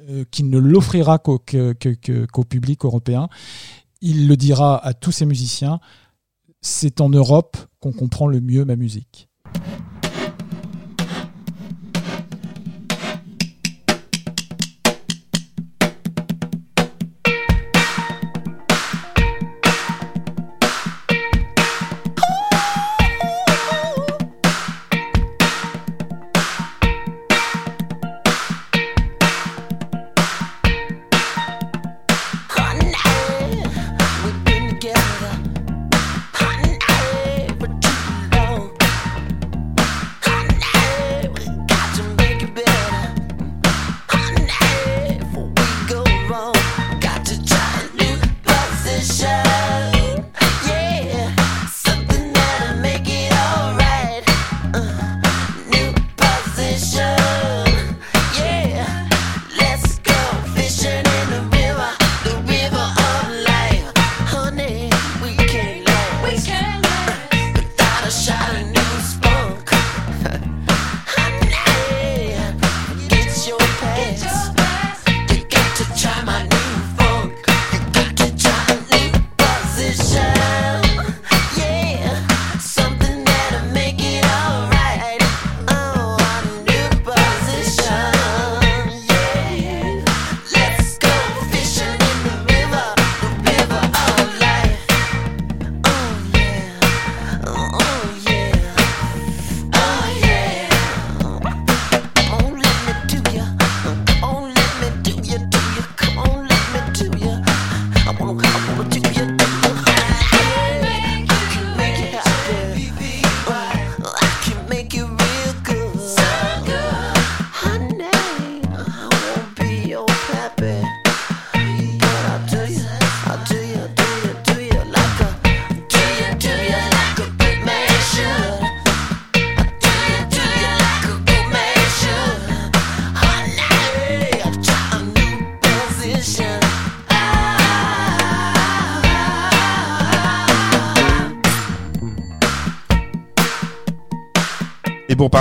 [0.10, 1.40] euh, l'offrira qu'au
[2.44, 3.30] public européen.
[4.02, 5.80] Il le dira à tous ses musiciens.
[6.62, 9.30] C'est en Europe qu'on comprend le mieux ma musique.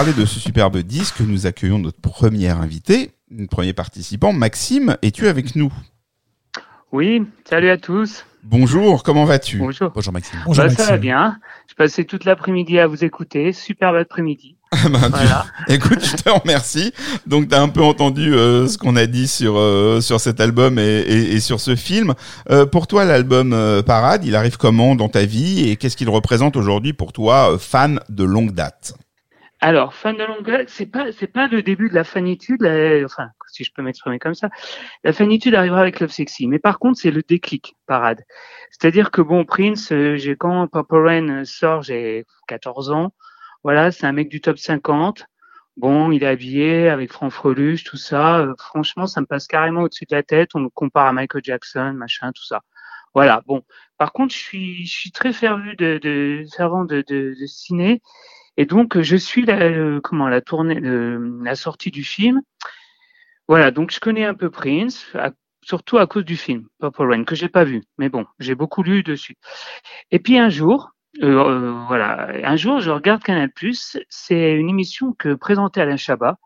[0.01, 4.97] Parler de ce superbe disque, nous accueillons notre premier invité, notre premier participant, Maxime.
[5.03, 5.71] Es-tu avec nous?
[6.91, 8.25] Oui, salut à tous.
[8.43, 9.59] Bonjour, comment vas-tu?
[9.59, 9.91] Bonjour.
[9.95, 10.39] Bonjour Maxime.
[10.47, 11.01] Bonjour, Bah, ça va Maxime.
[11.03, 11.37] bien.
[11.69, 13.53] Je passais toute l'après-midi à vous écouter.
[13.53, 14.57] Superbe après-midi.
[14.85, 15.45] Ben, tu- Voilà.
[15.69, 16.95] Écoute, je te remercie.
[17.27, 20.41] Donc, tu as un peu entendu euh, ce qu'on a dit sur euh, sur cet
[20.41, 22.15] album et, et, et sur ce film.
[22.49, 26.09] Euh, pour toi, l'album euh, Parade, il arrive comment dans ta vie et qu'est-ce qu'il
[26.09, 28.95] représente aujourd'hui pour toi, euh, fan de longue date?
[29.63, 33.05] Alors, fan de longue date, c'est pas, c'est pas le début de la fanitude, la-
[33.05, 34.49] enfin, si je peux m'exprimer comme ça.
[35.05, 36.47] La fanitude arrivera avec Love Sexy.
[36.47, 38.23] Mais par contre, c'est le déclic, parade.
[38.71, 43.13] C'est-à-dire que bon, Prince, euh, j'ai, quand Purple Rain sort, j'ai 14 ans.
[43.63, 45.27] Voilà, c'est un mec du top 50.
[45.77, 48.39] Bon, il est habillé avec Franck Freluche, tout ça.
[48.41, 50.51] Euh, franchement, ça me passe carrément au-dessus de la tête.
[50.55, 52.63] On me compare à Michael Jackson, machin, tout ça.
[53.15, 53.43] Voilà.
[53.47, 53.63] Bon.
[53.99, 58.01] Par contre, je suis, je suis très de, de, fervent de, de, de ciné.
[58.61, 62.43] Et donc, je suis la, comment, la tournée, la sortie du film.
[63.49, 63.71] Voilà.
[63.71, 65.07] Donc, je connais un peu Prince,
[65.63, 67.83] surtout à cause du film Purple Rain, que j'ai pas vu.
[67.97, 69.37] Mais bon, j'ai beaucoup lu dessus.
[70.11, 70.91] Et puis, un jour,
[71.23, 73.51] euh, euh, voilà, un jour, je regarde Canal+.
[74.11, 76.37] C'est une émission que présentait Alain Chabat,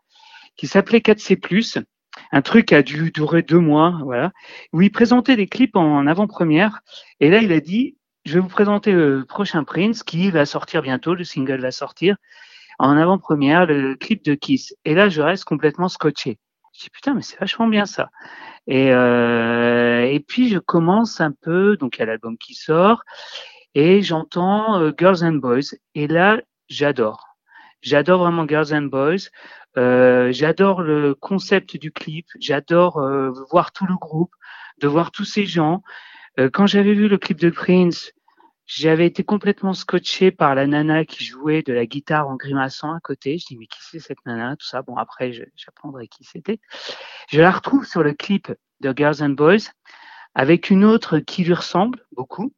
[0.55, 1.83] qui s'appelait 4C+.
[2.31, 4.31] Un truc a dû durer deux mois, voilà,
[4.71, 6.79] où il présentait des clips en avant-première.
[7.19, 10.81] Et là, il a dit, je vais vous présenter le prochain Prince qui va sortir
[10.81, 12.17] bientôt, le single va sortir
[12.79, 14.75] en avant-première, le clip de Kiss.
[14.83, 16.39] Et là, je reste complètement scotché.
[16.73, 18.09] Je dis putain, mais c'est vachement bien ça.
[18.67, 23.03] Et euh, et puis je commence un peu, donc il y a l'album qui sort
[23.75, 25.75] et j'entends euh, Girls and Boys.
[25.93, 27.37] Et là, j'adore.
[27.81, 29.29] J'adore vraiment Girls and Boys.
[29.77, 32.25] Euh, j'adore le concept du clip.
[32.39, 34.33] J'adore euh, voir tout le groupe,
[34.79, 35.83] de voir tous ces gens.
[36.39, 38.11] Euh, quand j'avais vu le clip de Prince,
[38.65, 42.99] j'avais été complètement scotché par la nana qui jouait de la guitare en grimaçant à
[42.99, 43.37] côté.
[43.37, 44.81] Je dis mais qui c'est cette nana Tout ça?
[44.81, 46.59] Bon après j'apprendrai qui c'était.
[47.29, 48.51] Je la retrouve sur le clip
[48.81, 49.69] de Girls and Boys
[50.33, 52.53] avec une autre qui lui ressemble beaucoup.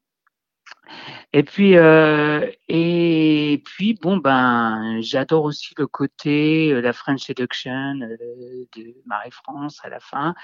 [1.33, 7.99] Et puis euh, et puis bon ben j'adore aussi le côté euh, la French Seduction
[8.01, 10.35] euh, de Marie-France à la fin.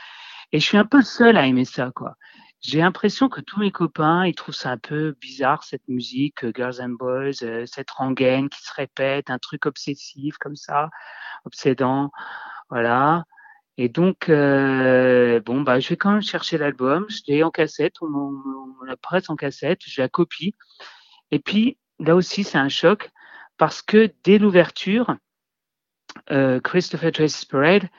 [0.52, 2.18] Et je suis un peu seul à aimer ça quoi
[2.64, 6.52] j'ai l'impression que tous mes copains, ils trouvent ça un peu bizarre, cette musique, euh,
[6.56, 10.90] Girls and Boys, euh, cette rengaine qui se répète, un truc obsessif comme ça,
[11.46, 12.12] obsédant,
[12.70, 13.26] voilà.
[13.78, 17.96] Et donc, euh, bon, bah, je vais quand même chercher l'album, je l'ai en cassette,
[18.02, 20.56] on, on la prête en cassette, je la copie.
[21.32, 23.12] Et puis, là aussi, c'est un choc,
[23.58, 25.16] parce que dès l'ouverture,
[26.32, 27.90] euh, Christopher Tracy's Parade,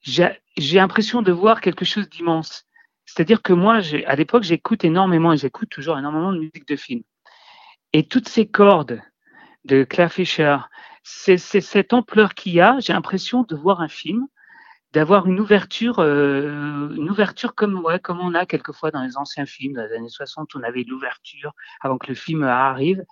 [0.00, 2.66] j'ai l'impression de voir quelque chose d'immense.
[3.04, 7.02] C'est-à-dire que moi, à l'époque, j'écoute énormément, et j'écoute toujours énormément de musique de film.
[7.92, 9.02] Et toutes ces cordes
[9.64, 10.56] de Claire Fisher,
[11.02, 14.26] c'est c'est cette ampleur qu'il y a, j'ai l'impression de voir un film,
[14.92, 19.46] d'avoir une ouverture, euh, une ouverture comme, ouais, comme on a quelquefois dans les anciens
[19.46, 23.02] films, dans les années 60, on avait l'ouverture avant que le film arrive.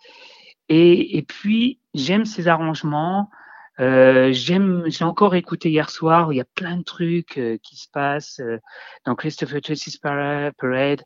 [0.68, 3.30] Et, et puis, j'aime ces arrangements,
[3.80, 7.76] euh, j'aime, j'ai encore écouté hier soir, il y a plein de trucs euh, qui
[7.76, 8.58] se passent euh,
[9.04, 11.02] dans Christopher Tracy's Para- Parade,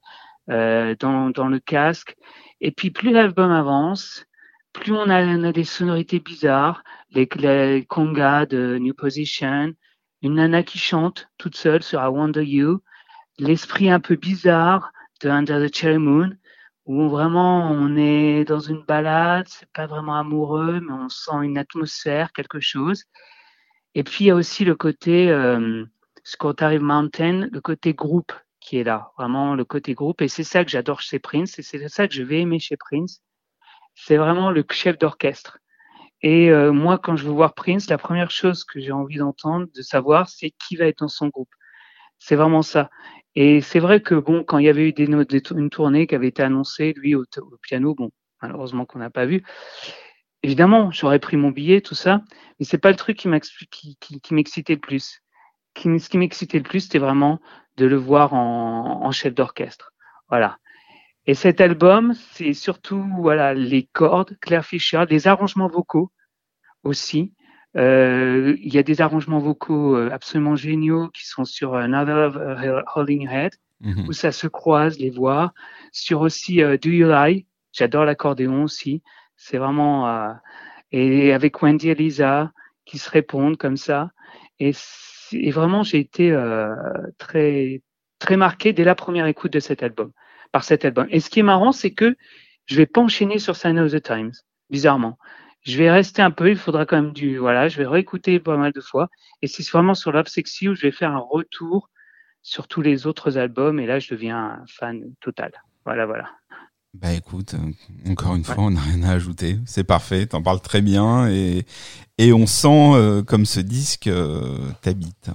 [0.50, 2.16] euh, dans, dans le casque.
[2.60, 4.26] Et puis plus l'album avance,
[4.72, 9.72] plus on a, on a des sonorités bizarres, les, les congas de New Position,
[10.22, 12.82] une nana qui chante toute seule sur I Wonder You,
[13.38, 14.90] l'esprit un peu bizarre
[15.22, 16.30] de Under the Cherry Moon,
[16.86, 21.58] où vraiment on est dans une balade, c'est pas vraiment amoureux, mais on sent une
[21.58, 23.04] atmosphère, quelque chose.
[23.94, 25.84] Et puis il y a aussi le côté euh,
[26.24, 30.22] Scotarive Mountain, le côté groupe qui est là, vraiment le côté groupe.
[30.22, 32.76] Et c'est ça que j'adore chez Prince, et c'est ça que je vais aimer chez
[32.76, 33.22] Prince.
[33.94, 35.58] C'est vraiment le chef d'orchestre.
[36.22, 39.66] Et euh, moi, quand je veux voir Prince, la première chose que j'ai envie d'entendre,
[39.74, 41.50] de savoir, c'est qui va être dans son groupe.
[42.18, 42.88] C'est vraiment ça.
[43.36, 46.14] Et c'est vrai que bon, quand il y avait eu des, des une tournée qui
[46.14, 47.24] avait été annoncée, lui au,
[47.62, 49.42] piano, bon, malheureusement qu'on n'a pas vu.
[50.42, 52.22] Évidemment, j'aurais pris mon billet, tout ça,
[52.58, 55.22] mais c'est pas le truc qui m'ex- qui, qui, m'excitait le plus.
[55.76, 57.40] Ce qui m'excitait le plus, c'était vraiment
[57.76, 59.92] de le voir en, chef d'orchestre.
[60.28, 60.58] Voilà.
[61.26, 66.12] Et cet album, c'est surtout voilà les cordes, Claire Fischer, des arrangements vocaux
[66.82, 67.32] aussi.
[67.76, 72.82] Euh, il y a des arrangements vocaux euh, absolument géniaux qui sont sur Another euh,
[72.94, 74.08] Holding Head Mhm.
[74.08, 75.52] où ça se croise les voix.
[75.92, 79.02] Sur aussi euh, Do You Lie, j'adore l'accordéon aussi.
[79.36, 80.32] C'est vraiment euh,
[80.92, 82.52] et avec Wendy et Lisa
[82.86, 84.10] qui se répondent comme ça.
[84.60, 84.72] Et,
[85.50, 86.74] vraiment, j'ai été euh,
[87.18, 87.82] très
[88.20, 90.12] très marqué dès la première écoute de cet album,
[90.52, 91.06] par cet album.
[91.10, 92.16] Et ce qui est marrant, c'est que
[92.66, 94.32] je vais pas enchaîner sur Sign of the Times,
[94.70, 95.18] bizarrement.
[95.64, 96.50] Je vais rester un peu.
[96.50, 99.08] Il faudra quand même du, voilà, je vais réécouter pas mal de fois.
[99.42, 101.90] Et c'est vraiment sur Love Sexy où je vais faire un retour
[102.42, 103.80] sur tous les autres albums.
[103.80, 105.52] Et là, je deviens un fan total.
[105.84, 106.30] Voilà, voilà.
[106.94, 109.58] Bah écoute, euh, encore une fois, on n'a rien à ajouter.
[109.66, 111.66] C'est parfait, t'en parles très bien et,
[112.18, 115.30] et on sent euh, comme ce disque euh, t'habite.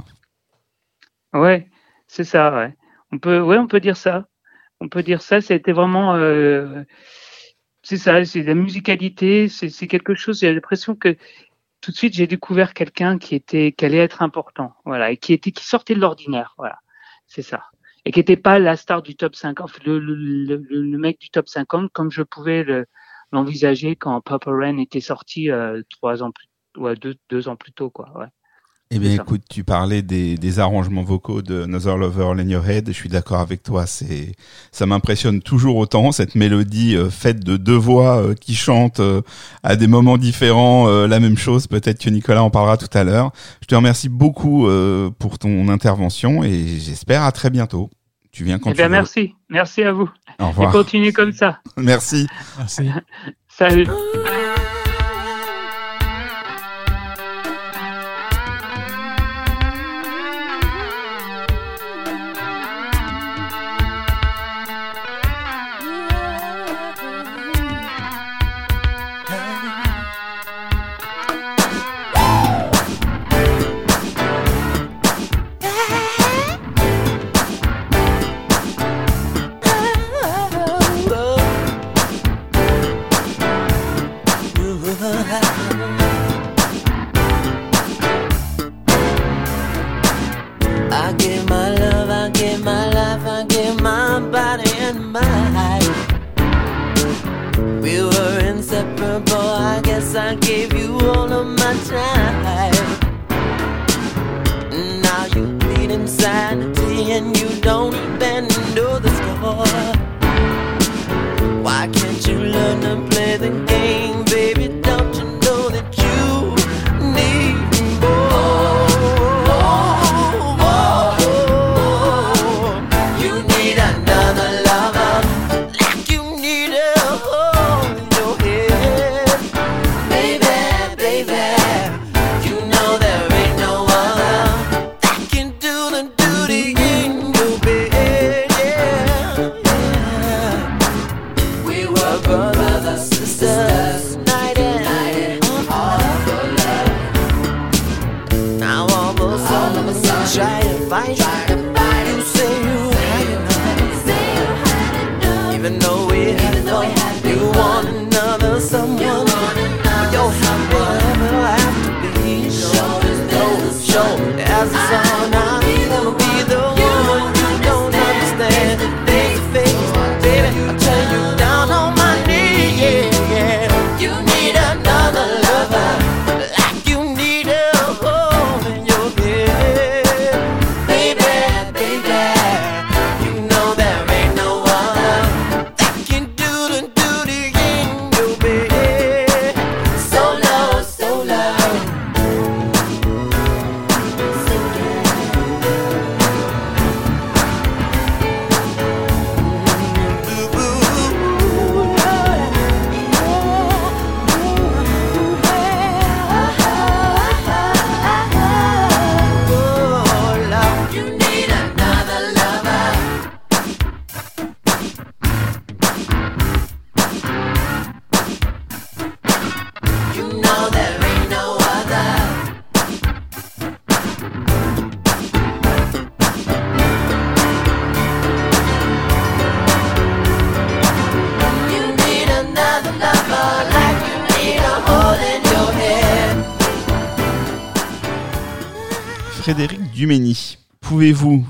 [1.33, 1.67] Ouais,
[2.07, 2.75] c'est ça, ouais.
[3.11, 4.27] On peut, ouais, on peut dire ça.
[4.79, 5.41] On peut dire ça.
[5.41, 6.83] C'était vraiment, euh,
[7.89, 9.47] c'est ça, c'est la musicalité.
[9.49, 10.39] C'est quelque chose.
[10.39, 11.15] J'ai l'impression que
[11.81, 15.33] tout de suite j'ai découvert quelqu'un qui était, qui allait être important, voilà, et qui
[15.33, 16.79] était, qui sortait de l'ordinaire, voilà.
[17.27, 17.65] C'est ça.
[18.05, 21.29] Et qui n'était pas la star du top 50, le, le, le, le mec du
[21.31, 22.85] top 50 comme je pouvais le-
[23.33, 26.47] l'envisager quand Papa Rain était sorti euh, trois ans plus,
[26.81, 26.95] ouais,
[27.29, 28.29] deux, ans plus tôt, quoi.
[28.91, 32.87] Eh bien écoute, tu parlais des, des arrangements vocaux de Another Lover in Your Head.
[32.87, 33.85] Je suis d'accord avec toi.
[33.85, 34.31] C'est,
[34.71, 39.21] ça m'impressionne toujours autant cette mélodie euh, faite de deux voix euh, qui chantent euh,
[39.61, 41.67] à des moments différents euh, la même chose.
[41.67, 43.31] Peut-être que Nicolas en parlera tout à l'heure.
[43.61, 47.91] Je te remercie beaucoup euh, pour ton intervention et j'espère à très bientôt.
[48.31, 48.91] Tu viens quand Eh tu bien, veux.
[48.93, 50.09] merci, merci à vous.
[50.39, 50.71] Au Et revoir.
[50.71, 51.59] continuez comme ça.
[51.77, 52.27] Merci.
[52.57, 52.89] Merci.
[53.49, 53.85] Salut.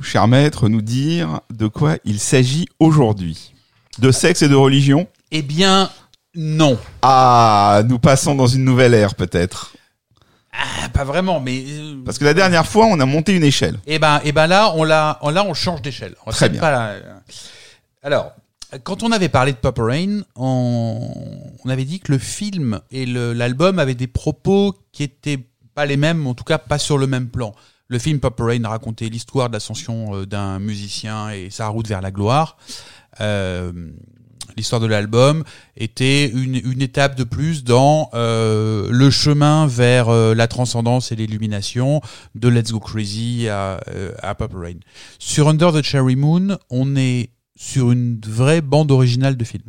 [0.10, 3.54] Cher maître, nous dire de quoi il s'agit aujourd'hui
[4.00, 5.08] De sexe et de religion?
[5.30, 5.92] Eh bien,
[6.34, 6.80] non.
[7.04, 9.74] Ah, nous passons dans une nouvelle ère peut-être.
[10.52, 11.64] Ah, pas vraiment, mais.
[11.68, 13.78] euh, Parce que la dernière fois, on a monté une échelle.
[13.86, 16.16] Eh ben, eh ben là, on l'a, là, on change d'échelle.
[16.32, 16.60] Très bien.
[16.60, 16.96] pas la-
[18.02, 18.32] Alors,
[18.84, 21.14] quand on avait parlé de Purple Rain, on,
[21.64, 25.40] on avait dit que le film et l'album avaient des propos qui étaient
[25.76, 27.54] pas les mêmes, en tout cas pas sur le même plan.
[27.92, 32.02] Le film Purple Rain racontait l'histoire de l'ascension euh, d'un musicien et sa route vers
[32.02, 32.58] la gloire.
[33.20, 33.74] Euh,
[34.56, 35.44] l'histoire de l'album
[35.76, 42.02] était une, étape de plus dans euh, le chemin vers la transcendance et l'illumination
[42.36, 43.80] de Let's Go Crazy à,
[44.22, 44.80] à Purple Rain.
[45.18, 49.64] Sur Under the Cherry Moon, on est sur une vraie bande originale de film.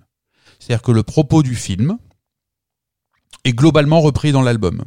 [0.59, 1.98] C'est-à-dire que le propos du film
[3.44, 4.82] est globalement repris dans l'album.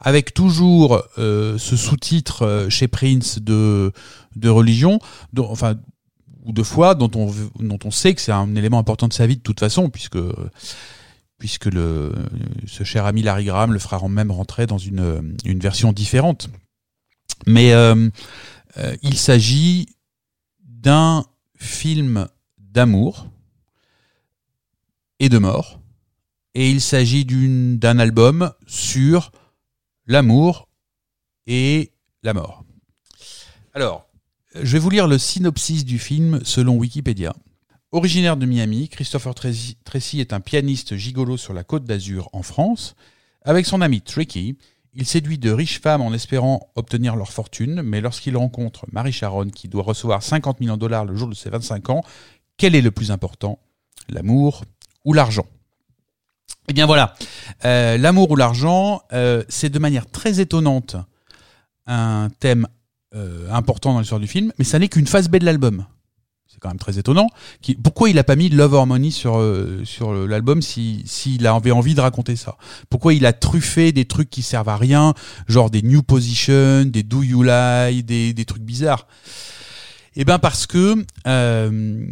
[0.00, 3.92] Avec toujours euh, ce sous-titre euh, chez Prince de,
[4.34, 4.98] de religion,
[5.38, 5.76] enfin,
[6.44, 9.26] ou de foi, dont on, dont on sait que c'est un élément important de sa
[9.26, 10.18] vie de toute façon, puisque,
[11.38, 12.12] puisque le,
[12.66, 16.48] ce cher ami Larry Graham le fera même rentrer dans une, une version différente.
[17.46, 18.08] Mais euh,
[18.78, 19.88] euh, il s'agit
[20.62, 21.24] d'un
[21.58, 22.28] film
[22.58, 23.26] d'amour
[25.18, 25.80] et de mort.
[26.54, 29.32] Et il s'agit d'un album sur
[30.06, 30.68] l'amour
[31.46, 31.92] et
[32.22, 32.64] la mort.
[33.74, 34.08] Alors,
[34.54, 37.34] je vais vous lire le synopsis du film selon Wikipédia.
[37.92, 42.42] Originaire de Miami, Christopher Tracy Tracy est un pianiste gigolo sur la côte d'Azur en
[42.42, 42.94] France.
[43.42, 44.56] Avec son ami Tricky,
[44.94, 49.50] il séduit de riches femmes en espérant obtenir leur fortune, mais lorsqu'il rencontre Marie Sharon
[49.50, 52.02] qui doit recevoir 50 millions de dollars le jour de ses 25 ans,
[52.56, 53.58] quel est le plus important
[54.08, 54.64] L'amour
[55.04, 55.46] ou l'argent?
[56.68, 57.14] Eh bien voilà,
[57.64, 60.96] Euh, l'amour ou l'argent, euh, c'est de manière très étonnante
[61.86, 62.66] un thème
[63.14, 65.86] euh, important dans l'histoire du film, mais ça n'est qu'une phase B de l'album.
[66.46, 67.28] C'est quand même très étonnant.
[67.82, 71.94] Pourquoi il a pas mis Love Harmony sur euh, sur l'album si s'il avait envie
[71.94, 72.56] de raconter ça?
[72.90, 75.14] Pourquoi il a truffé des trucs qui servent à rien,
[75.48, 79.06] genre des New Position, des Do You Lie, des, des trucs bizarres?
[80.14, 82.06] Eh ben parce que euh,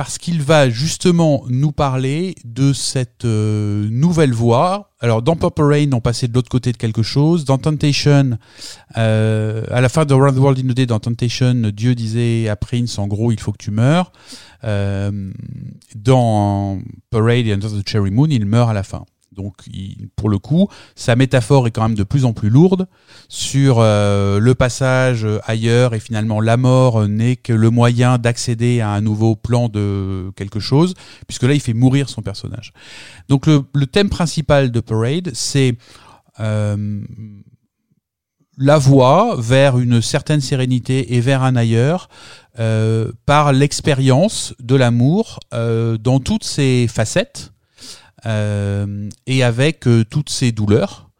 [0.00, 4.92] parce qu'il va justement nous parler de cette euh, nouvelle voie.
[4.98, 7.44] Alors dans Purple Rain, on passait de l'autre côté de quelque chose.
[7.44, 8.38] Dans Temptation,
[8.96, 12.48] euh, à la fin de Around the World in a Day, dans Temptation, Dieu disait
[12.48, 14.10] à Prince, en gros, il faut que tu meurs.
[14.64, 15.32] Euh,
[15.94, 16.78] dans
[17.10, 19.04] Parade et Under the Cherry Moon, il meurt à la fin.
[19.40, 19.54] Donc,
[20.16, 22.86] pour le coup, sa métaphore est quand même de plus en plus lourde
[23.28, 28.90] sur euh, le passage ailleurs et finalement la mort n'est que le moyen d'accéder à
[28.90, 30.92] un nouveau plan de quelque chose,
[31.26, 32.72] puisque là, il fait mourir son personnage.
[33.28, 35.78] Donc, le, thème principal de Parade, c'est
[36.38, 37.00] euh,
[38.58, 42.10] la voie vers une certaine sérénité et vers un ailleurs
[42.58, 47.52] euh, par l'expérience de l'amour dans toutes ses facettes
[48.24, 51.10] et avec euh, toutes ses douleurs,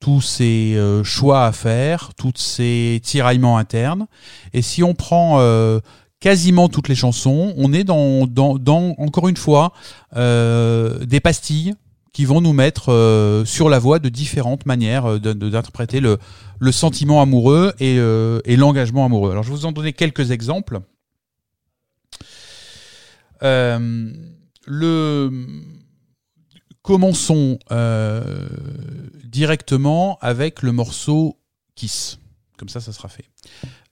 [0.00, 4.06] tous ses euh, choix à faire, tous ses tiraillements internes.
[4.52, 5.78] Et si on prend euh,
[6.20, 8.26] quasiment toutes les chansons, on est dans,
[8.98, 9.72] encore une fois,
[10.16, 11.74] euh, des pastilles
[12.12, 16.18] qui vont nous mettre euh, sur la voie de différentes manières euh, d'interpréter le,
[16.72, 19.30] sentiment amoureux et, euh, et l'engagement amoureux.
[19.30, 20.80] Alors je vais vous en donner quelques exemples.
[23.42, 24.12] Euh,
[24.66, 25.30] le
[26.90, 28.48] commençons euh,
[29.24, 31.38] directement avec le morceau
[31.76, 32.18] Kiss.
[32.56, 33.26] Comme ça, ça sera fait.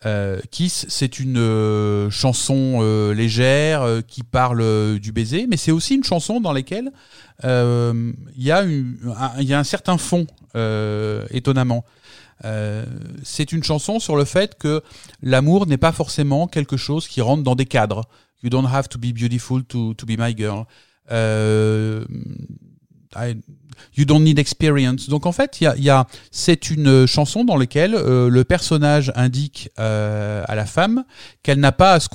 [0.05, 2.81] Euh, Kiss, c'est une euh, chanson
[3.13, 6.91] légère qui parle du baiser, mais c'est aussi une chanson dans laquelle
[7.45, 10.27] il y, a un- certain fond,
[11.31, 11.85] étonnamment.
[13.23, 14.83] C'est une chanson sur le fait que
[15.23, 18.09] l'amour n'est pas forcément quelque chose qui rentre dans des cadres.
[18.43, 20.67] You don't have to be beautiful to, to be my girl.
[23.97, 25.09] You don't need experience.
[25.09, 28.43] Donc en fait, il y a, y a- c'est une chanson dans laquelle euh, le
[28.43, 31.05] personnage indique euh, à la femme
[31.45, 32.09] qu'elle n'a pas à se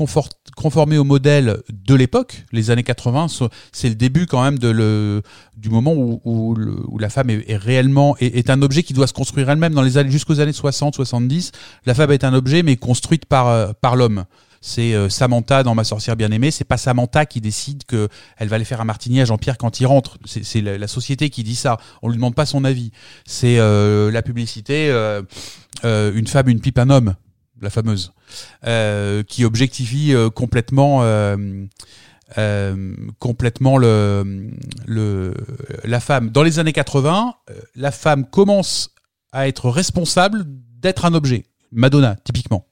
[0.56, 2.44] conformer au modèle de l'époque.
[2.52, 5.22] Les années 80, so- c'est le début quand même de le,
[5.56, 6.54] du moment où, où,
[6.90, 9.74] où la femme est, réellement est, est un objet qui doit se construire elle-même.
[9.74, 11.52] Dans les jusqu'aux années 60, 70,
[11.86, 14.26] la femme est un objet mais construite par euh, par l'homme.
[14.66, 16.50] C'est euh, Samantha dans Ma sorcière bien aimée.
[16.50, 18.08] C'est pas Samantha qui décide que
[18.38, 20.18] elle va aller faire un martini à Jean-Pierre quand il rentre.
[20.26, 21.78] C'est la, société qui dit ça.
[22.02, 22.92] On lui demande pas son avis.
[23.26, 24.88] C'est euh, la publicité.
[24.90, 25.22] euh,
[25.84, 27.16] une femme, une pipe, un homme.
[27.62, 28.14] La fameuse.
[29.28, 31.04] Qui objectifie complètement.
[33.20, 35.34] complètement le,
[35.84, 36.30] la femme.
[36.30, 38.96] Dans les années 80, euh, la femme commence
[39.34, 41.46] à être responsable d'être un objet.
[41.74, 42.68] Madonna, typiquement.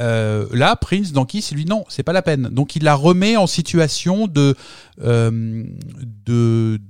[0.00, 2.48] Euh, là, Prince, Kiss, il lui non, c'est pas la peine.
[2.50, 4.54] Donc il la remet en situation de
[5.02, 5.64] euh,
[6.26, 6.80] de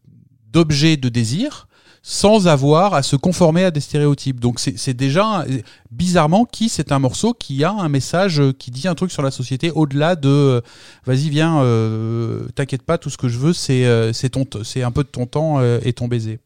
[0.52, 1.66] d'objet de désir
[2.02, 4.40] sans avoir à se conformer à des stéréotypes.
[4.40, 5.44] Donc c'est c'est déjà
[5.90, 9.22] bizarrement Kiss c'est un morceau qui a un message euh, qui dit un truc sur
[9.22, 10.60] la société au-delà de euh,
[11.06, 14.34] vas-y viens euh, t'inquiète pas tout ce que je veux c'est euh, c'est
[14.64, 16.40] c'est un peu de ton temps euh, et ton baiser.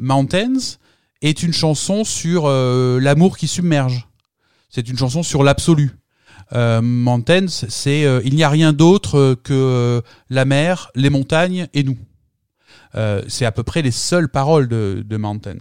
[0.00, 0.76] Mountains
[1.22, 4.06] est une chanson sur l'amour qui submerge.
[4.74, 5.92] C'est une chanson sur l'absolu.
[6.52, 11.10] euh, Mountains, c'est euh, il n'y a rien d'autre euh, que euh, la mer, les
[11.10, 11.96] montagnes et nous.
[12.96, 15.58] Euh, c'est à peu près les seules paroles de, de Mountains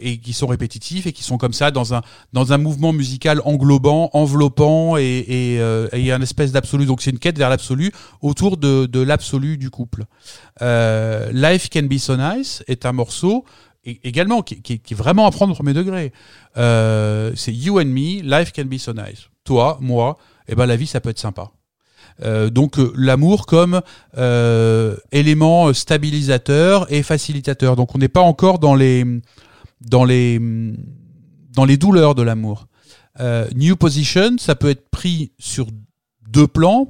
[0.00, 2.02] et qui sont répétitifs et qui sont comme ça dans un
[2.34, 5.54] dans un mouvement musical englobant, enveloppant et et,
[5.92, 6.84] et un espèce d'absolu.
[6.84, 10.04] Donc c'est une quête vers l'absolu autour de de l'absolu du couple.
[10.62, 13.44] Life Can Be So Nice est un morceau
[13.84, 16.12] également qui, qui, qui est vraiment à prendre au premier degré.
[16.56, 19.28] Euh, c'est You and Me, Life Can Be So Nice.
[19.44, 20.16] Toi, moi,
[20.48, 21.50] et ben la vie ça peut être sympa.
[22.22, 23.80] Euh, donc euh, l'amour comme
[24.16, 27.76] euh, élément stabilisateur et facilitateur.
[27.76, 29.04] Donc on n'est pas encore dans les
[29.80, 30.40] dans les
[31.52, 32.66] dans les douleurs de l'amour.
[33.20, 35.66] Euh, new position, ça peut être pris sur
[36.28, 36.88] deux plans.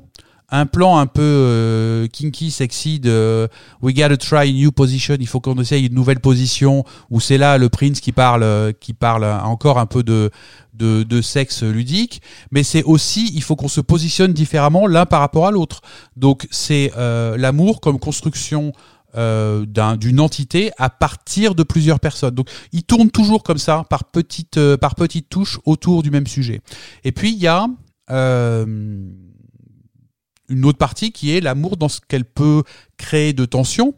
[0.50, 3.48] Un plan un peu euh, kinky, sexy de
[3.82, 5.16] We gotta try a new position.
[5.18, 6.84] Il faut qu'on essaye une nouvelle position.
[7.10, 10.30] Où c'est là le prince qui parle, euh, qui parle encore un peu de
[10.74, 12.20] de, de sexe ludique.
[12.50, 15.80] Mais c'est aussi il faut qu'on se positionne différemment l'un par rapport à l'autre.
[16.16, 18.72] Donc c'est euh, l'amour comme construction
[19.16, 22.34] euh, d'un- d'une entité à partir de plusieurs personnes.
[22.34, 26.26] Donc, il tourne toujours comme ça, par petites, euh, par petites touches autour du même
[26.26, 26.60] sujet.
[27.04, 27.68] Et puis, il y a
[28.10, 28.66] euh,
[30.48, 32.62] une autre partie qui est l'amour dans ce qu'elle peut
[32.96, 33.94] créer de tension.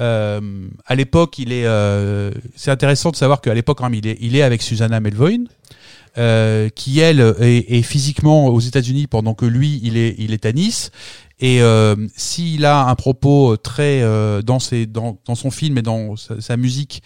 [0.00, 4.18] Euh, à l'époque, il est, euh, c'est intéressant de savoir qu'à l'époque, même, il est,
[4.20, 5.44] il est avec Susanna Melvoin.
[6.16, 10.46] euh, qui elle est, est physiquement aux États-Unis pendant que lui il est il est
[10.46, 10.90] à Nice
[11.40, 15.82] et euh, s'il a un propos très euh, dans ses dans, dans son film et
[15.82, 17.02] dans sa, sa musique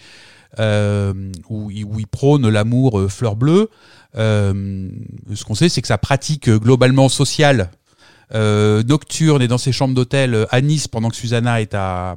[0.59, 3.69] euh, où, il, où il prône l'amour euh, fleur bleue,
[4.17, 4.89] euh,
[5.33, 7.71] ce qu'on sait c'est que sa pratique globalement sociale
[8.33, 12.15] euh, nocturne et dans ses chambres d'hôtel euh, à Nice pendant que Susanna est à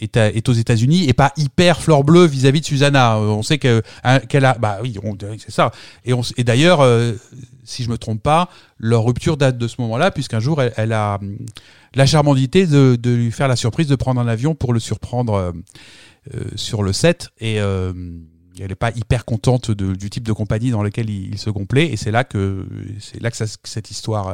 [0.00, 3.16] est, à- est aux États-Unis et pas hyper fleur bleue vis-à-vis de Susanna.
[3.16, 4.96] Euh, On sait que hein, qu'elle a bah oui,
[5.38, 5.72] c'est ça.
[6.04, 7.14] Et, on et d'ailleurs euh,
[7.64, 8.48] si je me trompe pas,
[8.78, 11.36] leur rupture date de ce moment-là, puisqu'un jour, elle, elle a hum,
[11.94, 14.78] la charmante idée de, de lui faire la surprise de prendre un avion pour le
[14.80, 15.52] surprendre euh,
[16.34, 17.30] euh, sur le set.
[17.40, 17.94] Et elle
[18.68, 21.86] n'est pas hyper contente de- du type de compagnie dans lequel il, il se complaît.
[21.92, 22.66] Et c'est là que
[23.00, 24.28] c'est là que, ça- que cette histoire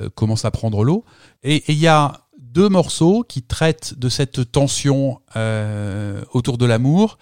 [0.00, 1.04] euh, commence à prendre l'eau.
[1.42, 7.18] Et il y a deux morceaux qui traitent de cette tension euh, autour de l'amour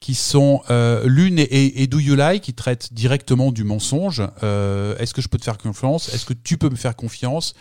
[0.00, 4.20] qui sont euh, l'une et, et, Do You Lie qui traite directement du mensonge.
[4.20, 6.12] Est-ce que je peux te faire confiance?
[6.14, 7.54] Est-ce que tu peux me faire confiance?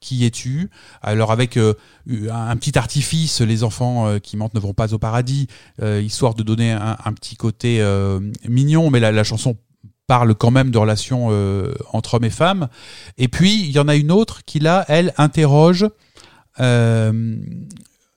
[0.00, 0.70] Qui es-tu?
[1.02, 5.46] Alors avec un, petit artifice, les enfants qui mentent ne vont pas au paradis,
[5.80, 7.80] histoire de donner un, petit côté
[8.48, 9.56] mignon, mais la chanson
[10.06, 12.68] parle quand même de relations euh, entre hommes et femmes.
[13.18, 15.86] Et puis il y en a une autre qui là, elle interroge
[16.60, 17.36] euh,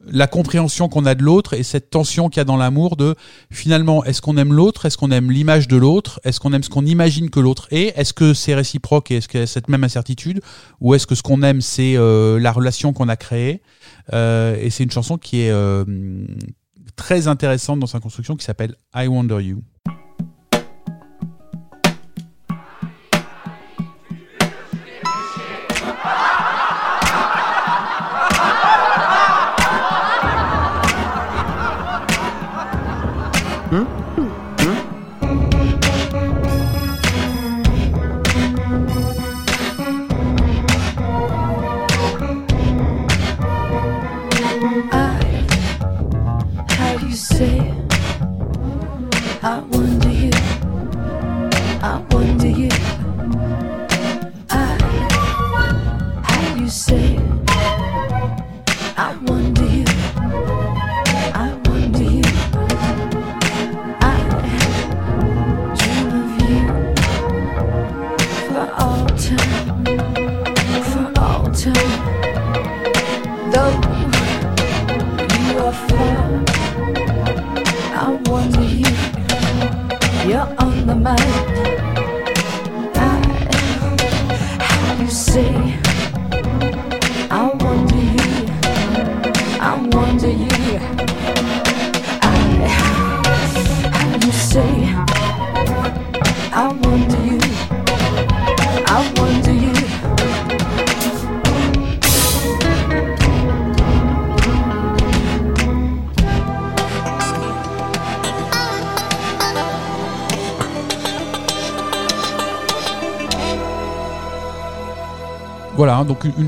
[0.09, 3.15] la compréhension qu'on a de l'autre et cette tension qu'il y a dans l'amour de
[3.51, 6.69] finalement est-ce qu'on aime l'autre, est-ce qu'on aime l'image de l'autre, est-ce qu'on aime ce
[6.69, 9.69] qu'on imagine que l'autre est, est-ce que c'est réciproque et est-ce qu'il y a cette
[9.69, 10.41] même incertitude?
[10.81, 13.61] Ou est-ce que ce qu'on aime c'est euh, la relation qu'on a créée?
[14.13, 15.83] Euh, et c'est une chanson qui est euh,
[16.95, 19.61] très intéressante dans sa construction qui s'appelle I Wonder You.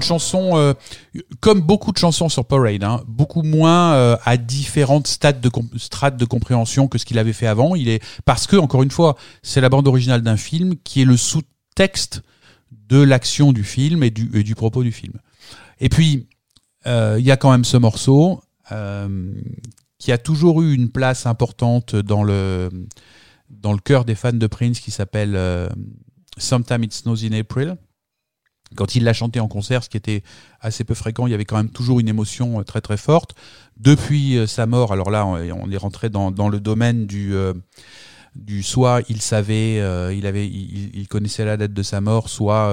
[0.10, 0.74] Chanson euh,
[1.40, 6.18] comme beaucoup de chansons sur Parade, hein, beaucoup moins euh, à différentes stades de strates
[6.18, 7.76] de compréhension que ce qu'il avait fait avant.
[7.76, 11.06] Il est parce que encore une fois, c'est la bande originale d'un film qui est
[11.06, 12.24] le sous-texte
[12.72, 15.14] de l'action du film et du, propos du film.
[15.80, 16.28] Et puis,
[16.88, 18.42] euh, il y a quand même ce morceau
[19.98, 22.70] qui a toujours eu une place importante dans le,
[23.50, 25.36] dans le cœur des fans de Prince qui s'appelle
[26.38, 27.78] Sometime It Snows in April.
[28.76, 30.24] Quand il l'a chanté en concert, ce qui était
[30.62, 33.36] assez peu fréquent, il y avait quand même toujours une émotion euh, très très forte.
[33.78, 37.54] Depuis euh, sa mort, alors là, on est rentré dans, le domaine du, euh,
[38.62, 39.78] soit il savait,
[40.16, 42.72] il avait, il, connaissait la date de sa mort, soit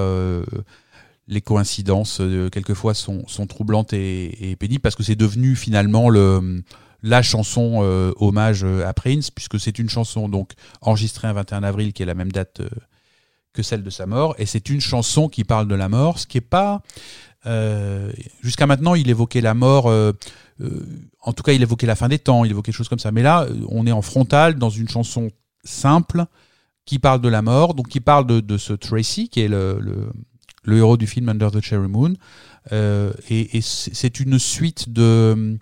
[1.27, 2.21] les coïncidences
[2.51, 6.63] quelquefois sont, troublantes et, pénibles parce que c'est devenu finalement le
[7.03, 7.79] la chanson
[8.17, 12.15] hommage à Prince puisque c'est une chanson donc enregistrée un 21 avril qui est la
[12.15, 12.61] même date
[13.57, 16.27] que celle de sa mort et c'est une chanson qui parle de la mort ce
[16.27, 16.83] qui est pas
[17.47, 18.11] euh,
[18.43, 20.11] jusqu'à maintenant il évoquait la mort euh,
[20.61, 20.85] euh,
[21.21, 23.11] en tout cas il évoquait la fin des temps il évoquait des choses comme ça.
[23.11, 25.31] Mais là on est en frontal dans une chanson
[25.63, 26.25] simple
[26.85, 29.79] qui parle de la mort donc qui parle de, de ce Tracy qui est le,
[29.79, 32.13] le, héros du film Under the Cherry Moon
[32.71, 35.57] et, c'est une suite de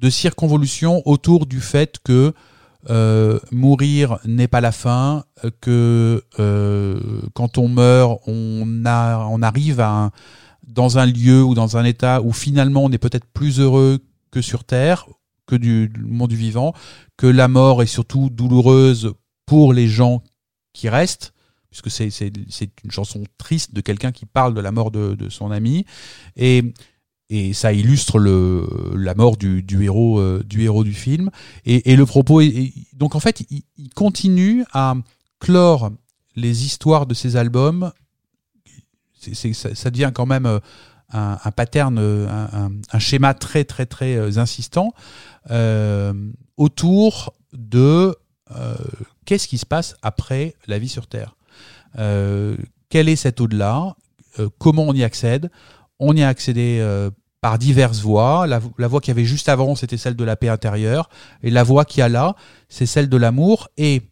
[0.00, 2.34] de circonvolutions autour du fait que
[2.88, 5.24] euh, mourir n'est pas la fin,
[5.60, 7.00] que euh,
[7.34, 10.10] quand on meurt, on, a, on arrive à un-
[10.66, 13.98] dans un lieu ou dans un état où finalement on est peut-être plus heureux
[14.30, 15.06] que sur Terre,
[15.46, 16.74] que du, du monde du vivant,
[17.16, 19.12] que la mort est surtout douloureuse
[19.46, 20.22] pour les gens
[20.72, 21.32] qui restent,
[21.70, 22.30] puisque c'est
[22.84, 25.84] une chanson triste de quelqu'un qui parle de la mort de, de son ami.
[26.36, 26.72] Et
[27.30, 31.30] et ça illustre le, la mort du, du héros euh, du héros du film.
[31.64, 33.62] Et, le propos est, donc en fait il,
[33.94, 34.94] continue à
[35.38, 35.92] clore
[36.34, 37.92] les histoires de ses albums.
[39.20, 40.58] Ça, devient quand même euh,
[41.12, 42.26] un, un pattern euh,
[42.92, 44.92] un, schéma très très très insistant
[46.56, 48.14] autour de
[49.24, 51.36] qu'est-ce qui se passe après la vie sur Terre?
[51.94, 53.94] Quel est cet au-delà?
[54.58, 55.50] Comment on y accède?
[55.98, 56.80] On y a accédé
[57.40, 58.46] par diverses voies.
[58.46, 61.08] La, la voie qu'il y avait juste avant, c'était celle de la paix intérieure.
[61.42, 62.36] Et la voie qu'il y a là,
[62.68, 63.68] c'est celle de l'amour.
[63.76, 64.02] Et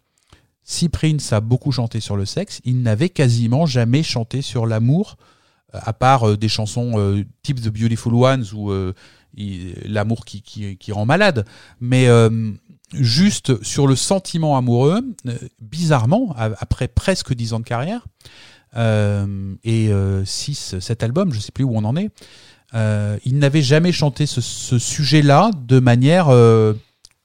[0.70, 5.16] si Prince a beaucoup chanté sur le sexe, il n'avait quasiment jamais chanté sur l'amour,
[5.74, 8.70] euh, à part euh, des chansons euh, type The Beautiful Ones ou
[9.34, 11.46] l'amour qui, qui, qui rend malade.
[11.80, 12.06] Mais
[12.92, 15.00] juste sur le sentiment amoureux,
[15.60, 18.06] bizarrement, après presque dix ans de carrière,
[18.76, 19.90] et
[20.24, 22.10] 6, 7 albums, je sais plus où on en est,
[22.74, 26.74] euh, il n'avait jamais chanté ce, ce sujet-là de manière euh,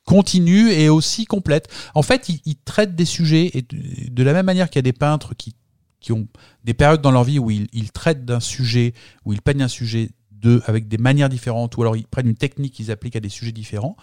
[0.06, 1.70] continue et aussi complète.
[1.96, 4.84] En fait, il, il traite des sujets et de, la même manière qu'il y a
[4.84, 5.56] des peintres qui,
[6.00, 6.28] qui ont
[6.64, 8.94] des périodes dans leur vie où ils, ils traitent d'un sujet,
[9.26, 12.36] où ils peignent un sujet de, avec des manières différentes, ou alors ils prennent une
[12.36, 13.98] technique qu'ils appliquent à des sujets différents.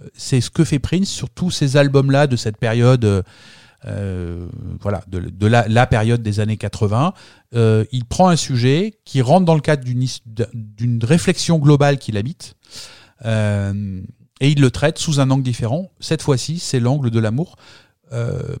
[0.00, 3.24] Euh, C'est ce que fait Prince sur tous ces albums-là de cette période.
[3.86, 4.48] Euh,
[4.80, 7.12] voilà, de, de la, la période des années 80.
[7.54, 12.56] Euh, il prend un sujet qui rentre dans le cadre d'une réflexion globale qui l'habite,
[13.24, 14.00] euh,
[14.40, 15.90] et il le traite sous un angle différent.
[16.00, 17.56] Cette fois-ci, c'est l'angle de l'amour.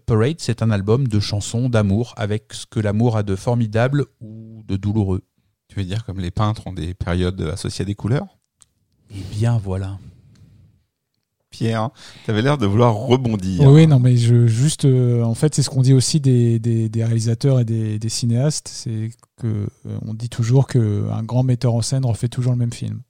[0.06, 4.64] Parade, c'est un album de chansons d'amour, avec ce que l'amour a de formidable ou
[4.66, 5.22] de douloureux.
[5.68, 8.38] Tu veux dire comme les peintres ont des périodes associées à des couleurs?
[9.10, 9.98] Et bien voilà.
[11.54, 11.90] Pierre,
[12.24, 13.62] tu avais l'air de vouloir rebondir.
[13.62, 17.60] Oui, non, mais juste, euh, en fait, c'est ce qu'on dit aussi des, des, réalisateurs
[17.60, 19.10] et des, des cinéastes, c'est
[19.40, 23.02] que euh, on dit toujours qu'un grand metteur en scène refait toujours le même film.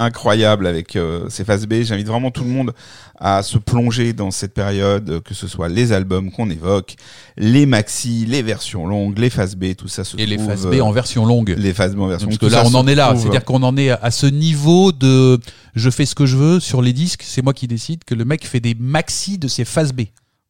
[0.00, 1.82] Incroyable avec euh, ces phases B.
[1.82, 2.72] J'invite vraiment tout le monde
[3.18, 6.96] à se plonger dans cette période, que ce soit les albums qu'on évoque,
[7.36, 10.66] les maxi, les versions longues, les phases B, tout ça se Et les trouve, phases
[10.66, 11.54] B en version longue.
[11.56, 13.14] les phases B en version Parce que là, on en est là.
[13.14, 15.38] C'est-à-dire qu'on en est à ce niveau de
[15.74, 18.24] je fais ce que je veux sur les disques, c'est moi qui décide que le
[18.24, 20.02] mec fait des maxi de ses phases B.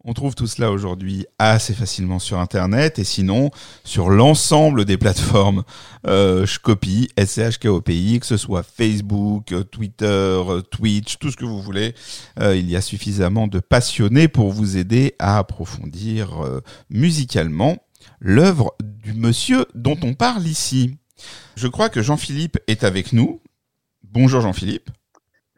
[0.02, 3.50] On trouve tout cela aujourd'hui assez facilement sur Internet et sinon
[3.84, 5.62] sur l'ensemble des plateformes
[6.06, 11.60] euh, Shkopi, SCHKOPI, que ce soit Facebook, euh, Twitter, euh, Twitch, tout ce que vous
[11.60, 11.94] voulez.
[12.38, 17.76] Euh, il y a suffisamment de passionnés pour vous aider à approfondir euh, musicalement
[18.20, 20.96] l'œuvre du monsieur dont on parle ici.
[21.56, 23.42] Je crois que Jean-Philippe est avec nous.
[24.02, 24.88] Bonjour Jean-Philippe.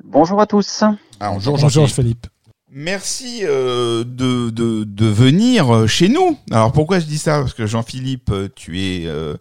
[0.03, 0.83] Bonjour à tous.
[1.21, 2.27] Ah, Bonjour, Bonjour Jean-Philippe.
[2.75, 6.39] Merci euh, de, de, de venir euh, chez nous.
[6.51, 7.41] Alors pourquoi je dis ça?
[7.41, 9.37] Parce que Jean-Philippe, euh, tu es euh,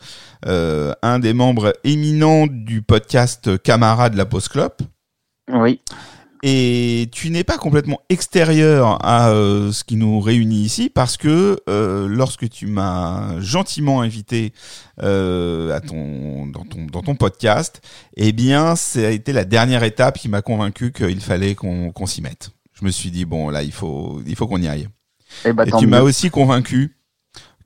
[0.48, 4.82] euh, un des membres éminents du podcast Camarade la Pause Clope.
[5.50, 5.80] Oui.
[6.44, 11.58] Et tu n'es pas complètement extérieur à euh, ce qui nous réunit ici parce que
[11.70, 14.52] euh, lorsque tu m'as gentiment invité
[15.04, 17.82] euh, à ton, dans, ton, dans ton podcast,
[18.18, 22.08] eh bien, ça a été la dernière étape qui m'a convaincu qu'il fallait qu'on qu'on
[22.08, 22.50] s'y mette.
[22.82, 24.90] Je me suis dit, bon, là, il faut, il faut qu'on y aille.
[25.46, 26.96] Eh ben, Et tu m'as aussi convaincu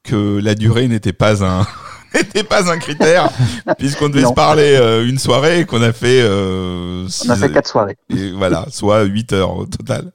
[0.04, 1.66] que la durée n'était pas un
[2.14, 3.30] n'était pas un critère
[3.78, 4.30] puisqu'on devait Non.
[4.30, 7.68] se parler euh, une soirée et qu'on a fait euh, On a six- fait quatre
[7.68, 7.98] soirées.
[8.10, 10.12] et voilà, soit 8 heures au total.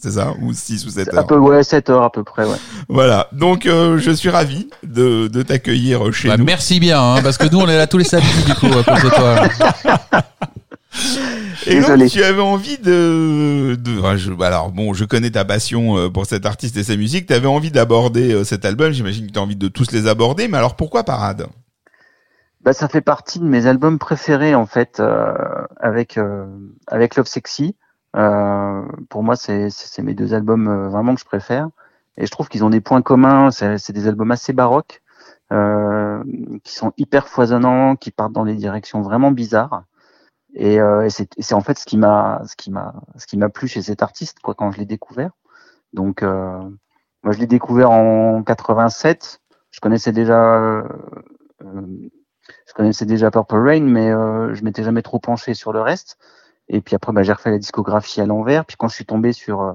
[0.00, 0.32] C'est ça?
[0.42, 1.26] Ou 6 ou 7 Un heures.
[1.26, 2.56] peu, ouais, 7 heures à peu près, ouais.
[2.88, 3.28] Voilà.
[3.32, 6.44] Donc, euh, je suis ravi de, de t'accueillir chez Bah, nous.
[6.44, 8.84] merci bien, hein, parce que nous, on est là tous les samedis, du coup, à
[8.84, 10.22] cause de toi.
[11.66, 12.08] Et donc, Désolé.
[12.08, 13.74] tu avais envie de...
[13.74, 16.96] de ah, je- alors, bon, je connais ta passion euh, pour cet artiste et sa
[16.96, 17.26] musique.
[17.26, 18.92] Tu avais envie d'aborder euh, cet album.
[18.92, 20.48] J'imagine que tu as envie de tous les aborder.
[20.48, 21.46] Mais alors, pourquoi Parade?
[22.62, 25.34] Bah, ça fait partie de mes albums préférés en fait, euh,
[25.78, 26.46] avec euh,
[26.86, 27.76] avec Love Sexy.
[28.16, 29.70] Euh, pour moi, c'est
[30.02, 31.68] mes deux albums vraiment que je préfère.
[32.16, 33.50] Et je trouve qu'ils ont des points communs.
[33.50, 35.02] C'est des albums assez baroques,
[35.50, 39.84] qui sont hyper foisonnants, qui partent dans des directions vraiment bizarres.
[40.58, 43.48] Et, euh, et c'est en fait ce qui m'a ce qui m'a ce qui m'a
[43.48, 45.30] plu chez cet artiste quoi quand je l'ai découvert.
[45.92, 46.58] Donc euh,
[47.22, 49.40] moi je l'ai découvert en 87.
[49.70, 50.82] Je connaissais déjà euh,
[51.64, 52.10] euh,
[52.66, 56.18] je connaissais déjà Purple Rain, mais euh, je m'étais jamais trop penché sur le reste.
[56.68, 58.64] Et puis après, bah, j'ai refait la discographie à l'envers.
[58.66, 59.74] Puis quand je suis tombé sur euh,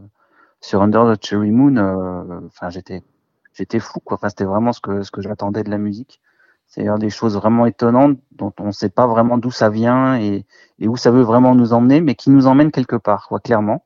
[0.61, 1.77] sur Under the Cherry Moon,
[2.47, 3.03] enfin j'étais
[3.53, 4.15] j'étais fou quoi.
[4.15, 6.21] Enfin c'était vraiment ce que ce que j'attendais de la musique.
[6.75, 10.43] C'est des choses vraiment étonnantes dont on ne sait pas vraiment d'où ça vient et,
[10.81, 13.83] où ça veut vraiment nous emmener, mais qui nous emmène quelque part, quoi, clairement.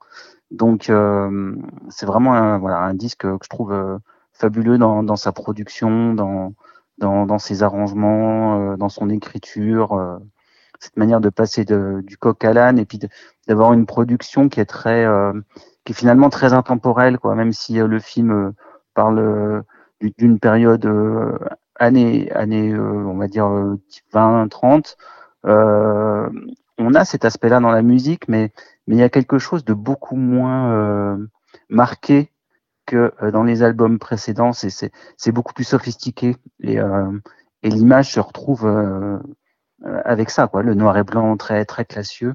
[0.52, 1.54] Donc euh,
[1.90, 3.98] c'est vraiment un, voilà un disque que je trouve euh,
[4.32, 10.20] fabuleux dans, sa production, dans ses arrangements, euh, dans son écriture,
[10.80, 13.00] cette manière de passer de, du coq à l'âne et puis
[13.50, 15.06] d'avoir une production qui est très
[15.84, 18.54] qui est finalement très intemporelle quoi, même si le film
[18.94, 19.64] parle
[20.00, 20.86] du- d'une période
[21.82, 23.80] euh, année année euh, on va dire euh,
[24.14, 24.98] 20 30
[25.46, 26.30] euh,
[26.78, 28.52] on a cet aspect-là dans la musique mais
[28.88, 31.18] mais il y a quelque chose de beaucoup moins euh,
[31.70, 32.32] marqué
[32.88, 34.54] que euh, dans les albums précédents.
[34.54, 37.12] C'est beaucoup plus sophistiqué et euh,
[37.64, 39.20] et l'image se retrouve euh,
[39.86, 40.64] euh, avec ça quoi.
[40.64, 42.34] Le noir et blanc très très classieux.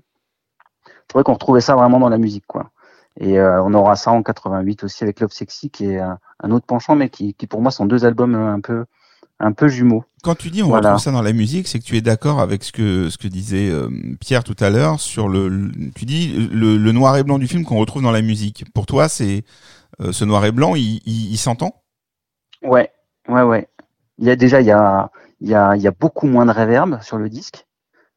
[0.87, 2.71] Je trouvais qu'on retrouvait ça vraiment dans la musique quoi.
[3.19, 6.51] Et euh, on aura ça en 88 aussi avec Love Sexy qui est un, un
[6.51, 8.87] autre penchant mais qui, qui pour moi sont deux albums euh, un peu
[9.43, 10.89] un peu jumeaux Quand tu dis on Voilà.
[10.89, 13.29] retrouve ça dans la musique, c'est que tu es d'accord avec ce que ce que
[13.29, 13.89] disait euh,
[14.21, 17.49] Pierre tout à l'heure sur le, le- tu dis le, le noir et blanc du
[17.49, 18.65] film qu'on retrouve dans la musique.
[18.73, 19.45] Pour toi, c'est
[20.01, 21.83] euh, ce noir et blanc, il, il, il s'entend?
[22.63, 22.91] Ouais,
[23.29, 23.69] ouais, ouais.
[24.19, 25.11] Il y a déjà, il y a,
[25.41, 27.67] il y a, il y a beaucoup moins de reverb sur le disque.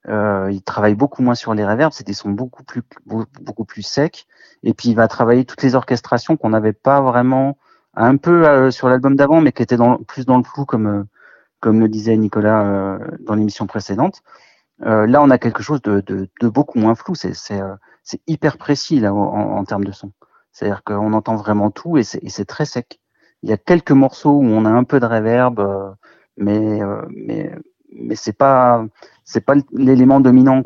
[0.09, 1.93] Euh, il travaille beaucoup moins sur les reverbs.
[1.93, 4.25] C'est des sons beaucoup plus, beaucoup plus secs.
[4.63, 7.57] Et puis il va travailler toutes les orchestrations qu'on n'avait pas vraiment,
[7.95, 10.87] un peu euh, sur l'album d'avant, mais qui étaient dans, plus dans le flou, comme,
[10.87, 11.03] euh,
[11.65, 14.21] comme le disait Nicolas euh, dans l'émission précédente.
[14.85, 17.15] Euh, là, on a quelque chose de, beaucoup moins flou.
[17.15, 17.75] C'est, euh,
[18.27, 20.11] hyper précis en, termes de son.
[20.51, 22.99] C'est-à-dire qu'on entend vraiment tout et c'est, très sec.
[23.41, 25.89] Il y a quelques morceaux où on a un peu de reverb, euh,
[26.37, 27.51] mais mais
[27.91, 28.85] mais c'est pas
[29.71, 30.61] l'élément dominant.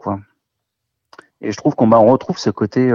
[1.40, 2.94] Et je trouve qu'on bah, retrouve ce côté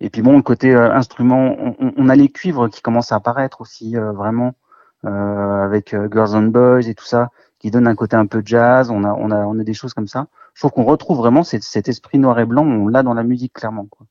[0.00, 3.96] et puis bon le côté instrument, on, a les cuivres qui commencent à apparaître aussi
[3.96, 4.54] vraiment
[5.04, 8.90] avec euh, Girls and Boys et tout ça qui donne un côté un peu jazz.
[8.90, 10.26] On a on a on a des choses comme ça.
[10.54, 12.64] Je trouve qu'on retrouve vraiment cet, esprit noir et blanc.
[12.64, 14.06] On l'a dans la musique clairement quoi.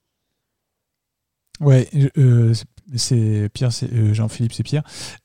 [1.59, 2.53] Ouais, euh,
[2.95, 4.84] c'est- Pierre, c'est euh, Jean-Philippe, c'est Pierre.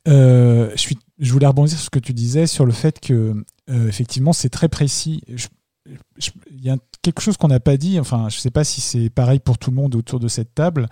[0.09, 3.35] Euh, je suis, je voulais rebondir sur ce que tu disais sur le fait que
[3.69, 5.23] euh, effectivement c'est très précis.
[6.51, 7.99] Il y a quelque chose qu'on n'a pas dit.
[7.99, 10.87] Enfin, je sais pas si c'est pareil pour tout le monde autour de cette table,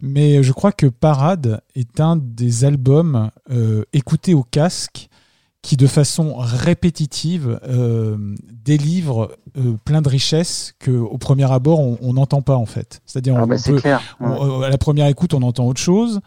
[0.00, 5.08] mais je crois que Parade est un des albums euh, écoutés au casque
[5.62, 12.12] qui, de façon répétitive, euh, délivre euh, plein de richesses que, au premier abord, on
[12.12, 13.00] n'entend pas en fait.
[13.06, 13.56] C'est-à-dire, Ah bah,
[14.20, 14.64] Ouais.
[14.66, 16.20] à la première écoute, on entend autre chose.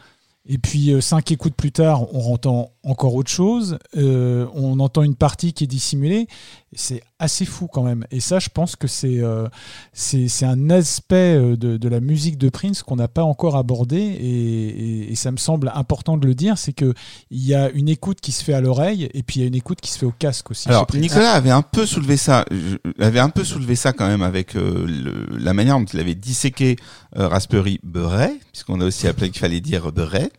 [0.49, 3.77] Et puis, cinq écoutes plus tard, on entend encore autre chose.
[3.97, 6.27] Euh, on entend une partie qui est dissimulée.
[6.73, 8.05] C'est assez fou quand même.
[8.11, 9.47] Et ça, je pense que c'est euh,
[9.93, 13.97] c'est un aspect euh, de, de la musique de Prince qu'on n'a pas encore abordé.
[13.97, 16.93] Et, et- et ça me semble important de le dire c'est qu'il
[17.31, 19.55] y a une écoute qui se fait à l'oreille et puis il y a une
[19.55, 20.67] écoute qui se fait au casque aussi.
[20.69, 20.85] Alors.
[21.01, 24.55] Nicolas avait un peu soulevé ça, je- avait un peu soulevé ça quand même avec
[24.55, 26.75] euh, le- la manière dont il avait disséqué
[27.15, 30.29] Raspberry Beret, puisqu'on a aussi appelé qu'il fallait dire Beret,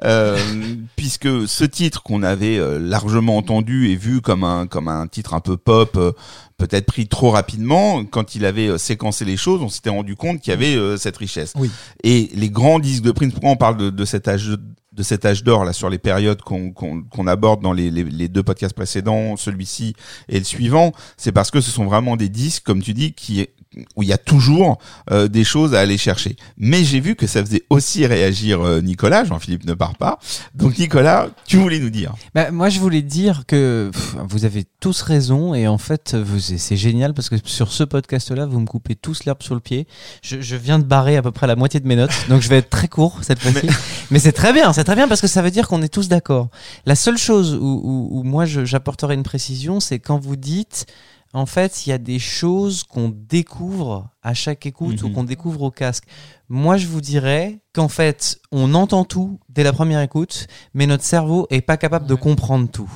[0.96, 5.34] puisque ce titre qu'on avait euh, largement entendu et vu comme un comme un titre
[5.34, 6.12] un peu pop, euh,
[6.58, 10.40] peut-être pris trop rapidement, quand il avait euh, séquencé les choses, on s'était rendu compte
[10.40, 11.52] qu'il y avait cette richesse.
[11.56, 11.70] Oui.
[12.02, 14.56] Et les grands disques de Prince, pourquoi on parle de, de cet âge
[14.96, 18.04] de cet âge d'or là sur les périodes qu'on qu'on qu'on aborde dans les, les,
[18.04, 19.94] les deux podcasts précédents, celui-ci
[20.28, 23.46] et le suivant, c'est parce que ce sont vraiment des disques, comme tu dis, qui
[23.94, 24.78] où il y a toujours
[25.10, 26.36] euh, des choses à aller chercher.
[26.56, 29.24] Mais j'ai vu que ça faisait aussi réagir euh, Nicolas.
[29.24, 30.18] Jean-Philippe ne part pas.
[30.54, 32.14] Donc Nicolas, tu voulais nous dire.
[32.34, 36.40] Bah, moi, je voulais dire que pff, vous avez tous raison et en fait, vous-
[36.40, 39.86] c'est génial parce que sur ce podcast-là, vous me coupez tous l'herbe sur le pied.
[40.22, 42.48] Je, je viens de barrer à peu près la moitié de mes notes, donc je
[42.48, 43.66] vais être très court cette fois-ci.
[44.10, 46.08] Mais, c'est très bien, c'est très bien parce que ça veut dire qu'on est tous
[46.08, 46.48] d'accord.
[46.86, 50.86] La seule chose où, où- où moi j'apporterai une précision, c'est quand vous dites,
[51.34, 55.12] en fait, il y a des choses qu'on découvre à chaque écoute ou Mhm.
[55.14, 56.04] qu'on découvre au casque.
[56.48, 61.04] Moi, je vous dirais qu'en fait, on entend tout dès la première écoute, mais notre
[61.04, 62.90] cerveau est pas capable de comprendre tout.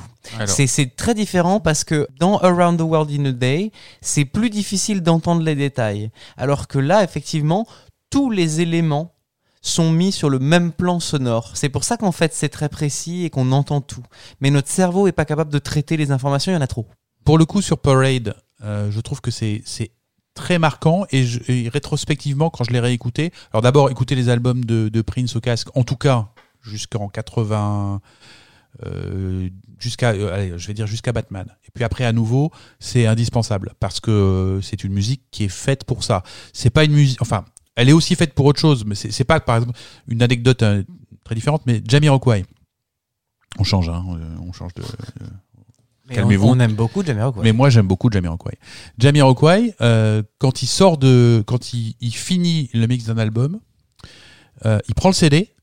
[0.47, 5.01] C'est très différent parce que dans Around the World in a Day, c'est plus difficile
[5.01, 6.09] d'entendre les détails.
[6.37, 7.67] Alors que là, effectivement,
[8.09, 9.13] tous les éléments
[9.61, 11.51] sont mis sur le même plan sonore.
[11.55, 14.03] C'est pour ça qu'en fait, c'est très précis et qu'on entend tout.
[14.39, 16.87] Mais notre cerveau est pas capable de traiter les informations, il y en a trop.
[17.23, 19.63] pour le coup, sur Parade, euh, je trouve que c'est
[20.33, 25.35] très marquant et, rétrospectivement, quand je l'ai réécouté, alors d'abord, écouter les albums de, Prince
[25.35, 26.29] au casque, en tout cas
[26.61, 28.01] jusqu'en 80.
[28.85, 31.45] euh, jusqu'à, euh, je vais dire jusqu'à Batman.
[31.65, 35.83] Et puis après, à nouveau, c'est indispensable parce que c'est une musique qui est faite
[35.83, 36.23] pour ça.
[36.53, 39.39] C'est pas une musique, enfin, elle est aussi faite pour autre chose, mais c'est pas,
[39.39, 39.77] par exemple,
[40.07, 40.83] une anecdote euh,
[41.23, 42.45] très différente, mais Jamiroquai.
[43.59, 44.83] On change, hein, euh, on change de.
[46.09, 46.47] Mais Calmez-vous.
[46.47, 47.41] On, on aime beaucoup Jamiroquai.
[47.43, 48.57] Mais moi, j'aime beaucoup Jamiroquai.
[48.97, 53.59] Jamiroquai, euh, quand il sort de, quand il, il finit le mix d'un album,
[54.65, 55.53] euh, il prend le CD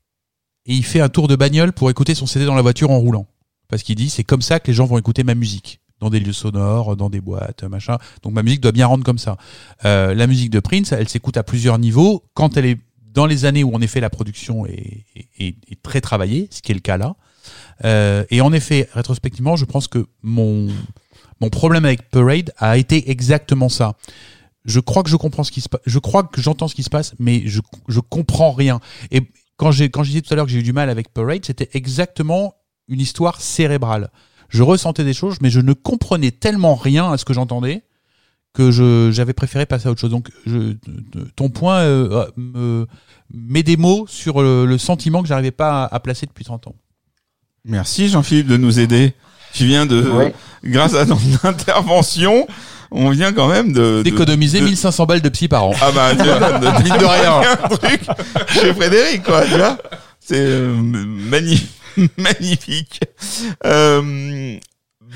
[0.65, 2.99] et il fait un tour de bagnole pour écouter son CD dans la voiture en
[2.99, 3.27] roulant.
[3.67, 5.79] Parce qu'il dit, c'est comme ça que les gens vont écouter ma musique.
[5.99, 7.97] Dans des lieux sonores, dans des boîtes, machin.
[8.23, 9.37] Donc ma musique doit bien rendre comme ça.
[9.85, 12.23] Euh, la musique de Prince, elle s'écoute à plusieurs niveaux.
[12.33, 12.77] Quand elle est
[13.13, 15.05] dans les années où en effet la production est,
[15.83, 17.15] très travaillée, ce qui est le cas là.
[17.83, 20.67] Euh, et en effet, rétrospectivement, je pense que mon,
[21.41, 23.95] mon problème avec Parade a été exactement ça.
[24.65, 26.83] Je crois que je comprends ce qui se passe, je crois que j'entends ce qui
[26.83, 28.79] se passe, mais je, je comprends rien.
[29.11, 29.21] Et
[29.57, 31.45] quand j'ai, quand je disais tout à l'heure que j'ai eu du mal avec Parade,
[31.45, 32.55] c'était exactement
[32.87, 34.09] une histoire cérébrale.
[34.49, 37.83] Je ressentais des choses, mais je ne comprenais tellement rien à ce que j'entendais
[38.53, 40.09] que je, j'avais préféré passer à autre chose.
[40.09, 40.73] Donc, je,
[41.35, 42.87] ton point euh, me
[43.31, 46.67] met des mots sur le, le sentiment que j'arrivais pas à, à placer depuis 30
[46.67, 46.75] ans.
[47.65, 49.13] Merci Jean-Philippe de nous aider.
[49.53, 50.33] Tu viens de, Ouais.
[50.63, 52.47] grâce à ton intervention,
[52.91, 55.73] on vient quand même de D'économiser de- 1500 balles de psy par an.
[55.81, 58.01] Ah bah, tu vois, de, mine de rien, un truc
[58.49, 59.77] chez Frédéric, quoi, tu vois.
[60.19, 61.69] C'est euh, magnifique.
[62.17, 63.01] magnifique.
[63.65, 64.57] Euh,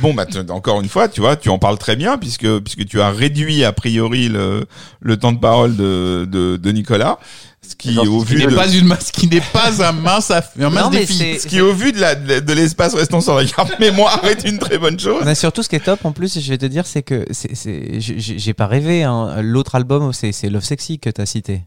[0.02, 3.02] bon, bah, encore une fois, tu vois, tu en parles très bien puisque, puisque tu
[3.02, 4.66] as réduit a priori le,
[5.02, 7.20] le temps de parole de, de, de Nicolas.
[7.66, 9.82] Ce qui, Genre, au ce Qui vu n'est de, pas une masse, qui n'est pas
[9.88, 11.40] un mince, aff- un mince Non, défi.
[11.40, 14.60] ce qui, au vu de la, de, l'espace restant sur la carte mémoire est une
[14.60, 15.24] très bonne chose.
[15.24, 17.56] Mais surtout, ce qui est top en plus, je vais te dire, c'est que c'est,
[17.56, 19.04] c'est, j'ai- pas rêvé.
[19.04, 19.42] Hein.
[19.42, 21.62] L'autre album, c'est, c'est Love Sexy que t'as cité.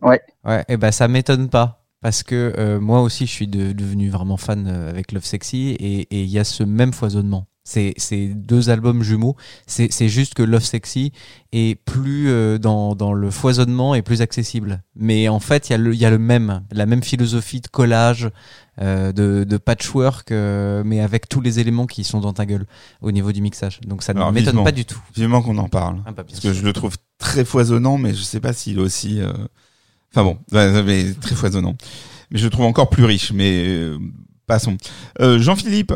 [0.00, 0.22] Ouais.
[0.42, 0.64] Ouais.
[0.68, 4.36] Et ben ça m'étonne pas parce que euh, moi aussi, je suis de- devenu vraiment
[4.36, 7.48] fan euh, avec Love Sexy et il y a ce même foisonnement.
[7.64, 9.34] C'est deux albums jumeaux.
[9.66, 11.10] C'est juste que Love Sexy
[11.50, 14.84] est plus euh, dans dans le foisonnement et plus accessible.
[14.94, 17.60] Mais en fait, il y a le il y a le même la même philosophie
[17.60, 18.30] de collage.
[18.80, 22.66] euh, de, de patchwork, euh, mais avec tous les éléments qui sont dans ta gueule
[23.00, 23.80] au niveau du mixage.
[23.84, 25.00] Donc ça ne m'étonne pas du tout.
[25.16, 26.02] Vivement qu'on en parle.
[26.06, 28.82] Ah bah, Parce que je le trouve très foisonnant, mais je sais pas s'il est
[28.82, 29.20] aussi.
[30.16, 30.38] Enfin bon,
[30.86, 31.76] mais très foisonnant.
[32.30, 33.32] Mais je le trouve encore plus riche.
[33.32, 33.98] Mais euh,
[34.46, 34.78] passons.
[35.20, 35.92] Euh, Jean-Philippe,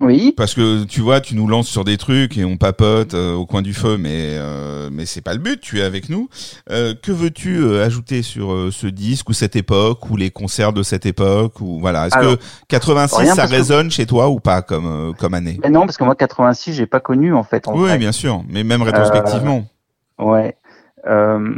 [0.00, 0.34] Oui.
[0.36, 3.46] parce que tu vois, tu nous lances sur des trucs et on papote euh, au
[3.46, 5.60] coin du feu, mais euh, mais c'est pas le but.
[5.60, 6.28] Tu es avec nous.
[6.68, 11.60] Que veux-tu ajouter sur ce disque ou cette époque ou les concerts de cette époque
[11.60, 12.38] ou voilà Est-ce que
[12.68, 15.60] 86 rien ça que- résonne chez toi ou pas comme comme année?
[15.62, 17.68] Mais non, parce que moi, 86, j'ai pas connu, en fait.
[17.68, 17.98] En Oui, vrai.
[17.98, 19.64] bien sûr, mais même rétrospectivement.
[20.18, 20.56] Ouais.
[21.06, 21.54] Euh,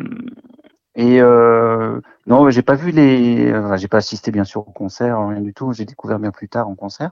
[0.97, 3.52] et euh, non, j'ai pas vu les.
[3.55, 5.73] Enfin, j'ai pas assisté bien sûr au concert, rien du tout.
[5.73, 7.10] J'ai découvert bien plus tard en concert.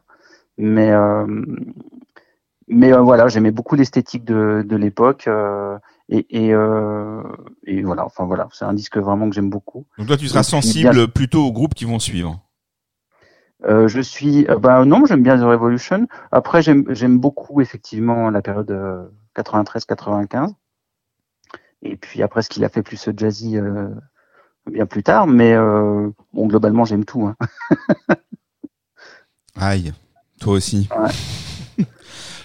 [0.58, 1.26] Mais euh,
[2.66, 5.26] mais euh, voilà, j'aimais beaucoup l'esthétique de, de l'époque.
[5.28, 5.78] euh,
[6.08, 7.22] et et, euh,
[7.66, 9.86] et voilà, enfin voilà, c'est un disque vraiment que j'aime beaucoup.
[9.98, 12.40] Donc toi, tu seras sensible bien- plutôt aux groupes qui vont suivre.
[13.64, 16.06] Euh, je suis, ben non, j'aime bien The Revolution.
[16.32, 19.06] Après, j'aime j'aime beaucoup effectivement la période euh,
[19.36, 20.54] 93-95.
[21.84, 23.88] Et puis après, ce qu'il a fait plus jazzy euh,
[24.70, 25.26] bien plus tard.
[25.26, 27.26] Mais euh, bon, globalement, j'aime tout.
[27.26, 27.36] Hein.
[29.56, 29.92] Aïe,
[30.40, 30.88] toi aussi.
[30.96, 31.84] Ouais.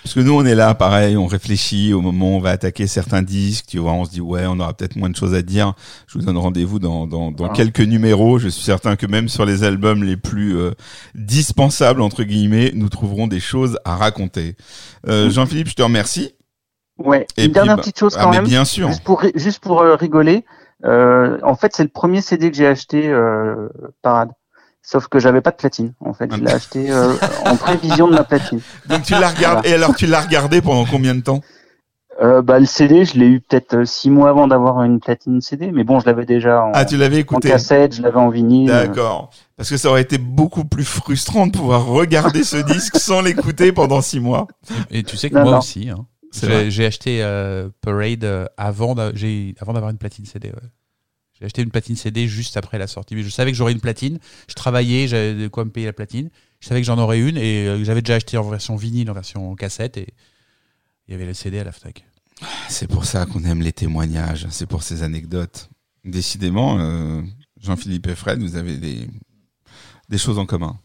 [0.03, 2.87] Parce que nous, on est là, pareil, on réfléchit au moment où on va attaquer
[2.87, 5.41] certains disques, tu vois, on se dit, ouais, on aura peut-être moins de choses à
[5.41, 5.73] dire.
[6.07, 7.53] Je vous donne rendez-vous dans, dans, dans Ah.
[7.53, 8.39] quelques numéros.
[8.39, 10.71] Je suis certain que même sur les albums les plus euh,
[11.15, 14.55] dispensables, entre guillemets, nous trouverons des choses à raconter.
[15.07, 16.31] Euh, Jean-Philippe, je te remercie.
[16.99, 17.25] Ouais.
[17.37, 18.45] Et Une puis, dernière bah, petite chose ah, quand même.
[18.45, 18.87] bien sûr.
[18.89, 20.45] Juste pour ri- juste pour euh, rigoler.
[20.85, 23.67] Euh, en fait, c'est le premier CD que j'ai acheté euh,
[24.01, 24.29] parade.
[24.81, 25.93] Sauf que j'avais pas de platine.
[25.99, 27.13] En fait, je l'ai acheté euh,
[27.45, 28.61] en prévision de ma platine.
[28.87, 31.41] Donc tu l'as regardé, et alors tu l'as regardé pendant combien de temps?
[32.21, 35.71] Euh, bah, le CD, je l'ai eu peut-être six mois avant d'avoir une platine CD,
[35.71, 38.29] mais bon, je l'avais déjà en, Ah, tu l'avais en écouté cassette, je l'avais en
[38.29, 38.67] vinyle.
[38.67, 39.29] D'accord.
[39.55, 43.71] Parce que ça aurait été beaucoup plus frustrant de pouvoir regarder ce disque sans l'écouter
[43.71, 44.47] pendant six mois.
[44.91, 45.57] Et tu sais que Non, moi non.
[45.59, 46.05] aussi, hein.
[46.31, 50.49] J'ai acheté euh, Parade euh, avant d'avoir une platine CD.
[50.49, 50.69] ouais.
[51.39, 53.15] J'ai acheté une platine CD juste après la sortie.
[53.15, 54.19] Mais je savais que j'aurais une platine.
[54.49, 56.29] Je travaillais, j'avais de quoi me payer la platine.
[56.59, 59.13] Je savais que j'en aurais une et euh, j'avais déjà acheté en version vinyle, en
[59.13, 60.13] version cassette et
[61.07, 62.05] il y avait le CD à la Fnac.
[62.67, 65.69] C'est pour ça qu'on aime les témoignages, c'est pour ces anecdotes.
[66.05, 67.21] Décidément, euh,
[67.61, 69.07] Jean-Philippe et Fred, vous avez des,
[70.09, 70.77] des choses en commun.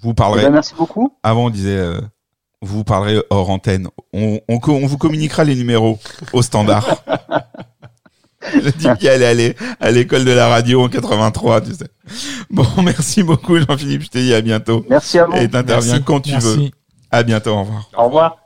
[0.00, 1.16] Vous Eh parlerez, ben, merci beaucoup.
[1.22, 2.00] avant on disait, euh,
[2.62, 3.88] vous parlerez hors antenne.
[4.12, 5.98] On, on, co- on vous communiquera les numéros
[6.32, 7.02] au standard.
[8.54, 11.86] Le type qui allait aller à l'école de la radio en 83, tu sais.
[12.50, 14.84] Bon, merci beaucoup Jean-Philippe, je te dis à bientôt.
[14.88, 15.34] Merci à vous.
[15.34, 16.56] Et t'interviens quand tu veux.
[16.56, 16.74] Merci.
[17.10, 17.90] À bientôt, au revoir.
[17.96, 18.38] Au revoir.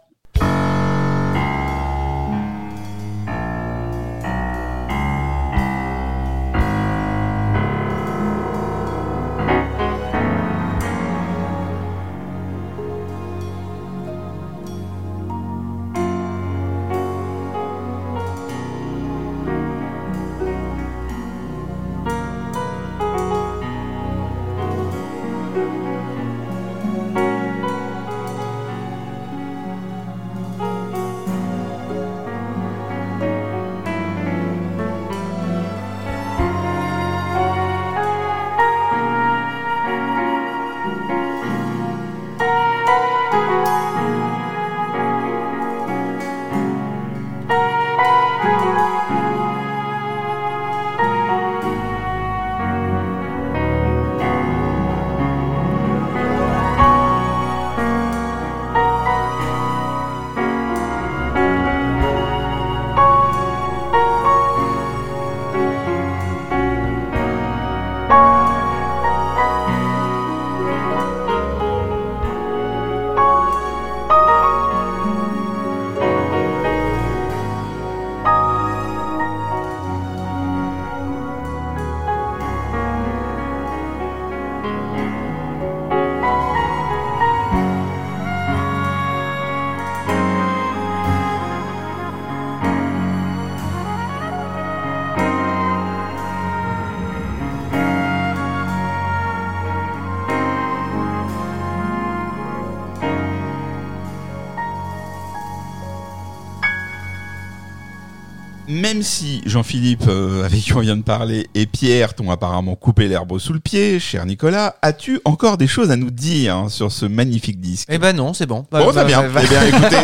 [109.57, 113.55] Jean-Philippe, euh, avec qui on vient de parler, et Pierre t'ont apparemment coupé l'herbe sous
[113.55, 117.59] le pied, cher Nicolas, as-tu encore des choses à nous dire hein, sur ce magnifique
[117.59, 117.89] disque?
[117.91, 118.67] Eh ben non, c'est bon.
[118.71, 119.25] Bon, très bien.
[119.25, 119.97] Eh bien, écoutez,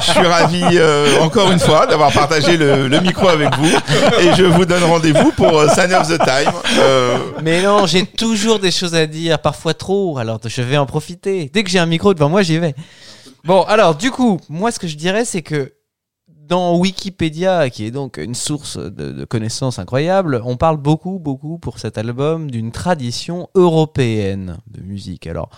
[0.00, 3.76] je suis ravi euh, encore une fois d'avoir partagé le, le micro avec vous
[4.20, 6.52] et je vous donne rendez-vous pour euh, Sign of the Time.
[7.42, 11.50] Mais non, j'ai toujours des choses à dire, parfois trop, alors je vais en profiter.
[11.52, 12.76] Dès que j'ai un micro devant moi, j'y vais.
[13.42, 15.72] Bon, alors du coup, moi ce que je dirais, c'est que
[16.50, 21.78] dans Wikipédia, qui est donc une source de, connaissances incroyable, on parle beaucoup, beaucoup pour
[21.78, 25.28] cet album d'une tradition européenne de musique.
[25.28, 25.48] Alors,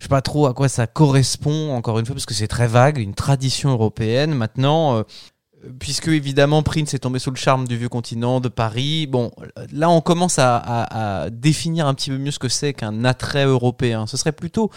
[0.00, 2.66] je sais pas trop à quoi ça correspond, encore une fois, parce que c'est très
[2.66, 4.34] vague, une tradition européenne.
[4.34, 5.02] Maintenant, euh,
[5.78, 9.30] puisque évidemment Prince est tombé sous le charme du vieux continent, de Paris, bon,
[9.72, 14.08] là on commence à définir un petit peu mieux ce que c'est qu'un attrait européen.
[14.08, 14.70] Ce serait plutôt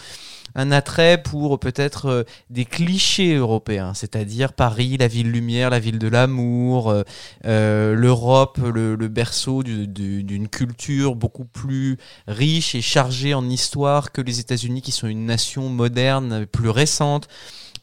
[0.54, 5.98] un attrait pour peut-être euh, des clichés européens, c'est-à-dire Paris, la ville lumière, la ville
[5.98, 7.02] de l'amour, euh,
[7.44, 11.96] euh, l'Europe, le, berceau du- du- d'une culture beaucoup plus
[12.26, 17.28] riche et chargée en histoire que les États-Unis, qui sont une nation moderne, plus récente.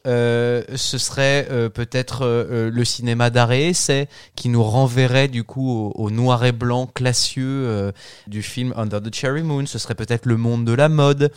[0.06, 6.46] Ce serait peut-être le cinéma d'arrêt essai qui nous renverrait du coup au, au noir
[6.46, 7.92] et blanc classieux
[8.26, 9.66] du film Under the Cherry Moon.
[9.66, 11.30] Ce serait peut-être le monde de la mode.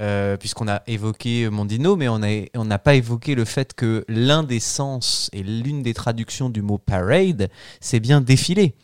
[0.00, 4.60] Euh, puisqu'on a évoqué Mondino, mais on n'a pas évoqué le fait que l'un des
[4.60, 7.50] sens et l'une des traductions du mot parade,
[7.80, 8.74] c'est bien défilé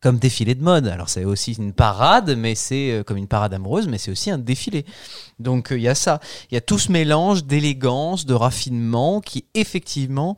[0.00, 0.86] comme défilé de mode.
[0.86, 4.30] Alors c'est aussi une parade, mais c'est euh, comme une parade amoureuse, mais c'est aussi
[4.30, 4.84] un défilé.
[5.38, 9.20] Donc euh, il y a ça, il y a tout ce mélange d'élégance, de raffinement
[9.20, 10.36] qui effectivement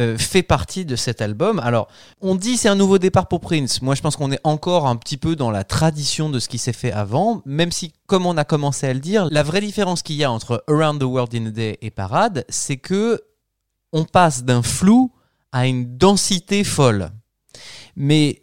[0.00, 1.58] euh, fait partie de cet album.
[1.60, 1.88] Alors
[2.20, 3.82] on dit c'est un nouveau départ pour Prince.
[3.82, 6.58] Moi je pense qu'on est encore un petit peu dans la tradition de ce qui
[6.58, 10.02] s'est fait avant, même si comme on a commencé à le dire, la vraie différence
[10.02, 13.20] qu'il y a entre Around the World in a Day et Parade, c'est que
[13.92, 15.12] on passe d'un flou
[15.52, 17.10] à une densité folle
[17.96, 18.40] mais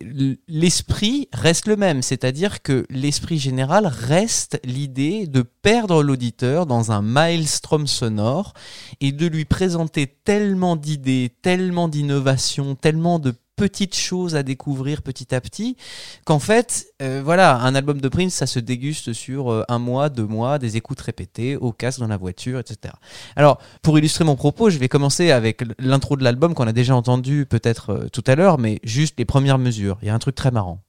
[0.48, 7.02] l'esprit reste le même, c'est-à-dire que l'esprit général reste l'idée de perdre l'auditeur dans un
[7.02, 8.54] maelstrom sonore
[9.02, 15.36] et de lui présenter tellement d'idées, tellement d'innovations, tellement de petites choses à découvrir petit
[15.36, 15.76] à petit
[16.24, 20.08] qu'en fait euh, voilà un album de Prince ça se déguste sur euh, un mois
[20.08, 22.94] deux mois des écoutes répétées au casque dans la voiture etc
[23.36, 26.96] alors pour illustrer mon propos je vais commencer avec l'intro de l'album qu'on a déjà
[26.96, 29.98] entendu peut-être euh, tout à l'heure mais juste les premières mesures.
[30.02, 30.80] Il y a un truc très marrant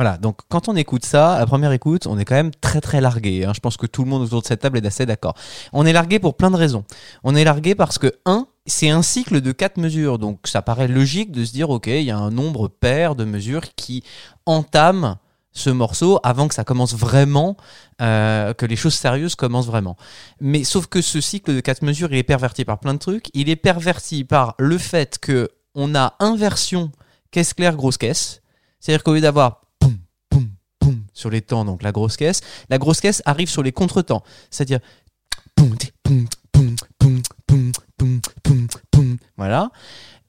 [0.00, 3.02] Voilà, donc quand on écoute ça, à première écoute, on est quand même très très
[3.02, 3.44] largué.
[3.44, 3.52] hein.
[3.54, 5.34] Je pense que tout le monde autour de cette table est assez d'accord.
[5.74, 6.84] On est largué pour plein de raisons.
[7.22, 10.18] On est largué parce que, un, c'est un cycle de quatre mesures.
[10.18, 13.26] Donc ça paraît logique de se dire, ok, il y a un nombre pair de
[13.26, 14.02] mesures qui
[14.46, 15.18] entament
[15.52, 17.58] ce morceau avant que ça commence vraiment,
[18.00, 19.98] euh, que les choses sérieuses commencent vraiment.
[20.40, 23.28] Mais sauf que ce cycle de quatre mesures, il est perverti par plein de trucs.
[23.34, 26.90] Il est perverti par le fait que on a inversion
[27.32, 28.40] caisse claire grosse caisse,
[28.80, 29.60] c'est-à-dire qu'au lieu d'avoir
[31.20, 34.80] sur les temps, donc la grosse caisse, la grosse caisse arrive sur les contretemps, c'est-à-dire
[39.36, 39.70] voilà.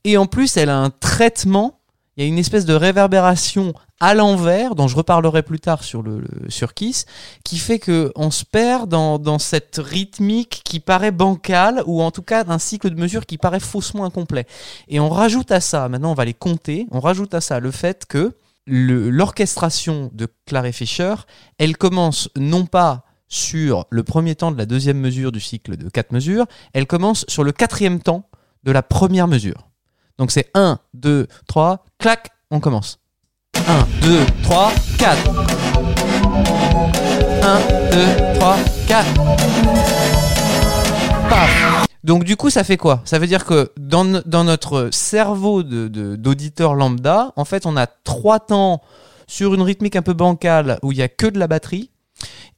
[0.04, 1.80] Et en plus, elle a un traitement.
[2.18, 6.02] Il y a une espèce de réverbération à l'envers, dont je reparlerai plus tard sur
[6.02, 7.06] le, sur Kiss,
[7.46, 12.12] qui fait que on se perd dans, dans cette rythmique qui paraît bancale, ou en
[12.12, 14.46] tout cas d'un cycle de mesure qui paraît faussement incomplet.
[14.88, 17.72] Et on rajoute à ça, maintenant on va les compter, on rajoute à ça le
[17.72, 18.34] fait que
[18.68, 21.16] l'orchestration de Clary Fisher,
[21.58, 25.90] elle commence non pas sur le premier temps de la deuxième mesure du cycle de
[25.90, 28.30] quatre mesures, elle commence sur le quatrième temps
[28.64, 29.70] de la première mesure.
[30.18, 33.00] Donc c'est 1, 2, 3, clac, on commence.
[33.56, 35.30] 1, 2, 3, 4.
[37.44, 37.60] 1,
[37.92, 38.58] 2, 3,
[38.88, 39.14] 4.
[41.30, 41.91] Paf.
[42.04, 43.02] Donc du coup, ça fait quoi?
[43.06, 47.88] Ça veut dire que dans, no- dans notre cerveau d'auditeur lambda, en fait, on a
[47.88, 48.82] trois temps
[49.28, 51.92] sur une rythmique un peu bancale où il y a que de la batterie.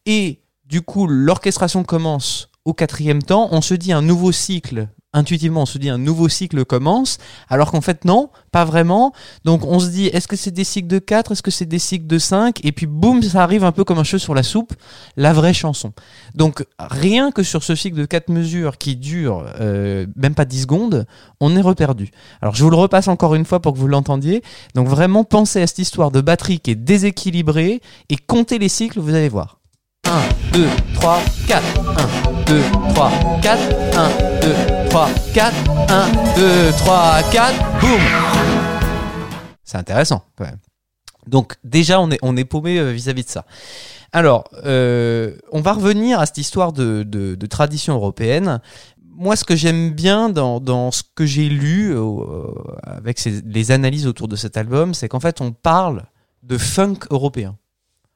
[0.05, 3.49] Et du coup, l'orchestration commence au quatrième temps.
[3.51, 4.87] On se dit un nouveau cycle.
[5.15, 9.13] Intuitivement, on se dit un nouveau cycle commence, alors qu'en fait non, pas vraiment.
[9.45, 11.77] Donc on se dit est-ce que c'est des cycles de 4, est-ce que c'est des
[11.77, 14.41] cycles de 5 et puis boum, ça arrive un peu comme un cheveu sur la
[14.41, 14.73] soupe,
[15.15, 15.93] la vraie chanson.
[16.33, 20.63] Donc rien que sur ce cycle de 4 mesures qui dure euh, même pas 10
[20.63, 21.05] secondes,
[21.39, 22.09] on est reperdu.
[22.41, 24.41] Alors je vous le repasse encore une fois pour que vous l'entendiez.
[24.73, 28.99] Donc vraiment pensez à cette histoire de batterie qui est déséquilibrée et comptez les cycles,
[28.99, 29.59] vous allez voir.
[30.05, 30.11] 1,
[30.53, 31.63] 2, 3, 4.
[32.27, 32.61] 1, 2,
[32.93, 33.11] 3,
[33.41, 33.61] 4.
[33.95, 34.09] 1,
[34.41, 35.55] 2, 3, 4.
[35.89, 37.79] 1, 2, 3, 4.
[37.81, 37.99] Boum
[39.63, 40.59] C'est intéressant quand même.
[41.25, 43.43] Donc déjà, on est, on est paumé euh, vis-à-vis de ça.
[44.11, 48.61] Alors, euh, on va revenir à cette histoire de, de, tradition européenne.
[49.03, 52.43] Moi, ce que j'aime bien dans, dans ce que j'ai lu euh,
[52.83, 56.03] avec les analyses autour de cet album, c'est qu'en fait, on parle
[56.43, 57.57] de funk européen.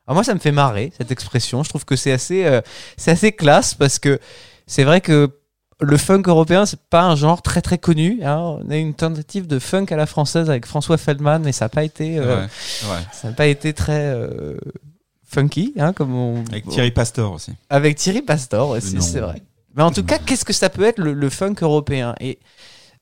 [0.05, 1.63] Alors moi, ça me fait marrer cette expression.
[1.63, 2.61] Je trouve que c'est assez,
[2.97, 4.19] c'est assez classe parce que
[4.67, 5.31] c'est vrai que
[5.79, 8.19] le funk européen, c'est pas un genre très très connu.
[8.23, 8.57] hein.
[8.65, 11.65] On a eu une tentative de funk à la française avec François Feldman, mais ça
[11.65, 12.43] n'a pas été, euh, Ouais,
[12.89, 13.01] ouais.
[13.11, 14.57] ça n'a pas été très euh,
[15.25, 16.43] funky, hein, comme on.
[16.45, 17.51] Avec Thierry Pastor aussi.
[17.69, 19.41] Avec Thierry Pastor, ouais, c'est vrai.
[19.75, 22.15] Mais en tout cas, qu'est-ce que ça peut être le, le funk européen?
[22.19, 22.39] Et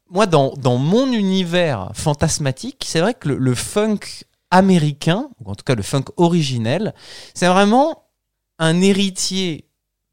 [0.10, 4.00] moi, dans, dans mon univers fantasmatique, c'est vrai que le, le funk
[4.52, 6.94] américain, ou en tout cas le funk originel,
[7.34, 8.04] c'est vraiment
[8.60, 9.66] un héritier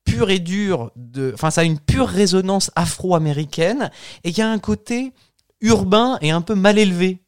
[0.05, 1.33] pur et dur de.
[1.35, 3.91] Enfin, ça a une pure résonance afro-américaine
[4.25, 5.13] et il y a un côté
[5.61, 7.23] urbain et un peu mal élevé.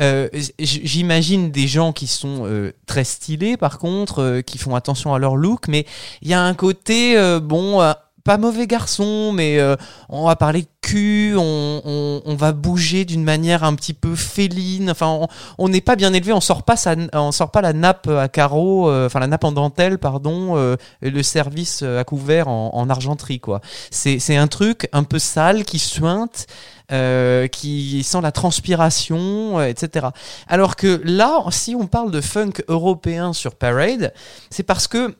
[0.00, 0.28] Euh,
[0.58, 5.18] J'imagine des gens qui sont euh, très stylés, par contre, euh, qui font attention à
[5.18, 5.86] leur look, mais
[6.20, 7.80] il y a un côté, bon,
[8.24, 9.76] pas mauvais garçon, mais euh,
[10.08, 14.90] on va parler cul, on, on, on va bouger d'une manière un petit peu féline.
[14.90, 15.26] Enfin,
[15.58, 18.28] on- n'est pas bien élevé, on sort pas sa, on sort pas la nappe à
[18.28, 22.70] carreaux, euh, enfin la nappe en dentelle, pardon, euh, le service euh, à couvert en,
[22.74, 23.60] en argenterie, quoi.
[23.90, 26.46] C'est c'est un truc un peu sale qui suinte.
[26.90, 30.08] euh, qui sent la transpiration, euh, etc.
[30.46, 34.12] Alors que là, si on parle de funk européen sur Parade,
[34.50, 35.14] c'est parce que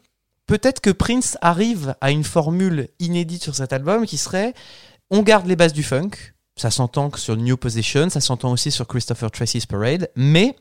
[0.53, 4.53] peut-être que Prince arrive à une formule inédite sur cet album qui serait
[5.11, 6.11] on garde les bases du funk,
[6.57, 10.55] ça s'entend que sur New Position, ça s'entend aussi sur Christopher Tracy's Parade, mais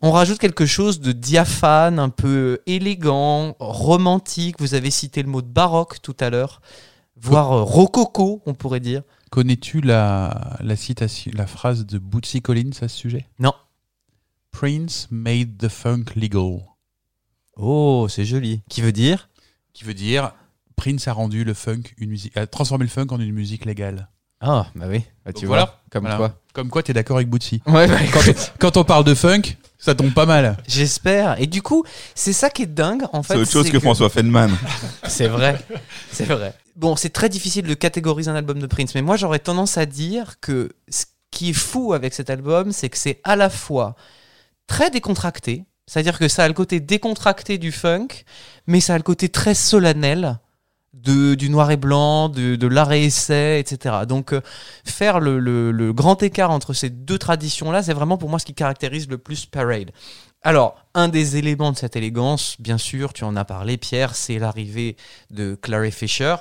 [0.00, 4.56] on rajoute quelque chose de diaphane, un peu élégant, romantique.
[4.60, 6.62] Vous avez cité le mot de baroque tout à l'heure,
[7.20, 9.02] voire euh, rococo, on pourrait dire.
[9.30, 13.26] Connais-tu la, la citation, la phrase de Bootsy Collins à ce sujet?
[13.38, 13.52] Non.
[14.52, 16.67] Prince made the funk legal.
[17.58, 18.62] Oh, c'est joli.
[18.68, 19.28] Qui veut dire
[19.74, 20.32] Qui veut dire
[20.76, 24.08] Prince a rendu le funk une musique, a transformé le funk en une musique légale.
[24.40, 25.02] Ah, bah oui.
[25.24, 25.82] Bah, tu Donc vois, voilà.
[25.90, 26.16] comme Voilà.
[26.16, 26.40] quoi.
[26.52, 27.60] Comme quoi, t'es d'accord avec Bootsy.
[27.66, 28.20] Ouais, bah, Quand,
[28.60, 29.42] quand on parle de funk,
[29.78, 30.56] ça tombe pas mal.
[30.68, 31.40] J'espère.
[31.40, 33.34] Et du coup, c'est ça qui est dingue, en fait.
[33.34, 34.56] C'est autre chose que, François Feldman.
[35.08, 35.58] C'est vrai.
[36.12, 36.54] C'est vrai.
[36.76, 39.84] Bon, c'est très difficile de catégoriser un album de Prince, mais moi j'aurais tendance à
[39.86, 43.96] dire que ce qui est fou avec cet album, c'est que c'est à la fois
[44.68, 48.08] très décontracté, c'est-à-dire que ça a le côté décontracté du funk,
[48.68, 50.38] mais ça a le côté très solennel
[50.92, 53.96] de, du noir et blanc, de, de l'arrêt essai, etc.
[54.06, 54.40] Donc euh,
[54.84, 58.44] faire le, le- le grand écart entre ces deux traditions-là, c'est vraiment pour moi ce
[58.44, 59.90] qui caractérise le plus Parade.
[60.42, 64.38] Alors, un des éléments de cette élégance, bien sûr, tu en as parlé, Pierre, c'est
[64.38, 64.96] l'arrivée
[65.30, 66.36] de Clary Fisher.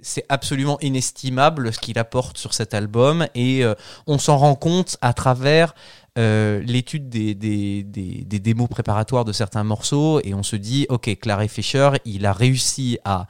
[0.00, 3.74] C'est absolument inestimable ce qu'il apporte sur cet album et euh,
[4.06, 5.74] on s'en rend compte à travers
[6.18, 10.86] euh, l'étude des, des, des, des démos préparatoires de certains morceaux et on se dit,
[10.88, 13.26] ok, Clary Fisher, il a réussi à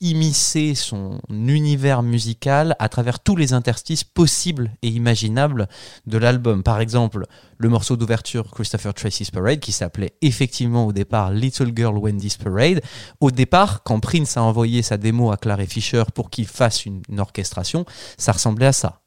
[0.00, 5.68] immiscer son univers musical à travers tous les interstices possibles et imaginables
[6.06, 6.62] de l'album.
[6.62, 11.98] Par exemple, le morceau d'ouverture Christopher Tracy's Parade qui s'appelait effectivement au départ Little Girl
[11.98, 12.80] Wendy's Parade.
[13.20, 17.02] Au départ, quand Prince a envoyé sa démo à Clary Fisher pour qu'il fasse une,
[17.08, 17.84] une orchestration,
[18.16, 19.00] ça ressemblait à ça.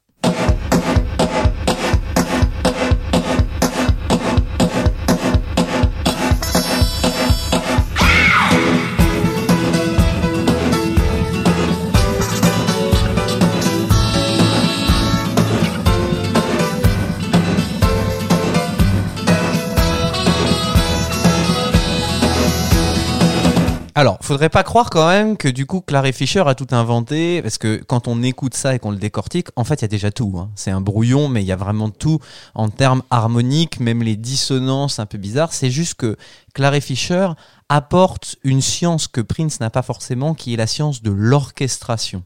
[23.94, 27.58] Alors, faudrait pas croire quand même que du coup Clary Fisher a tout inventé, parce
[27.58, 30.10] que quand on écoute ça et qu'on le décortique, en fait il y a déjà
[30.10, 30.32] tout.
[30.38, 30.50] hein.
[30.54, 32.18] C'est un brouillon, mais il y a vraiment tout
[32.54, 35.52] en termes harmoniques, même les dissonances un peu bizarres.
[35.52, 36.16] C'est juste que
[36.54, 37.28] Clary Fisher
[37.68, 42.24] apporte une science que Prince n'a pas forcément, qui est la science de l'orchestration.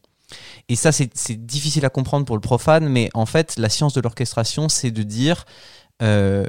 [0.68, 4.00] Et ça, c'est difficile à comprendre pour le profane, mais en fait, la science de
[4.00, 5.44] l'orchestration, c'est de dire
[6.02, 6.46] euh,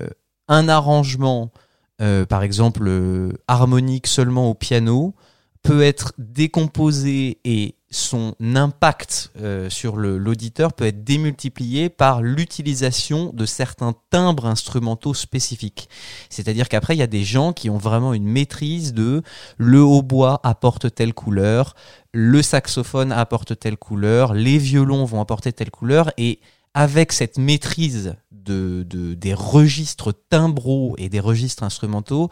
[0.47, 1.51] un arrangement,
[2.01, 5.15] euh, par exemple, euh, harmonique seulement au piano,
[5.63, 13.45] peut être décomposé et son impact euh, sur l'auditeur peut être démultiplié par l'utilisation de
[13.45, 15.87] certains timbres instrumentaux spécifiques.
[16.29, 19.23] C'est-à-dire qu'après, il y a des gens qui ont vraiment une maîtrise de
[19.57, 21.75] le hautbois apporte telle couleur,
[22.13, 26.39] le saxophone apporte telle couleur, les violons vont apporter telle couleur, et
[26.73, 32.29] avec cette maîtrise de, de- des registres timbraux et des registres instrumentaux,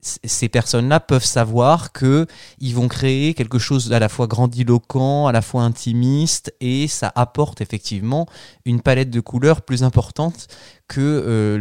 [0.00, 2.28] ces personnes-là peuvent savoir que
[2.60, 7.10] ils vont créer quelque chose à la fois grandiloquent, à la fois intimiste, et ça
[7.16, 8.26] apporte effectivement
[8.64, 10.46] une palette de couleurs plus importante
[10.86, 11.58] que euh,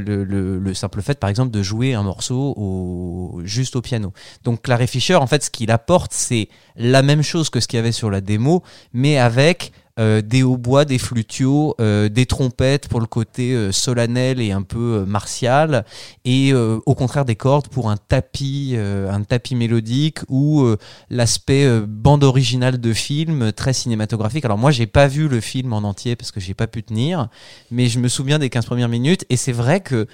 [0.60, 4.14] le simple fait, par exemple, de jouer un morceau au, juste au piano.
[4.44, 7.78] Donc Clary Fisher, en fait, ce qu'il apporte, c'est la même chose que ce qu'il
[7.78, 8.62] y avait sur la démo,
[8.94, 14.40] mais avec euh, des hautbois, des flutios, euh, des trompettes pour le côté euh, solennel
[14.40, 15.86] et un peu euh, martial,
[16.26, 20.68] et euh, au contraire des cordes pour un tapis, un tapis mélodique ou
[21.10, 24.46] l'aspect bande originale de film très cinématographique.
[24.46, 27.28] Alors moi, j'ai pas vu le film en entier parce que j'ai pas pu tenir,
[27.72, 30.08] mais je me souviens des 15 premières minutes, et c'est vrai que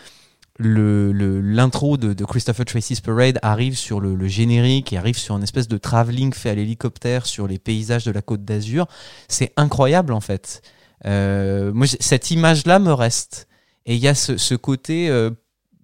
[0.64, 5.78] l'intro de, Christopher Tracy's Parade arrive sur le, générique et arrive sur une espèce de
[5.78, 8.88] travelling fait à l'hélicoptère sur les paysages de la côte d'Azur.
[9.28, 10.62] C'est incroyable en fait.
[11.06, 13.48] Euh, moi, cette image-là me reste.
[13.86, 15.30] Et il y a ce, côté euh,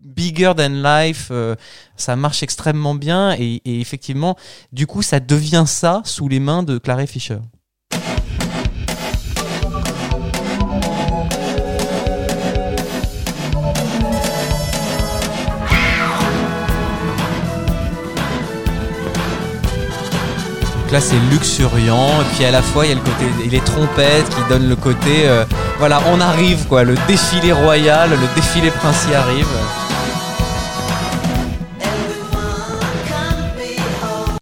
[0.01, 1.55] bigger than life, euh,
[1.97, 4.37] ça marche extrêmement bien et, et effectivement,
[4.71, 7.39] du coup, ça devient ça sous les mains de Clary Fisher.
[20.89, 23.59] Donc là, c'est luxuriant, et puis à la fois, il y a le côté, les
[23.59, 25.45] trompettes qui donnent le côté, euh,
[25.77, 29.45] voilà, on arrive, quoi, le défilé royal, le défilé princier arrive.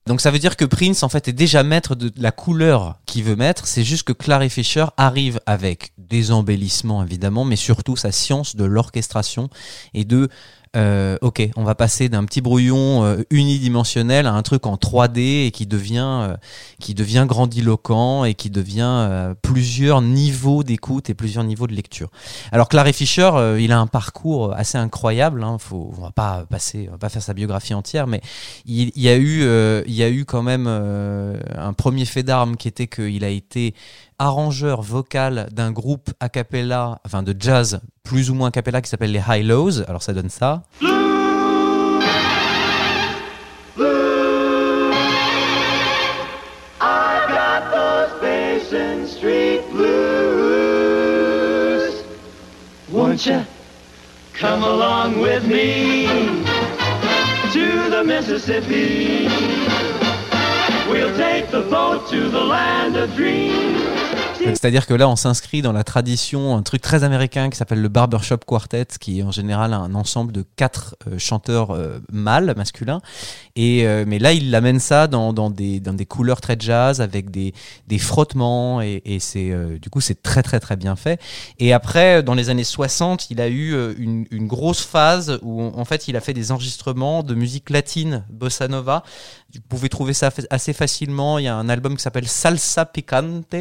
[0.06, 3.26] Donc ça veut dire que Prince en fait est déjà maître de la couleur qu'il
[3.26, 8.14] veut mettre, c'est juste que Clary Fisher arrive avec des embellissements évidemment, mais surtout sa
[8.14, 9.50] science de l'orchestration
[9.94, 10.30] et de
[10.76, 15.46] euh, ok, on va passer d'un petit brouillon euh, unidimensionnel à un truc en 3D
[15.46, 16.38] et qui devient euh,
[16.80, 22.10] qui devient grandiloquent et qui devient euh, plusieurs niveaux d'écoute et plusieurs niveaux de lecture.
[22.52, 25.44] Alors Clary Fisher, il a un parcours assez incroyable.
[25.44, 28.22] Hein, faut, on va pas passer, on va pas faire sa biographie entière, mais
[28.66, 29.44] il, il y a eu,
[29.88, 33.74] il y a eu quand même un premier fait d'armes qui était qu'il a été
[34.20, 38.90] arrangeur vocal d'un groupe a cappella, enfin de jazz plus ou moins a cappella qui
[38.90, 39.84] s'appelle les High Lows.
[39.88, 40.64] Alors ça donne ça.
[52.90, 53.46] Won't you
[54.34, 56.08] come along with me
[57.52, 59.28] to the Mississippi?
[60.90, 63.87] We'll take the boat to the land of dreams.
[64.56, 67.90] C'est-à-dire que là, on s'inscrit dans la tradition, un truc très américain qui s'appelle le
[67.90, 73.02] Barbershop Quartet, qui est en général un ensemble de quatre euh, chanteurs euh, mâles, masculins.
[73.56, 77.54] Et euh, mais là, il amène ça dans, des couleurs très jazz, avec des
[77.98, 81.20] frottements, et, c'est du coup c'est très très très bien fait.
[81.60, 86.08] Et après, dans les années 60, il a eu une, grosse phase où en fait,
[86.08, 89.04] il a fait des enregistrements de musique latine, bossa nova.
[89.54, 91.40] Vous pouvez trouver ça assez facilement.
[91.40, 93.56] Il y a un album qui s'appelle Salsa Picante.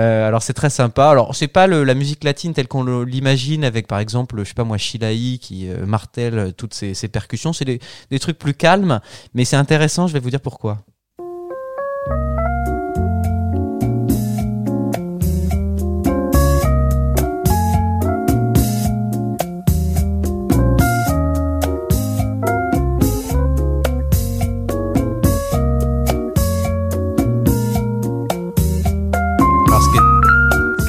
[0.00, 1.10] Euh, alors c'est très sympa.
[1.10, 4.64] Alors c'est pas la musique latine telle qu'on l'imagine avec par exemple, je sais pas
[4.64, 7.52] moi, Shilaï qui euh, martèle euh, toutes ces, percussions.
[7.52, 9.00] C'est des trucs plus calmes,
[9.34, 10.06] mais c'est intéressant.
[10.06, 10.78] Je vais vous dire pourquoi.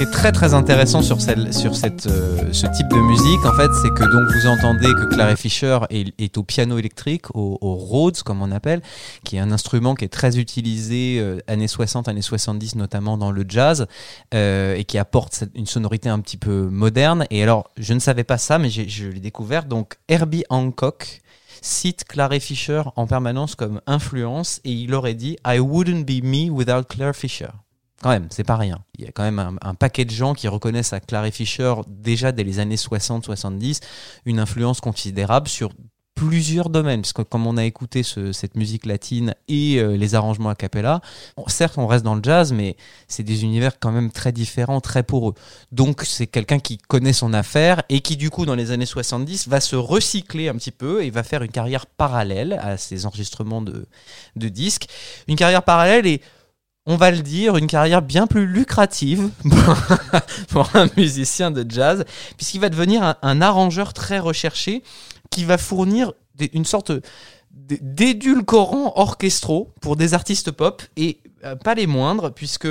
[0.02, 3.94] Qui est très très intéressant sur, cette, euh, ce type de musique, en fait, c'est
[3.94, 8.52] que donc vous entendez que Clary Fisher est, au piano électrique, au, Rhodes comme on
[8.52, 8.82] appelle,
[9.24, 13.30] qui est un instrument qui est très utilisé euh, années 60, années 70, notamment dans
[13.30, 13.86] le jazz,
[14.34, 17.28] euh, et qui apporte une sonorité un petit peu moderne.
[17.30, 19.66] Et alors, je ne savais pas ça, mais je l'ai découvert.
[19.66, 21.22] Donc, Herbie Hancock
[21.62, 26.50] cite Clary Fisher en permanence comme influence, et il aurait dit I wouldn't be me
[26.50, 27.50] without Claire Fisher.
[28.02, 28.84] Quand même, c'est pas rien.
[28.98, 32.32] Il y a quand même un, paquet de gens qui reconnaissent à Clary Fisher, déjà
[32.32, 33.80] dès les années 60-70,
[34.26, 35.70] une influence considérable sur
[36.16, 40.50] plusieurs domaines, puisque comme on a écouté ce- cette musique latine et euh, les arrangements
[40.50, 41.02] a cappella,
[41.48, 42.76] certes on reste dans le jazz, mais
[43.08, 45.34] c'est des univers quand même très différents, très poreux.
[45.72, 49.48] Donc c'est quelqu'un qui connaît son affaire et qui du coup dans les années 70
[49.48, 53.62] va se recycler un petit peu et va faire une carrière parallèle à ses enregistrements
[53.62, 53.88] de
[54.36, 54.88] disques.
[55.28, 56.22] Une carrière parallèle et
[56.86, 59.30] on va le dire, une carrière bien plus lucrative
[60.50, 62.06] pour un musicien de jazz,
[62.38, 64.84] puisqu'il va devenir un, arrangeur très recherché
[65.30, 66.14] qui va fournir
[66.54, 66.92] une sorte
[67.52, 72.68] d'édulcorants orchestraux pour des artistes pop et euh, pas les moindres puisque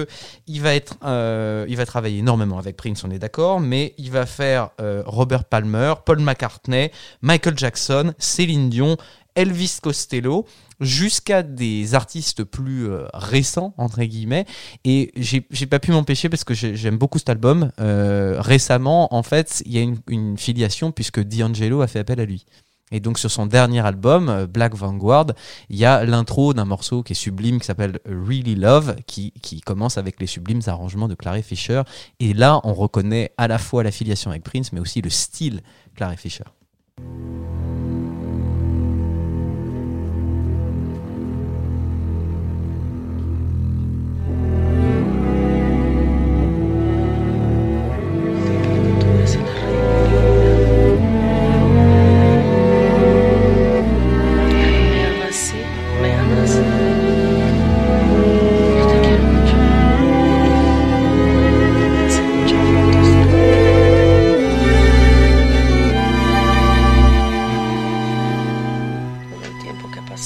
[0.46, 4.10] il va être euh, il va travailler énormément avec Prince on est d'accord mais il
[4.10, 8.96] va faire euh, Robert Palmer, Paul McCartney, Michael Jackson, Céline Dion,
[9.34, 10.46] Elvis Costello
[10.80, 14.46] jusqu'à des artistes plus euh, récents entre guillemets
[14.84, 19.22] et j'ai pas pu m'empêcher parce que j'ai- j'aime beaucoup cet album Euh, récemment en
[19.22, 22.44] fait il y a une, une filiation puisque D'Angelo a fait appel à lui
[22.92, 25.26] et donc sur son dernier album, euh, Black Vanguard,
[25.68, 29.60] il y a l'intro d'un morceau qui est sublime qui s'appelle Really Love, qui, qui
[29.60, 31.82] commence avec les sublimes arrangements de Clary Fisher.
[32.18, 35.60] Et là, on reconnaît à la fois la filiation avec Prince, mais aussi le style
[35.94, 36.42] Clary Fisher.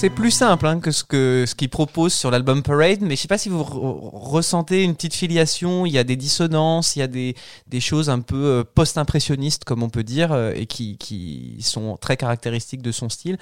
[0.05, 3.23] C'est plus simple hein, que ce que ce qu'il propose sur l'album Parade, mais je
[3.23, 5.87] sais pas si vous re- ressentez une petite filiation.
[5.87, 7.35] Il y a des dissonances, il y a des,
[7.69, 11.97] des choses un peu euh, post-impressionnistes, comme on peut dire, euh, et qui, qui sont
[11.97, 13.39] très caractéristiques de son style.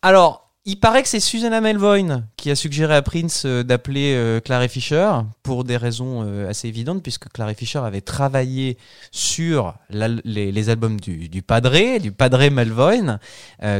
[0.00, 4.40] Alors, il paraît que c'est Susanna Melvoin qui a suggéré à Prince euh, d'appeler euh,
[4.40, 5.10] Clary Fisher
[5.44, 8.76] pour des raisons euh, assez évidentes, puisque Clary Fisher avait travaillé
[9.12, 13.20] sur les, albums du, du Padre, du Padre Melvoin.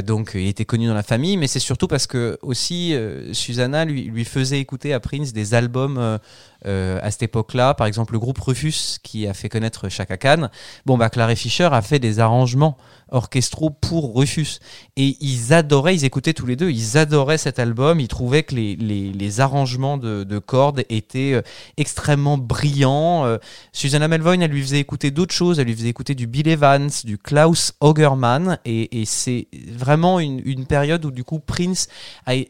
[0.05, 2.95] Donc, il était connu dans la famille, mais c'est surtout parce que aussi
[3.33, 6.19] Susanna lui, faisait écouter à Prince des albums
[6.65, 7.73] euh, à cette époque-là.
[7.73, 10.49] Par exemple, le groupe Rufus qui a fait connaître Chaka Khan.
[10.85, 12.77] Bon, bah, Fisher a fait des arrangements
[13.11, 14.59] orchestraux pour Rufus.
[14.95, 18.55] Et ils adoraient, ils écoutaient tous les deux, ils adoraient cet album, ils trouvaient que
[18.55, 21.41] les, les, arrangements de, de cordes étaient euh,
[21.77, 23.25] extrêmement brillants.
[23.25, 23.37] Euh,
[23.71, 26.89] Susanna Melvoin, elle lui faisait écouter d'autres choses, elle lui faisait écouter du Bill Evans,
[27.03, 31.87] du Klaus Augerman, et, c'est vraiment une, une période où du coup Prince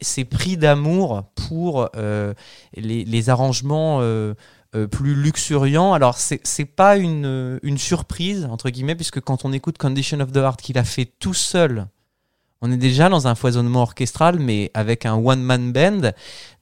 [0.00, 2.34] s'est pris d'amour pour euh,
[2.76, 4.34] les, les arrangements euh,
[4.74, 5.92] euh, plus luxuriants.
[5.92, 10.36] Alors c'est pas une, une surprise entre guillemets puisque quand on écoute Condition of the
[10.36, 11.86] Heart qu'il a fait tout seul,
[12.60, 16.12] on est déjà dans un foisonnement orchestral mais avec un one man band.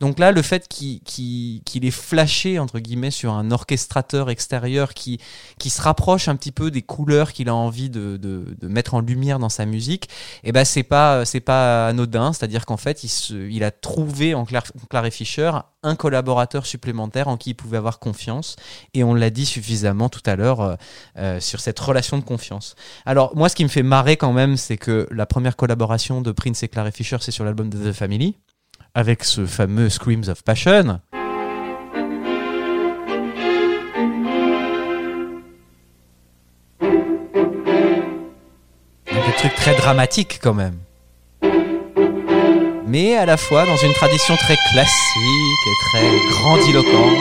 [0.00, 5.20] Donc là le fait qu'il ait flashé entre guillemets sur un orchestrateur extérieur qui
[5.64, 9.48] se rapproche un petit peu des couleurs qu'il a envie de, mettre en lumière dans
[9.48, 10.08] sa musique,
[10.44, 15.10] et ben c'est pas pas anodin, c'est-à-dire qu'en fait il, a trouvé en Claire, Clary
[15.10, 15.52] Fisher
[15.82, 18.56] un collaborateur supplémentaire en qui il pouvait avoir confiance,
[18.94, 20.74] et on l'a dit suffisamment tout à l'heure euh,
[21.18, 22.74] euh, sur cette relation de confiance.
[23.04, 26.32] Alors moi ce qui me fait marrer quand même, c'est que la première collaboration de
[26.32, 28.36] Prince et Clary Fisher, c'est sur l'album The Family,
[28.94, 31.00] avec ce fameux Screams of Passion.
[39.12, 40.78] Donc des trucs très dramatiques quand même.
[42.86, 47.18] Mais à la fois dans une tradition très classique et très grandiloquente.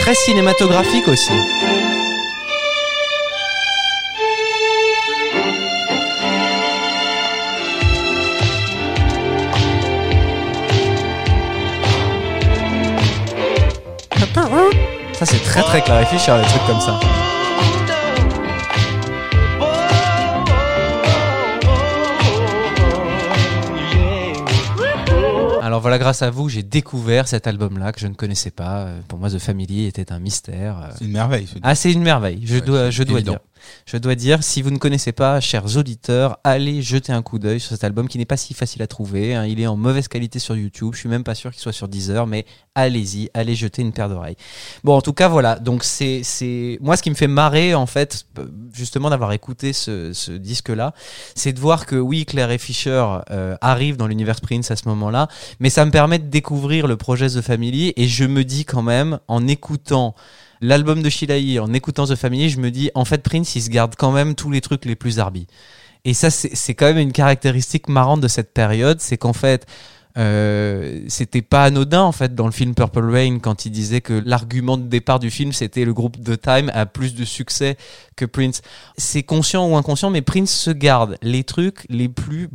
[0.00, 1.32] très cinématographique aussi.
[15.14, 16.98] Ça c'est très très clarifié sur les trucs comme ça.
[25.62, 28.82] Alors voilà, grâce à vous, j'ai découvert cet album-là que je ne connaissais pas.
[28.82, 30.78] Euh, Pour moi, The Family était un mystère.
[30.78, 31.46] Euh, C'est une merveille.
[31.48, 32.40] ce Ah, c'est une merveille.
[32.44, 33.32] Je Ouais, dois, je dois évident.
[33.32, 33.40] dire.
[33.86, 37.60] Je dois dire, si vous ne connaissez pas, chers auditeurs, allez jeter un coup d'œil
[37.60, 39.34] sur cet album qui n'est pas si facile à trouver.
[39.34, 39.44] hein.
[39.46, 40.90] Il est en mauvaise qualité sur YouTube.
[40.94, 44.08] Je suis même pas sûr qu'il soit sur Deezer, mais allez-y, allez jeter une paire
[44.08, 44.36] d'oreilles.
[44.84, 45.58] Bon, en tout cas, voilà.
[45.58, 48.42] Donc c'est, c'est, moi, ce qui me fait marrer, en fait, p-
[48.74, 50.92] justement d'avoir écouté ce, ce disque-là,
[51.34, 54.88] c'est de voir que oui, Claire et Fisher euh, arrivent dans l'univers Prince à ce
[54.88, 55.28] moment-là,
[55.60, 58.82] mais ça me permet de découvrir le projet The Family et je me dis quand
[58.82, 60.14] même, en écoutant
[60.60, 63.70] l'album de Shilahi, en écoutant The Family, je me dis, en fait, Prince, il se
[63.70, 65.46] garde quand même tous les trucs les plus arbis.
[66.04, 69.66] Et ça, c'est quand même une caractéristique marrante de cette période, c'est qu'en fait,
[70.18, 74.14] euh, c'était pas anodin en fait dans le film Purple Rain quand il disait que
[74.24, 77.76] l'argument de départ du film c'était le groupe The Time a plus de succès
[78.16, 78.62] que Prince.
[78.96, 82.48] C'est conscient ou inconscient, mais Prince se garde les trucs les plus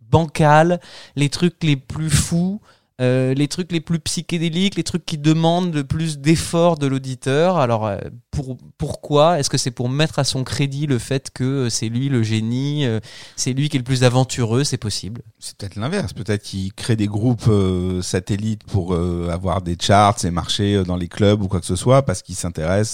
[0.00, 0.80] bancals,
[1.14, 2.60] les trucs les plus fous,
[3.00, 7.56] euh, les trucs les plus psychédéliques, les trucs qui demandent le plus d'efforts de l'auditeur.
[7.58, 7.98] Alors euh,
[8.30, 9.38] pour, pourquoi?
[9.38, 12.22] Est-ce que c'est pour mettre à son crédit le fait que euh, c'est lui le
[12.22, 12.86] génie,
[13.36, 14.62] c'est lui qui est le plus aventureux?
[14.64, 15.22] C'est possible.
[15.38, 16.12] C'est peut-être l'inverse.
[16.12, 17.50] Peut-être qu'ils créent des groupes
[18.00, 22.02] satellites pour avoir des charts et marcher dans les clubs ou quoi que ce soit
[22.02, 22.22] parce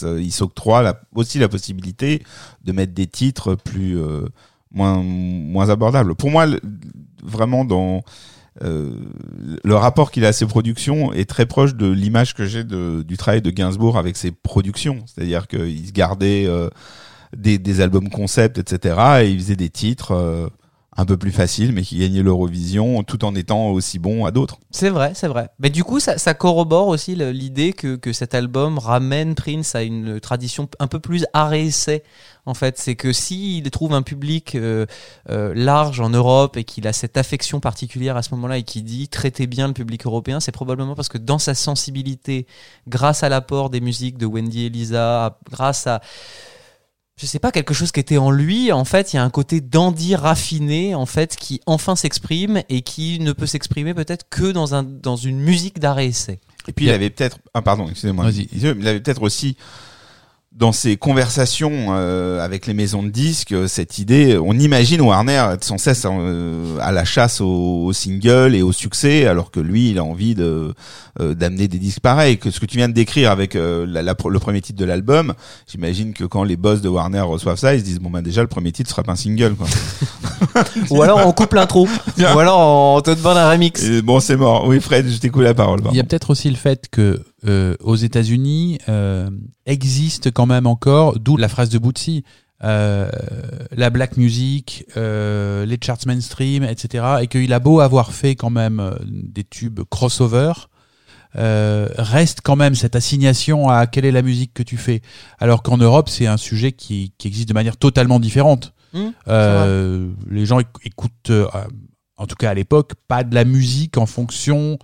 [0.02, 2.22] euh, ils s'octroient la- aussi la possibilité
[2.64, 3.98] de mettre des titres plus
[4.72, 6.14] moins abordables.
[6.14, 6.47] Pour moi,
[7.22, 8.02] vraiment dans
[8.62, 8.91] euh,
[9.65, 13.16] le rapport qu'il a à ses productions est très proche de l'image que j'ai du
[13.16, 15.05] travail de Gainsbourg avec ses productions.
[15.07, 16.69] C'est-à-dire qu'il se gardait euh,
[17.37, 19.23] des, des albums concept, etc.
[19.23, 20.49] Et il faisait des titres euh,
[20.97, 24.59] un peu plus faciles, mais qui gagnaient l'Eurovision tout en étant aussi bons à d'autres.
[24.71, 25.49] C'est vrai, c'est vrai.
[25.61, 30.19] Mais du coup, ça, corrobore aussi l'idée que, que cet album ramène Prince à une
[30.21, 32.03] tradition un peu plus art et essai.
[32.45, 34.87] En fait, c'est que s'il trouve un public euh,
[35.29, 38.83] euh, large en Europe et qu'il a cette affection particulière à ce moment-là et qu'il
[38.83, 42.47] dit traitez bien le public européen, c'est probablement parce que dans sa sensibilité,
[42.89, 46.01] grâce à l'apport des musiques de Wendy et Lisa, grâce à
[47.21, 49.29] je sais pas, quelque chose qui était en lui, en fait, il y a un
[49.29, 54.51] côté dandy raffiné, en fait, qui enfin s'exprime et qui ne peut s'exprimer peut-être que
[54.53, 56.41] dans, un, dans une musique d'art et essai.
[56.67, 58.49] Et puis il avait peut-être, ah pardon, excusez-moi, Vas-y.
[58.53, 59.57] il avait peut-être aussi
[60.61, 64.39] dans ses conversations euh, avec les maisons de disques euh, cette idée.
[64.39, 68.70] On imagine Warner être sans cesse euh, à la chasse aux, aux singles et au
[68.70, 70.74] succès, alors que lui, il a envie de
[71.19, 72.37] euh, d'amener des disques pareils.
[72.39, 74.85] Que ce que tu viens de décrire avec euh, la- la- le premier titre de
[74.85, 75.32] l'album,
[75.66, 78.43] j'imagine que quand les boss de Warner reçoivent ça, ils se disent bon ben déjà
[78.43, 79.55] le premier titre sera pas un single.
[79.55, 79.66] Quoi.
[80.91, 81.89] Ou alors on coupe l'intro.
[82.19, 83.82] Ou alors on te demande un remix.
[83.82, 84.66] Et bon c'est mort.
[84.66, 85.81] Oui Fred, je t'écoute la parole.
[85.91, 89.31] Il y a peut-être aussi le fait que euh, aux États-Unis euh,
[89.67, 92.25] existe quand même encore, d'où la phrase de Bootsy,
[92.62, 93.09] euh,
[93.73, 97.05] la black music, euh, les charts mainstream, etc.
[97.23, 100.53] Et qu'il a beau avoir fait quand même euh, des tubes crossover,
[101.37, 105.01] euh, reste quand même cette assignation à quelle est la musique que tu fais.
[105.39, 108.75] Alors qu'en Europe, c'est un sujet qui, qui existe de manière totalement différente.
[108.93, 108.99] Mmh,
[109.29, 111.47] Euh, les gens éc- écoutent, euh,
[112.17, 114.79] en tout cas à l'époque, pas de la musique en fonction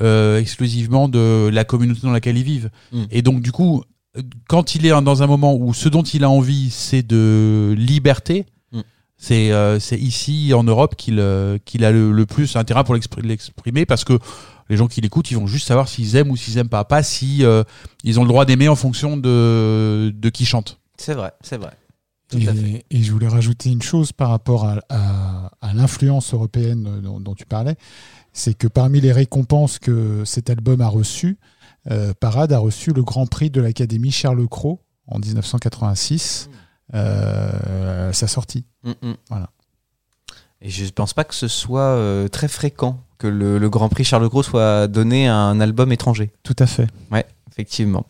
[0.00, 2.70] euh, exclusivement de la communauté dans laquelle ils vivent.
[2.92, 3.02] Mm.
[3.10, 3.82] Et donc du coup,
[4.48, 8.46] quand il est dans un moment où ce dont il a envie, c'est de liberté,
[8.72, 8.80] Mm.
[9.18, 12.94] c'est euh, c'est ici en Europe qu'il euh, qu'il a le, le plus intérêt pour
[12.94, 14.18] l'expr- l'exprimer parce que
[14.70, 17.02] les gens qui l'écoutent, ils vont juste savoir s'ils aiment ou s'ils aiment pas, pas
[17.02, 17.62] si euh,
[18.04, 20.78] ils ont le droit d'aimer en fonction de, de qui chante.
[20.96, 21.72] C'est vrai, c'est vrai.
[22.30, 22.84] Tout à fait.
[22.90, 27.20] Et, et je voulais rajouter une chose par rapport à, à- à l'influence européenne dont,
[27.20, 27.74] dont tu parlais,
[28.32, 31.38] c'est que parmi les récompenses que cet album a reçues,
[31.90, 36.48] euh, Parade a reçu le Grand Prix de l'Académie Charles Cros en 1986,
[36.94, 38.64] euh, à sa sortie.
[38.84, 39.14] Mm, mm.
[39.28, 39.50] Voilà.
[40.60, 44.04] Et je pense pas que ce soit euh, très fréquent que le, le Grand Prix
[44.04, 46.32] Charles Gros soit donné à un album étranger.
[46.42, 46.88] Tout à fait.
[47.12, 48.04] Ouais, effectivement.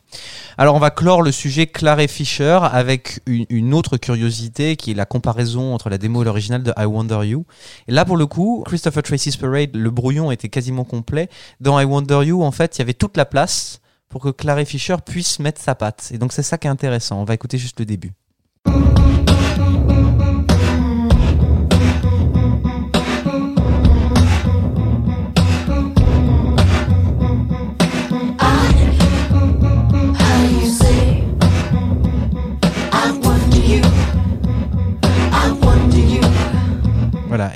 [0.56, 4.92] Alors on va clore le sujet Clare et Fisher avec une, une autre curiosité qui
[4.92, 7.44] est la comparaison entre la démo et l'original de I Wonder You.
[7.88, 11.28] Et là pour le coup, Christopher Tracy's Parade, le brouillon était quasiment complet.
[11.60, 14.58] Dans I Wonder You, en fait, il y avait toute la place pour que Clare
[14.60, 16.10] et Fisher puisse mettre sa patte.
[16.12, 17.20] Et donc c'est ça qui est intéressant.
[17.20, 18.12] On va écouter juste le début.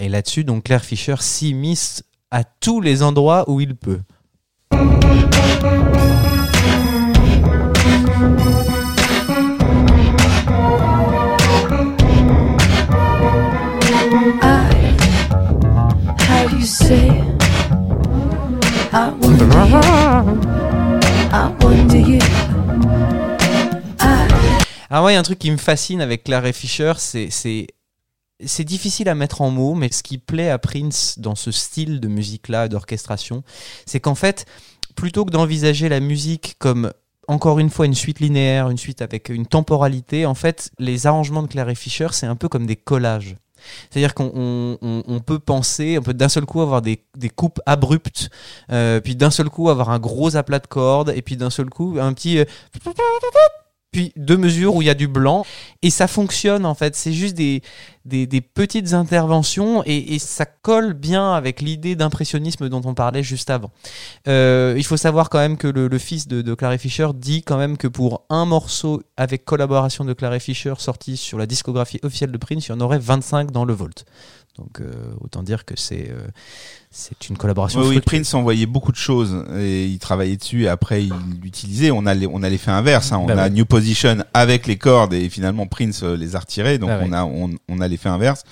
[0.00, 4.00] Et là-dessus, donc Claire Fischer s'immisce à tous les endroits où il peut.
[16.22, 17.08] How you say
[18.92, 19.44] I wonder
[21.32, 22.20] I wonder you
[24.88, 27.66] Alors moi, il y a un truc qui me fascine avec Claire Fischer, c'est
[28.44, 32.00] c'est difficile à mettre en mots, mais ce qui plaît à Prince dans ce style
[32.00, 33.42] de musique-là, d'orchestration,
[33.86, 34.44] c'est qu'en fait,
[34.94, 36.92] plutôt que d'envisager la musique comme
[37.28, 41.42] encore une fois une suite linéaire, une suite avec une temporalité, en fait, les arrangements
[41.42, 43.36] de Claire Fischer, c'est un peu comme des collages.
[43.90, 47.30] C'est-à-dire qu'on on- on- on peut penser, on peut d'un seul coup avoir des, des
[47.30, 48.28] coupes abruptes,
[48.70, 51.68] euh, puis d'un seul coup avoir un gros aplat de cordes, et puis d'un seul
[51.68, 52.38] coup un petit...
[52.38, 52.44] euh,
[54.16, 55.44] deux mesures où il y a du blanc
[55.82, 56.96] et ça fonctionne en fait.
[56.96, 57.62] C'est juste des,
[58.04, 63.70] des, petites interventions et, ça colle bien avec l'idée d'impressionnisme dont on parlait juste avant.
[64.28, 67.42] Euh, il faut savoir quand même que le, le fils de, de Clary Fisher dit
[67.42, 72.00] quand même que pour un morceau avec collaboration de Clary Fisher sorti sur la discographie
[72.02, 74.04] officielle de Prince il y en aurait 25 dans le Vault
[74.58, 76.26] donc euh, autant dire que c'est euh,
[76.90, 78.00] c'est une collaboration Oui, oui.
[78.00, 81.12] Prince envoyait beaucoup de choses et il travaillait dessus et après il
[81.42, 81.90] l'utilisait.
[81.90, 83.12] On a les- on a l'effet inverse.
[83.12, 83.18] Hein.
[83.18, 83.50] On Bah a ouais.
[83.50, 86.78] New Position avec les cordes et finalement Prince euh, les a retirés.
[86.78, 88.44] Donc Ah on a on, on a l'effet inverse.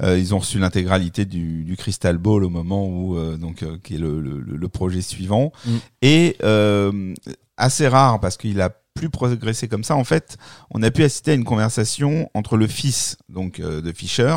[0.00, 3.78] Euh, ils ont reçu l'intégralité du, du Crystal Ball au moment où euh, donc euh,
[3.82, 5.70] qui est le, le, le projet suivant Mm.
[6.02, 7.14] et euh,
[7.56, 9.96] assez rare parce qu'il a plus progressé comme ça.
[9.96, 10.36] En fait,
[10.70, 14.34] on a pu assister à une conversation entre le fils donc euh, de Fisher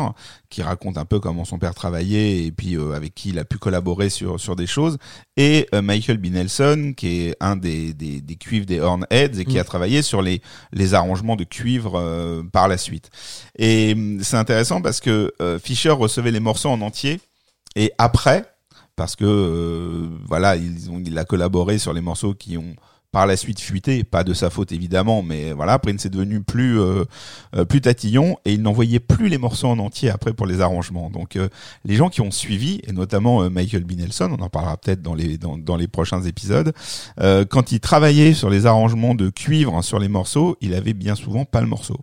[0.50, 3.44] qui raconte un peu comment son père travaillait et puis euh, avec qui il a
[3.44, 4.98] pu collaborer sur sur des choses
[5.36, 6.26] et euh, Michael B.
[6.26, 9.60] Nelson qui est un des des, des cuivres des Hornheads et qui Mm.
[9.60, 10.40] a travaillé sur les
[10.72, 13.10] les arrangements de cuivre par la suite.
[13.58, 15.32] Et hum, c'est intéressant parce que
[15.62, 17.20] Fisher recevait les morceaux en entier
[17.76, 18.44] et après
[18.96, 22.76] parce que euh, voilà ils ont il a collaboré sur les morceaux qui ont
[23.12, 26.80] par la suite fuité, pas de sa faute évidemment, mais voilà, Prince est devenu plus
[26.80, 27.04] euh,
[27.54, 31.10] euh, plus tatillon et il n'envoyait plus les morceaux en entier après pour les arrangements.
[31.10, 31.48] Donc euh,
[31.84, 33.92] les gens qui ont suivi et notamment euh, Michael B.
[33.92, 36.72] Nelson, on en parlera peut-être dans les dans, dans les prochains épisodes,
[37.20, 41.14] euh, quand il travaillait sur les arrangements de cuivre sur les morceaux, il avait bien
[41.14, 42.00] souvent pas le morceau.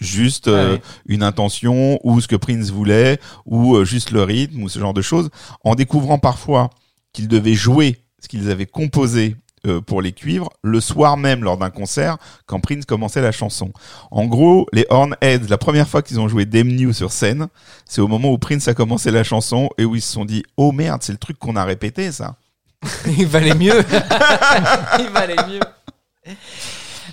[0.00, 0.82] Juste euh, ouais.
[1.06, 4.94] une intention ou ce que Prince voulait ou euh, juste le rythme ou ce genre
[4.94, 5.30] de choses
[5.64, 6.70] en découvrant parfois
[7.12, 9.36] qu'ils devaient jouer ce qu'ils avaient composé
[9.66, 13.72] euh, pour les cuivres le soir même lors d'un concert quand Prince commençait la chanson.
[14.10, 17.48] En gros, les Hornheads, la première fois qu'ils ont joué Damn New sur scène,
[17.84, 20.44] c'est au moment où Prince a commencé la chanson et où ils se sont dit
[20.56, 22.36] "Oh merde, c'est le truc qu'on a répété ça."
[23.06, 23.72] Il valait mieux.
[24.98, 25.60] Il valait mieux.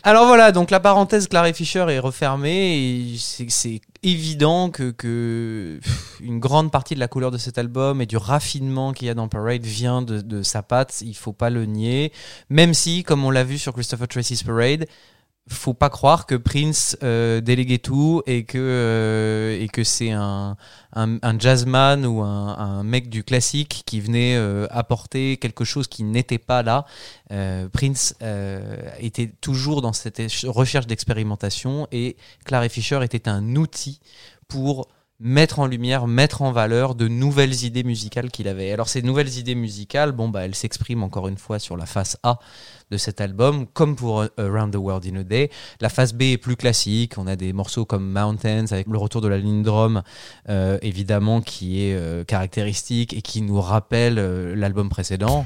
[0.03, 5.79] Alors voilà, donc la parenthèse Clary Fisher est refermée et c'est évident que, que
[6.21, 9.13] une grande partie de la couleur de cet album et du raffinement qu'il y a
[9.13, 12.11] dans Parade vient de, de sa patte, il faut pas le nier.
[12.49, 14.87] Même si, comme on l'a vu sur Christopher Tracy's Parade,
[15.49, 20.55] faut pas croire que Prince euh, déléguait tout et que euh, et que c'est un,
[20.93, 26.37] un jazzman ou un, mec du classique qui venait euh, apporter quelque chose qui n'était
[26.37, 26.85] pas là.
[27.31, 28.15] Euh, Prince
[28.99, 33.99] était toujours dans cette recherche d'expérimentation et Clary Fisher était un outil
[34.47, 34.87] pour
[35.21, 38.71] mettre en lumière, mettre en valeur de nouvelles idées musicales qu'il avait.
[38.71, 42.17] Alors ces nouvelles idées musicales, bon bah elles s'expriment encore une fois sur la face
[42.23, 42.39] A
[42.89, 45.51] de cet album, comme pour euh, Around the World in a Day.
[45.79, 49.21] La face B est plus classique, on a des morceaux comme Mountains avec le retour
[49.21, 50.01] de la ligne drum,
[50.49, 55.45] euh, évidemment qui est euh, caractéristique et qui nous rappelle euh, l'album précédent.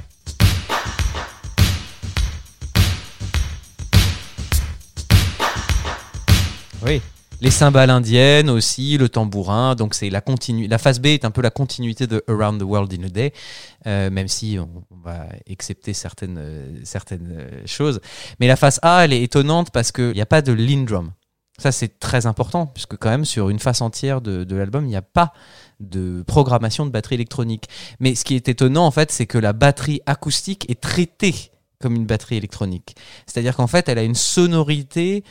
[6.85, 7.01] Oui.
[7.41, 10.67] Les cymbales indiennes aussi, le tambourin, donc c'est la continu.
[10.67, 13.33] La phase B est un peu la continuité de Around the World in a Day,
[13.87, 17.99] euh, même si on, va accepter certaines euh, certaines euh, choses.
[18.39, 21.11] Mais la phase A, elle est étonnante parce qu'il n'y a pas de lean drum.
[21.57, 24.95] Ça c'est très important puisque quand même sur une face entière de l'album, il n'y
[24.95, 25.31] a pas
[25.79, 27.69] de programmation de batterie électronique.
[27.99, 31.95] Mais ce qui est étonnant en fait, c'est que la batterie acoustique est traitée comme
[31.95, 32.95] une batterie électronique.
[33.25, 35.23] C'est-à-dire qu'en fait, elle a une sonorité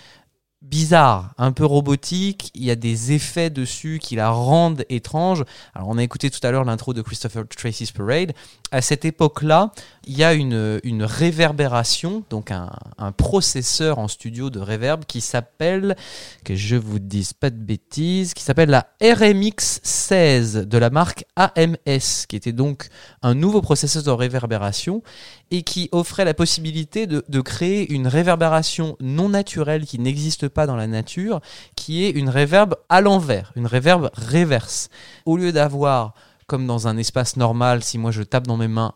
[0.65, 2.51] bizarre, un peu robotique.
[2.55, 5.45] Il y a des effets dessus qui la rendent étrange.
[5.75, 8.33] Alors, on a écouté tout à l'heure l'intro de Christopher Tracy's Parade.
[8.71, 9.71] À cette époque-là,
[10.07, 15.97] il y a une, réverbération, donc un, un processeur en studio de reverb qui s'appelle,
[16.45, 21.25] que je vous dise pas de bêtises, qui s'appelle la RMX 16 de la marque
[21.37, 22.89] AMS, qui était donc
[23.23, 25.03] un nouveau processeur de réverbération
[25.51, 30.77] et qui offrait la possibilité de, créer une réverbération non naturelle qui n'existe pas dans
[30.77, 31.41] la nature,
[31.77, 34.89] qui est une reverb à l'envers, une reverb reverse.
[35.27, 36.15] Au lieu d'avoir,
[36.47, 38.95] comme dans un espace normal, si moi je tape dans mes mains,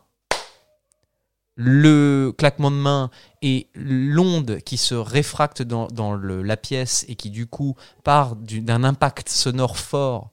[1.61, 3.11] le claquement de main
[3.41, 8.85] et l'onde qui se réfracte dans, la pièce et qui du coup part du- d'un
[8.85, 10.31] impact sonore fort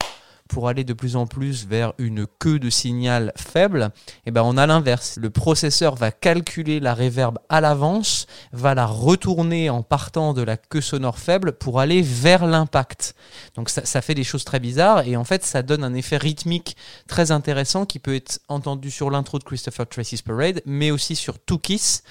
[0.49, 3.91] pour aller de plus en plus vers une queue de signal faible,
[4.25, 5.18] et ben on a l'inverse.
[5.20, 10.57] Le processeur va calculer la réverb à l'avance, va la retourner en partant de la
[10.57, 13.15] queue sonore faible pour aller vers l'impact.
[13.55, 16.16] Donc ça, ça fait des choses très bizarres et en fait ça donne un effet
[16.16, 16.76] rythmique
[17.08, 21.39] très intéressant qui peut être entendu sur l'intro de Christopher Tracy's Parade, mais aussi sur
[21.39, 22.02] Two Kiss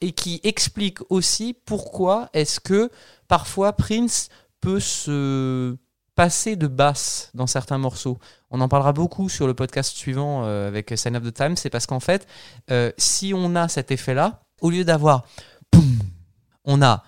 [0.00, 2.90] et qui explique aussi pourquoi est-ce que
[3.28, 4.28] parfois Prince
[4.60, 5.76] peut se
[6.14, 8.18] passer de basse dans certains morceaux.
[8.50, 11.70] On en parlera beaucoup sur le podcast suivant euh, avec Sign of the Time, c'est
[11.70, 12.26] parce qu'en fait,
[12.70, 15.24] euh, si on a cet effet-là, au lieu d'avoir
[16.64, 17.04] on a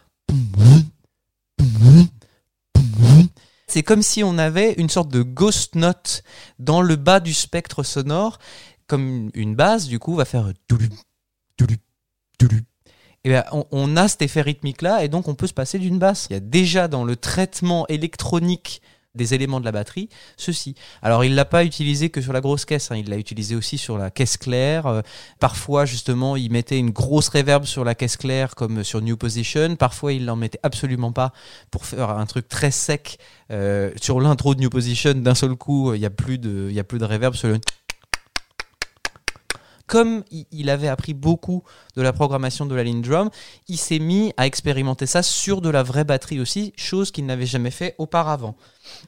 [3.77, 6.23] c'est comme si on avait une sorte de ghost note
[6.59, 8.39] dans le bas du spectre sonore,
[8.87, 10.51] comme une base, du coup, va faire.
[13.25, 15.99] Et ben, on, on a cet effet rythmique-là, et donc on peut se passer d'une
[15.99, 16.27] basse.
[16.31, 18.81] Il y a déjà dans le traitement électronique
[19.17, 20.75] des éléments de la batterie, ceci.
[21.03, 23.79] Alors il l'a pas utilisé que sur la grosse caisse, hein, il l'a utilisé aussi
[23.79, 24.87] sur la caisse claire.
[24.87, 25.01] Euh,
[25.41, 29.77] parfois justement il mettait une grosse reverb sur la caisse claire comme sur New Position.
[29.77, 31.33] Parfois il n'en mettait absolument pas
[31.71, 33.19] pour faire un truc très sec.
[33.51, 36.85] Euh, sur l'intro de New Position, d'un seul coup il y a plus de, a
[36.85, 37.59] plus de reverb sur le
[39.87, 41.63] comme il- avait appris beaucoup
[41.97, 43.31] de la programmation de la ligne drum,
[43.69, 47.47] il s'est mis à expérimenter ça sur de la vraie batterie aussi, chose qu'il n'avait
[47.47, 48.57] jamais fait auparavant.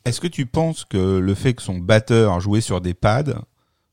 [0.04, 3.24] Est-ce que tu penses que le fait que son batteur jouait sur des pads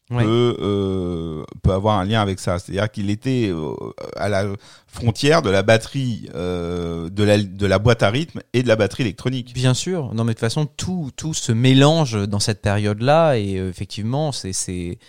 [0.10, 2.60] peut, euh, peut avoir un lien avec ça?
[2.60, 3.74] C'est-à-dire qu'il était euh,
[4.16, 4.46] à la
[4.86, 8.76] frontière de la batterie, euh, de, la, de la boîte à rythme et de la
[8.76, 9.54] batterie électronique.
[9.56, 13.56] Bien sûr, non mais de toute façon tout tout se mélange dans cette période-là et
[13.56, 15.00] effectivement c'est c'est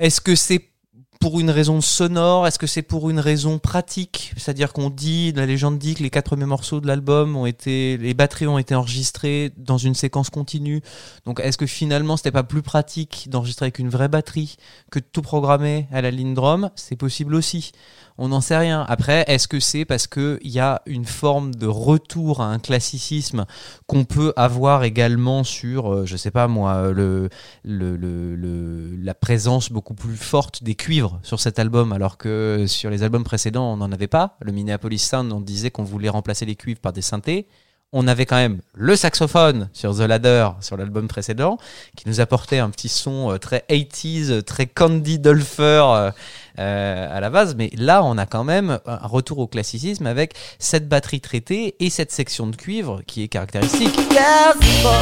[0.00, 0.70] est-ce que c'est
[1.20, 2.46] pour une raison sonore?
[2.46, 4.32] Est-ce que c'est pour une raison pratique?
[4.38, 7.98] C'est-à-dire qu'on dit, la légende dit que les quatre premiers morceaux de l'album ont été,
[7.98, 10.80] les batteries ont été enregistrées dans une séquence continue.
[11.26, 14.56] Donc est-ce que finalement c'était pas plus pratique d'enregistrer avec une vraie batterie
[14.90, 16.70] que de tout programmer à la ligne drum?
[16.76, 17.72] C'est possible aussi.
[18.22, 18.84] On n'en sait rien.
[18.86, 22.58] Après, est-ce que c'est parce que il y a une forme de retour à un
[22.58, 23.46] classicisme
[23.86, 26.92] qu'on peut avoir également sur, euh, je sais pas moi,
[27.64, 33.24] la présence beaucoup plus forte des cuivres sur cet album, alors que sur les albums
[33.24, 34.36] précédents, on n'en avait pas.
[34.42, 37.46] Le Minneapolis Sound, on disait qu'on voulait remplacer les cuivres par des synthés.
[37.92, 41.56] On avait quand même le saxophone sur The Ladder, sur l'album précédent,
[41.96, 46.10] qui nous apportait un petit son euh, très 80s, euh, très Candy Dulfer
[46.58, 47.54] euh, euh, à la base.
[47.56, 51.90] Mais là, on a quand même un retour au classicisme avec cette batterie traitée et
[51.90, 53.96] cette section de cuivre qui est caractéristique.
[54.10, 55.00] Yes, boy.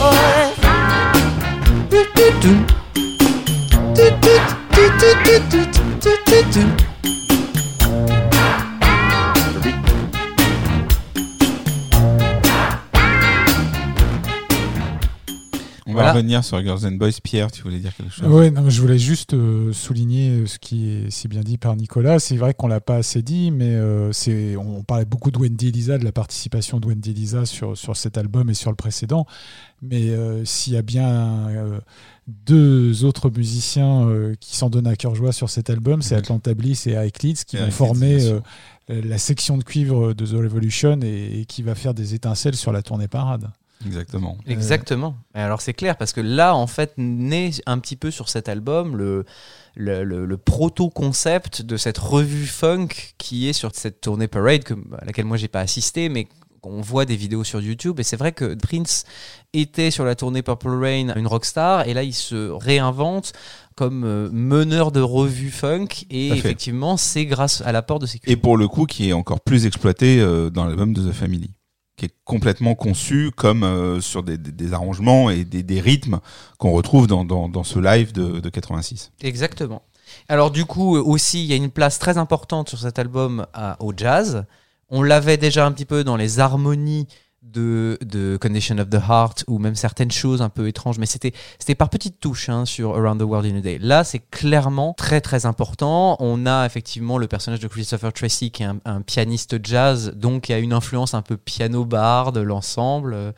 [15.98, 16.12] Voilà.
[16.12, 17.12] va revenir sur Girls and Boys.
[17.22, 18.26] Pierre, tu voulais dire quelque chose?
[18.28, 21.76] Ouais, non, mais je voulais juste euh, souligner ce qui est si bien dit par
[21.76, 22.18] Nicolas.
[22.18, 25.38] C'est vrai qu'on l'a pas assez dit, mais euh, c'est on, on parlait beaucoup de
[25.38, 28.76] Wendy Lisa, de la participation de Wendy Lisa sur, sur cet album et sur le
[28.76, 29.26] précédent.
[29.82, 31.78] Mais euh, s'il y a bien euh,
[32.26, 36.52] deux autres musiciens euh, qui s'en donnent à cœur joie sur cet album, c'est Atlanta
[36.54, 38.40] Bliss et Eric Leeds qui vont former euh,
[38.88, 42.72] la section de cuivre de The Revolution et, et qui va faire des étincelles sur
[42.72, 43.50] la tournée parade.
[43.86, 44.36] Exactement.
[44.46, 45.16] Exactement.
[45.34, 48.96] Alors c'est clair parce que là en fait naît un petit peu sur cet album
[48.96, 49.24] le
[49.76, 54.74] le, le- le proto-concept de cette revue funk qui est sur cette tournée parade que,
[55.00, 56.28] à laquelle moi j'ai pas assisté mais
[56.64, 58.00] on voit des vidéos sur YouTube.
[58.00, 59.04] Et c'est vrai que Prince
[59.52, 63.32] était sur la tournée Purple Rain une rockstar et là il se réinvente
[63.76, 65.86] comme euh, meneur de revue funk.
[66.10, 69.40] Et effectivement c'est grâce à l'apport de ces Et pour le coup, qui est encore
[69.40, 71.52] plus exploité euh, dans l'album de The Family,
[71.98, 76.20] qui est complètement conçu comme euh, sur des, des- des arrangements et des, des rythmes
[76.56, 79.12] qu'on retrouve dans, dans, dans ce live de, de 86.
[79.22, 79.82] Exactement.
[80.30, 83.46] Alors du coup euh, aussi, il y a une place très importante sur cet album
[83.80, 84.46] au jazz.
[84.88, 87.06] On l'avait déjà un petit peu dans les harmonies
[87.52, 91.32] de, de Condition of the Heart ou même certaines choses un peu étranges, mais c'était
[91.58, 93.78] c'était par petites touches hein, sur Around the World in a Day.
[93.80, 96.16] Là, c'est clairement très très important.
[96.20, 100.44] On a effectivement le personnage de Christopher Tracy qui est un, un pianiste jazz, donc
[100.44, 103.34] qui a une influence un peu piano bar de l'ensemble.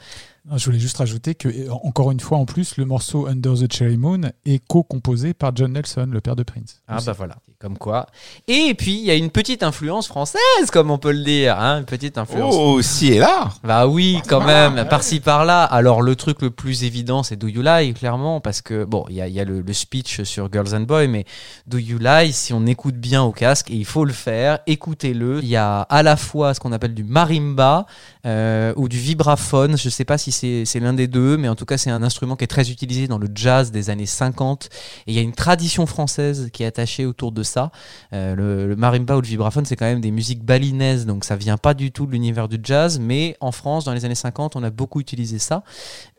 [0.56, 3.96] Je voulais juste rajouter que, encore une fois, en plus, le morceau Under the Cherry
[3.96, 6.80] Moon est co-composé par John Nelson, le père de Prince.
[6.88, 7.06] Ah Aussi.
[7.06, 8.06] bah voilà, comme quoi.
[8.48, 10.40] Et puis il y a une petite influence française,
[10.72, 12.54] comme on peut le dire, hein, une petite influence.
[12.56, 15.62] Oh, si et là Bah oui, quand même, par-ci par-là.
[15.64, 19.16] Alors le truc le plus évident, c'est Do You Lie, clairement, parce que bon, il
[19.16, 21.26] y a, il y a le, le speech sur Girls and Boys, mais
[21.66, 25.40] Do You Lie, si on écoute bien au casque, et il faut le faire, écoutez-le.
[25.42, 27.84] Il y a à la fois ce qu'on appelle du marimba
[28.26, 29.76] euh, ou du vibraphone.
[29.76, 32.36] Je sais pas si c'est l'un des deux, mais en tout cas, c'est un instrument
[32.36, 34.68] qui est très utilisé dans le jazz des années 50.
[35.06, 37.70] Et il y a une tradition française qui est attachée autour de ça.
[38.12, 41.56] Euh, le, marimba ou le vibraphone, c'est quand même des musiques balinaises, donc ça vient
[41.56, 44.62] pas du tout de l'univers du jazz, mais en France, dans les années 50, on
[44.62, 45.62] a beaucoup utilisé ça.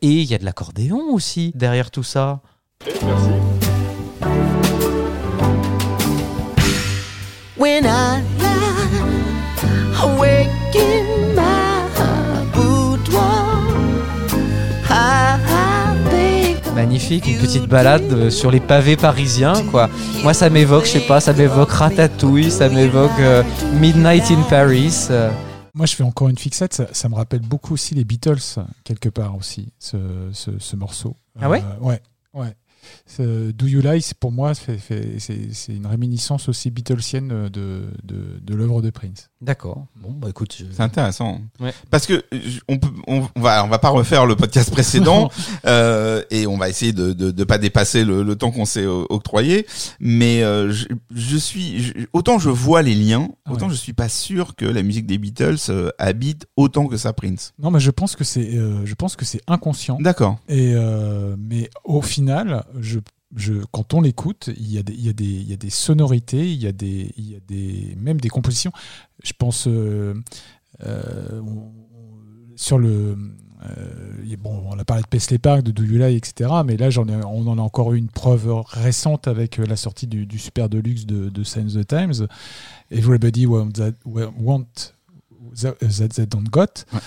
[0.00, 2.40] Et il y a de l'accordéon aussi derrière tout ça.
[7.56, 8.52] When I lie
[16.86, 19.88] Magnifique, une petite balade euh, sur les pavés parisiens, quoi.
[20.24, 23.44] Moi, ça m'évoque, je sais pas, ça m'évoque Ratatouille, ça m'évoque euh,
[23.80, 24.92] Midnight in Paris.
[25.10, 25.30] euh.
[25.74, 26.74] Moi, je fais encore une fixette.
[26.74, 28.40] Ça, ça me rappelle beaucoup aussi les Beatles,
[28.82, 29.96] quelque part aussi, ce,
[30.32, 31.14] ce, ce morceau.
[31.40, 32.02] Ah ouais Euh, Ouais,
[32.34, 32.52] ouais.
[33.52, 34.76] Do You Lie, pour moi, c'est
[35.68, 39.28] une réminiscence aussi Beatlesienne de, de, de l'œuvre de Prince.
[39.42, 39.86] D'accord.
[39.96, 40.54] Bon, bah écoute.
[40.56, 41.40] je- C'est intéressant.
[41.60, 41.74] Ouais.
[41.90, 42.24] Parce que
[42.68, 45.30] on peut, on, va, on va pas refaire le podcast précédent
[45.66, 48.84] euh, et on va essayer de de, de pas dépasser le, le temps qu'on s'est
[48.84, 49.66] euh, octroyé.
[50.00, 53.72] Mais euh, je, je suis je- autant je vois les liens, Ah autant ouais.
[53.72, 57.52] je suis pas sûr que la musique des Beatles euh, habite autant que ça Prince.
[57.58, 59.98] Non, mais je pense que c'est, euh, je pense que c'est inconscient.
[60.00, 60.38] D'accord.
[60.48, 63.00] Et euh, mais au final, je,
[63.36, 65.56] je, quand on l'écoute, il y, a des, il, y a des, il y a
[65.56, 68.72] des sonorités, il y a des, il y a des, même des compositions.
[69.22, 70.14] Je pense euh,
[70.84, 71.40] euh,
[72.56, 73.16] sur le.
[73.64, 76.50] euh, bon, on a parlé de Paisley Park, de Do You Lie, etc.
[76.66, 80.06] Mais là, j'en ai, on en a encore eu une preuve récente avec la sortie
[80.06, 82.26] du, du Super Deluxe de, de of the Times.
[82.90, 84.94] Everybody want that, want
[85.62, 86.84] that, that they don't got.
[86.92, 87.00] Ouais.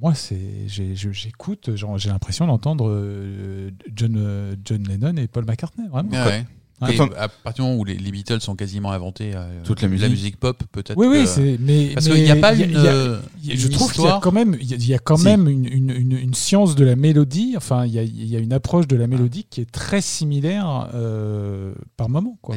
[0.00, 5.88] Moi, c'est, j'écoute, genre, j'ai l'impression d'entendre euh, John, euh, John Lennon et Paul McCartney,
[5.88, 6.10] vraiment.
[6.12, 6.44] Ah ouais.
[6.80, 6.94] Ouais.
[6.94, 9.88] Et à partir du moment où les, les Beatles ont quasiment inventé euh, Toute la
[9.88, 10.36] musique.
[10.36, 10.96] pop, peut-être.
[10.96, 12.70] Oui, oui, mais Parce qu'il n'y a pas une.
[12.70, 14.70] il y a- il y a- une je trouve qu'il y a quand même, il
[14.70, 15.24] y a, il y a quand Si.
[15.24, 17.54] même une, une, une, une science de la mélodie.
[17.56, 20.00] Enfin, il y a, il y a une approche de la mélodie qui est très
[20.00, 22.54] similaire euh, par moment, quoi.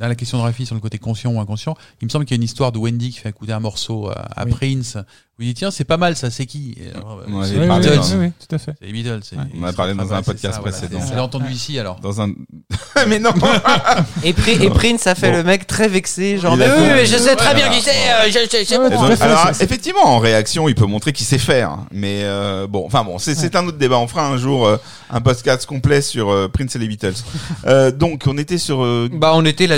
[0.00, 2.36] À la question de Rafi sur le côté conscient ou inconscient, il me semble qu'il
[2.36, 4.52] y a une histoire de Wendy qui fait écouter un morceau à, à Oui.
[4.52, 4.96] Prince.
[5.40, 7.96] Où il dit tiens c'est pas mal ça c'est qui Ouais, C'est les Beatles.
[7.96, 8.72] dans- oui, oui, tout à fait.
[8.78, 9.20] C'est les Beatles.
[9.58, 10.76] On a parlé dans un vrai, c'est podcast ça, voilà.
[10.76, 11.00] précédent.
[11.08, 11.98] Je l'ai entendu ici alors.
[12.00, 12.30] Dans un.
[13.08, 13.30] mais non.
[14.22, 15.38] Et, Pri- et Prince a fait Bon.
[15.38, 17.90] le mec très vexé, genre mais oui, mais je sais très bien qui c'est.
[17.90, 21.78] euh, alors, effectivement, en réaction, il peut montrer qu'il sait faire.
[21.90, 23.98] Mais euh, bon, enfin bon, c'est un autre débat.
[23.98, 24.76] On fera un jour euh,
[25.10, 27.14] un podcast complet sur euh, Prince et les Beatles.
[27.66, 29.76] Euh, donc, on était sur euh, Bah on était là.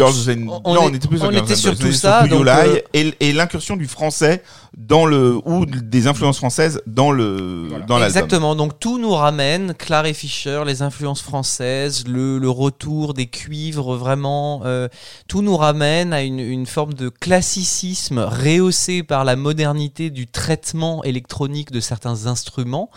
[0.65, 2.25] On, non, est- on était plus sur tout ça.
[2.25, 4.43] Euh, et l'incursion du français
[4.77, 8.03] dans le ou des influences françaises dans le dans l'album.
[8.03, 13.27] Exactement, donc tout nous ramène, Clare et Fischer, les influences françaises, le, le retour des
[13.27, 14.89] cuivres, vraiment, euh,
[15.29, 21.03] tout nous ramène à une, une forme de classicisme rehaussé par la modernité du traitement
[21.05, 22.91] électronique de certains instruments,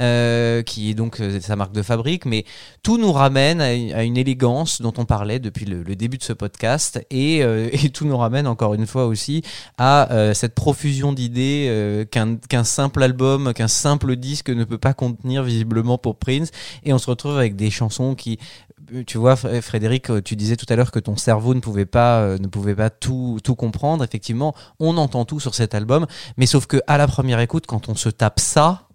[0.00, 2.44] euh, qui est donc euh, sa marque de fabrique, mais
[2.82, 6.18] tout nous ramène à une, à une élégance dont on parlait depuis le, le début
[6.18, 9.42] de ce podcast, et, euh, et tout nous ramène encore une fois aussi
[9.76, 15.42] à euh, cette profusion d'idées qu'un simple album, qu'un simple disque ne peut pas contenir
[15.42, 16.50] visiblement pour Prince.
[16.84, 18.38] Et on se retrouve avec des chansons qui,
[19.06, 21.86] tu vois, Fr- Frédéric, euh, tu disais tout à l'heure que ton cerveau ne pouvait
[21.86, 24.02] pas, euh, ne pouvait pas tout, tout comprendre.
[24.04, 27.88] Effectivement, on entend tout sur cet album, mais sauf que à la première écoute, quand
[27.88, 28.88] on se tape ça,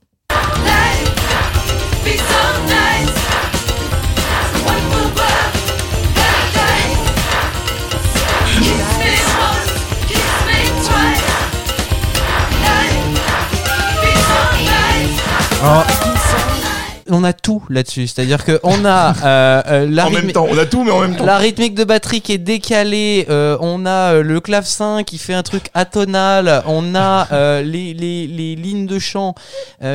[17.09, 18.08] on a tout là-dessus.
[18.08, 21.01] C'est-à-dire que on a euh, euh, la En même temps, on a tout, mais en
[21.01, 21.25] même temps.
[21.25, 25.43] la rythmique de batterie qui est décalée, euh, on a le clavecin qui fait un
[25.43, 29.35] truc atonal, on a les, les, les lignes de chant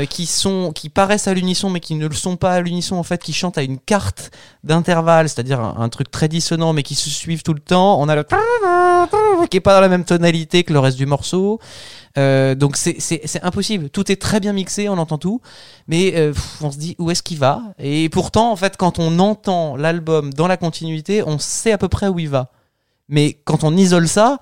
[0.08, 3.02] qui sont qui paraissent à l'unisson mais qui ne le sont pas à l'unisson en
[3.02, 4.30] fait, qui chantent à une carte
[4.64, 8.00] d'intervalle, c'est-à-dire un, un truc très dissonant mais qui se suivent tout le temps.
[8.00, 8.24] On a le
[9.50, 11.60] qui est pas dans la même tonalité que le reste du morceau.
[12.16, 13.90] Euh, donc c'est c'est c'est impossible.
[13.90, 15.40] Tout est très bien mixé, on entend tout,
[15.86, 17.62] mais euh, pff, on se dit où est-ce qu'il va?
[17.78, 21.88] Et pourtant, en fait, quand on entend l'album dans la continuité, on sait à peu
[21.88, 22.50] près où il va.
[23.08, 24.38] Mais quand on isole ça,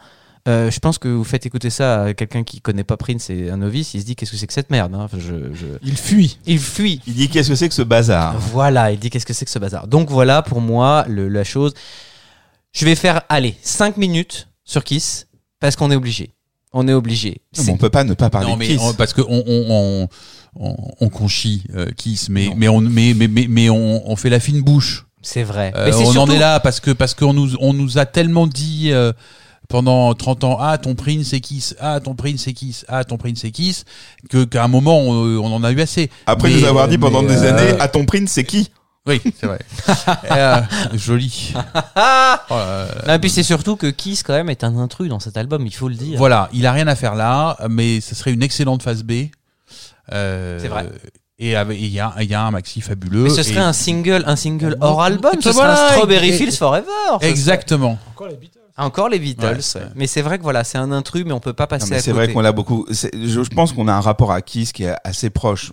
[0.49, 3.51] Euh, je pense que vous faites écouter ça à quelqu'un qui connaît pas Prince et
[3.51, 4.95] un novice, il se dit qu'est-ce que c'est que cette merde.
[4.95, 5.01] hein?
[5.03, 6.39] Enfin, je, je- Il fuit.
[6.47, 7.01] Il fuit.
[7.09, 8.39] Il dit qu'est-ce que c'est que ce bazar?
[8.39, 9.89] Voilà, il dit qu'est-ce que c'est que ce bazar?
[9.89, 11.75] Donc voilà pour moi le- la chose.
[12.73, 15.27] Je vais faire, allez, 5 minutes sur Kiss
[15.59, 16.31] parce qu'on est obligé.
[16.79, 17.41] On est obligé.
[17.57, 19.43] Non, mais On peut pas ne pas parler non, de mais on- parce que on,
[19.47, 20.09] on, on,
[20.61, 22.55] on, on conchit euh, Kiss, mais Non.
[22.57, 25.07] mais on mais mais mais, mais on, on fait la fine bouche.
[25.23, 25.73] C'est vrai.
[25.75, 27.97] Euh, Mais c'est on en surtout- est là parce que parce qu'on nous on nous
[27.99, 29.13] a tellement dit euh,
[29.69, 33.17] pendant 30 ans ah ton Prince c'est Kiss ah ton Prince c'est Kiss ah ton
[33.17, 33.85] Prince c'est Kiss
[34.31, 36.11] que qu'à un moment on, on en a eu assez.
[36.27, 38.45] Après Mais, nous avoir dit euh, pendant mais, des euh, années, à ton prince, c'est
[38.45, 38.69] qui?
[39.07, 39.59] Oui, c'est vrai.
[40.31, 40.61] Euh,
[40.95, 41.53] joli.
[41.95, 42.55] Ah Oh.
[43.07, 45.67] Non, et puis c'est surtout que Kiss quand même est un intrus dans cet album,
[45.67, 46.19] il faut le dire.
[46.19, 49.27] Voilà, il a rien à faire là, mais ce serait une excellente phase B.
[50.13, 50.89] Euh, C'est vrai.
[51.39, 53.25] Et il y a, il y a un maxi fabuleux.
[53.25, 56.29] Mais ce serait et- un single, un single hors album, ce Voilà, serait un Strawberry
[56.31, 56.87] et- Fields Forever.
[57.21, 57.99] serait- Exactement.
[58.11, 58.59] Encore les Beatles.
[58.79, 59.45] Encore les Beatles.
[59.75, 59.81] Ouais.
[59.83, 59.87] ouais.
[59.97, 61.97] Mais c'est vrai que voilà, c'est un intrus, mais on peut pas passer Non, mais
[61.97, 62.25] à C'est côté.
[62.25, 62.87] vrai qu'on l'a beaucoup.
[62.91, 65.73] c'est- Je, je pense qu'on a un rapport à Kiss qui est assez proche,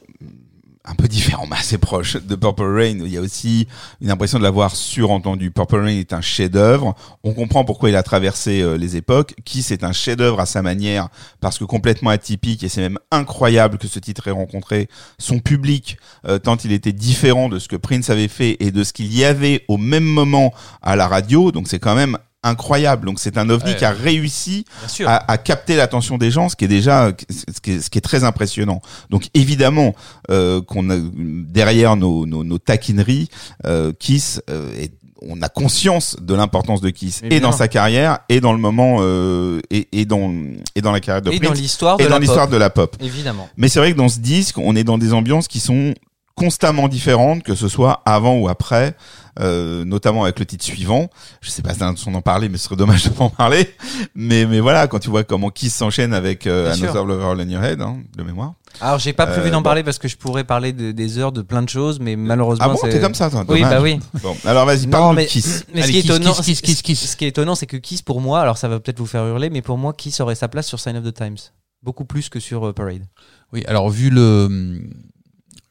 [0.86, 3.00] un peu différent, mais assez proche de Purple Rain.
[3.00, 3.68] Il y a aussi
[4.02, 5.50] une impression de l'avoir surentendu.
[5.50, 6.95] Purple Rain est un chef-d'œuvre.
[7.24, 9.34] On comprend pourquoi il a traversé euh, les époques.
[9.45, 11.08] Kiss est un chef-d'œuvre à sa manière
[11.40, 15.98] parce que complètement atypique et c'est même incroyable que ce titre ait rencontré son public
[16.28, 19.16] euh, tant il était différent de ce que Prince avait fait et de ce qu'il
[19.16, 21.52] y avait au même moment à la radio.
[21.52, 23.05] Donc c'est quand même incroyable.
[23.05, 23.75] Donc c'est un ovni Ouais.
[23.77, 24.65] qui a réussi
[25.05, 27.97] à, à capter l'attention des gens, ce qui est déjà ce qui est, ce qui
[27.97, 28.81] est très impressionnant.
[29.09, 29.95] Donc évidemment
[30.30, 33.30] euh, qu'on a derrière nos, nos, nos taquineries,
[33.65, 34.93] euh, Kiss euh, est-
[35.25, 38.97] on a conscience de l'importance de Kiss et dans sa carrière et dans le moment
[38.99, 40.33] euh, et, et dans
[40.75, 42.51] et dans la carrière de Et dans Prince l'histoire de et dans la l'histoire pop.
[42.53, 42.97] de la pop.
[42.99, 43.47] Évidemment.
[43.55, 45.93] Mais c'est vrai que dans ce disque, on est dans des ambiances qui sont
[46.36, 48.95] constamment différentes, que ce soit avant ou après,
[49.40, 51.10] euh, notamment avec le titre suivant.
[51.42, 53.70] Je sais pas si on en parlait, mais ce serait dommage de pas en parler.
[54.16, 56.74] Mais, mais voilà, quand tu vois comment Kiss s'enchaîne avec euh.
[56.74, 58.53] Another Lover All in Your Head, hein, de mémoire.
[58.82, 59.64] Alors j'ai pas prévu Euh, d'en bon.
[59.66, 62.66] parler parce que je pourrais parler de- des heures de plein de choses, mais malheureusement
[62.68, 64.00] Ah bon, c'est- t'es comme ça, toi, Oui, bah oui.
[64.24, 65.66] Bon, alors vas-y, Non, parle mais- de Kiss.
[65.74, 67.12] Mais ce Allez, qui est Kiss, étonnant, Kiss, Kiss, Kiss, Kiss.
[67.12, 69.24] ce qui est étonnant, c'est que Kiss pour moi, alors ça va peut-être vous faire
[69.28, 71.38] hurler, mais pour moi, Kiss aurait sa place sur Sign of the Times,
[71.84, 73.03] beaucoup plus que sur euh, Parade.
[73.52, 74.82] Oui, alors vu le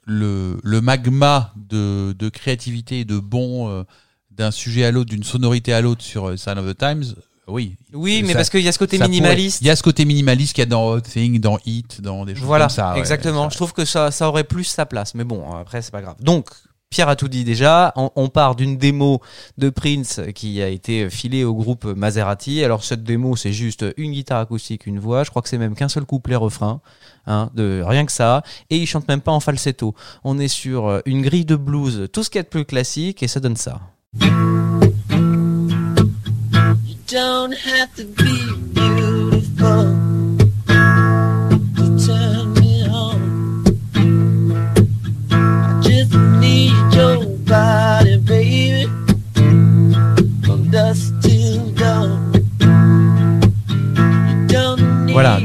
[0.05, 3.85] le, le magma de, de créativité et de bon euh,
[4.31, 7.05] d'un sujet à l'autre, d'une sonorité à l'autre sur euh, Sign of the Times,
[7.49, 7.77] oui.
[7.93, 9.61] Oui, mais Ça- parce qu'il y a ce côté minimaliste.
[9.61, 12.25] Il y a ce côté minimaliste qu'il y a dans Hot Thing, dans Hit, dans
[12.25, 12.93] des choses Voilà, comme ça.
[12.95, 13.45] ouais, exactement.
[13.45, 16.03] ça- Je trouve que ça, ça aurait plus sa place, mais bon, après c'est pas
[16.03, 16.17] grave.
[16.21, 16.49] Donc.
[16.93, 17.95] Pierre a tout dit déjà.
[17.97, 19.23] On, part d'une démo
[19.57, 22.63] de Prince qui a été filée au groupe Maserati.
[22.63, 25.25] Alors cette démo, c'est juste une guitare acoustique, une voix.
[25.25, 26.83] Je crois que c'est même qu'un seul couplet refrain,
[27.27, 28.43] hein, de rien que ça.
[28.69, 29.95] Et il chante même pas en falsetto.
[30.23, 33.23] On est sur une grille de blues, tout ce qu'il y a de plus classique,
[33.23, 33.81] et ça donne ça.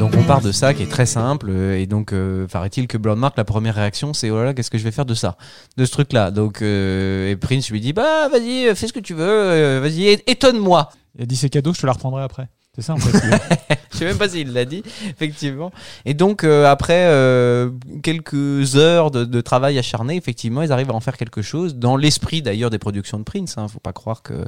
[0.09, 1.47] Donc on part de ça qui est très simple.
[1.49, 4.53] euh, Et donc, euh, paraît-il que Brown Mark, la première réaction, c'est oh là là,
[4.53, 5.37] qu'est-ce que je vais faire de ça,
[5.75, 6.31] de ce truc-là.
[6.31, 10.07] Donc, euh, et Prince lui dit bah vas-y, fais ce que tu veux, euh, vas-y,
[10.27, 10.89] étonne-moi.
[11.15, 12.47] Il a dit c'est cadeau, je te la reprendrai après.
[12.77, 13.17] C'est ça en fait.
[13.91, 15.71] Je sais même pas s'il l'a dit, effectivement.
[16.05, 17.71] Et donc, euh, après euh,
[18.03, 22.43] quelques heures de, travail acharné, effectivement, ils arrivent à en faire quelque chose, dans l'esprit
[22.43, 23.57] d'ailleurs des productions de Prince.
[23.57, 24.45] Hein, faut pas croire que,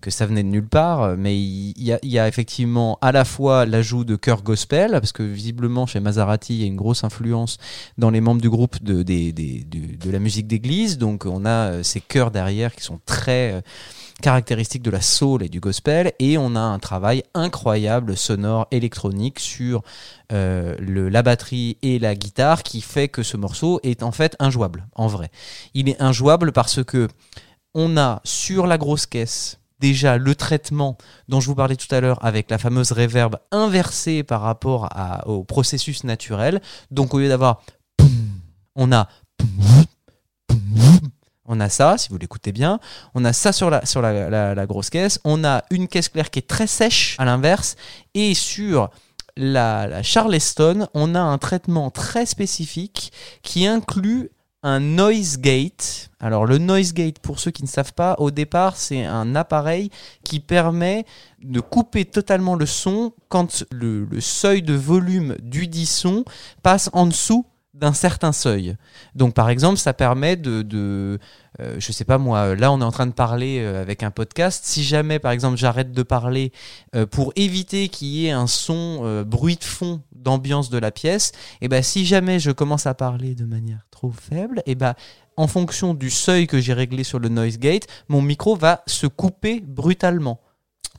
[0.00, 3.24] que ça venait de nulle part, mais il il y, a, il effectivement à la
[3.24, 7.02] fois l'ajout de chœur gospel, parce que visiblement chez Maserati, il y a une grosse
[7.02, 7.58] influence
[7.98, 10.98] dans les membres du groupe de, de la musique d'église.
[10.98, 13.62] Donc, on a euh, ces chœurs derrière qui sont très...
[14.22, 19.38] caractéristiques de la soul et du gospel et on a un travail incroyable sonore électronique
[19.38, 19.82] sur
[20.32, 24.34] euh, le, la batterie et la guitare qui fait que ce morceau est en fait
[24.38, 25.30] injouable en vrai.
[25.74, 27.08] Il est injouable parce que
[27.74, 30.96] on a sur la grosse caisse déjà le traitement
[31.28, 34.88] dont je vous parlais tout à l'heure avec la fameuse reverb inversée par rapport
[35.26, 36.62] au processus naturel.
[36.90, 37.62] Donc au lieu d'avoir
[38.76, 39.08] on a
[41.52, 42.80] on a ça, si vous l'écoutez bien.
[43.14, 45.20] On a ça sur, la, grosse caisse.
[45.22, 47.76] On a une caisse claire qui est très sèche à l'inverse.
[48.14, 48.88] Et sur
[49.36, 54.30] la, Charleston, on a un traitement très spécifique qui inclut
[54.62, 56.10] un noise gate.
[56.20, 59.90] Alors le noise gate, pour ceux qui ne savent pas, au départ, c'est un appareil
[60.24, 61.04] qui permet
[61.42, 66.24] de couper totalement le son quand le, le seuil de volume du dit son
[66.62, 67.44] passe en dessous
[67.74, 68.76] d'un certain seuil.
[69.14, 71.18] Donc par exemple, ça permet de, de
[71.60, 74.10] euh, je sais pas moi, là on est en train de parler euh, avec un
[74.10, 74.64] podcast.
[74.64, 76.52] Si jamais par exemple j'arrête de parler
[76.94, 80.90] euh, pour éviter qu'il y ait un son euh, bruit de fond d'ambiance de la
[80.90, 84.94] pièce, et ben si jamais je commence à parler de manière trop faible, et ben
[85.36, 89.06] en fonction du seuil que j'ai réglé sur le noise gate, mon micro va se
[89.06, 90.40] couper brutalement.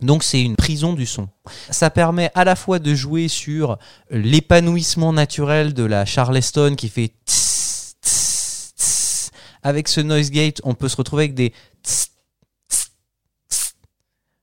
[0.01, 1.29] Donc c'est une prison du son.
[1.69, 3.77] Ça permet à la fois de jouer sur
[4.09, 9.31] l'épanouissement naturel de la Charleston qui fait tss, tss, tss.
[9.61, 11.53] avec ce noise gate, on peut se retrouver avec des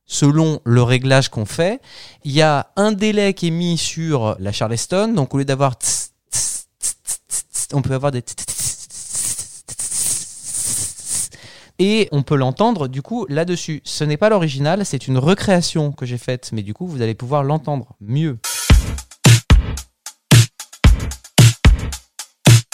[0.07, 1.81] selon le réglage qu'on fait.
[2.25, 5.77] Il y a un délai qui est mis sur la Charleston, donc au lieu d'avoir
[7.73, 9.91] on peut avoir des tss, tss, tss, tss, tss,
[11.07, 11.31] tss,
[11.81, 13.81] et on peut l'entendre du coup là-dessus.
[13.85, 17.15] Ce n'est pas l'original, c'est une recréation que j'ai faite, mais du coup vous allez
[17.15, 18.39] pouvoir l'entendre mieux.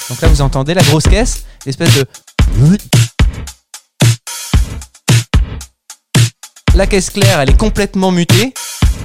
[0.08, 2.04] Donc là vous entendez la grosse caisse, l'espèce de...
[6.74, 8.52] La caisse claire, elle est complètement mutée,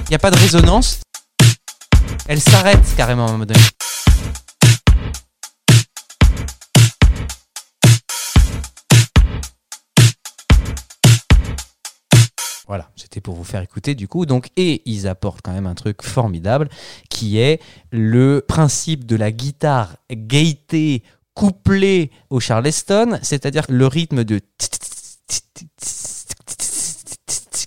[0.06, 1.00] il n'y a pas de résonance,
[2.26, 3.60] elle s'arrête carrément à un moment donné.
[12.72, 14.24] Voilà, c'était pour vous faire écouter du coup.
[14.24, 16.70] Donc, et ils apportent quand même un truc formidable
[17.10, 17.60] qui est
[17.90, 21.02] le principe de la guitare gaitée
[21.34, 24.40] couplée au charleston, c'est-à-dire le rythme de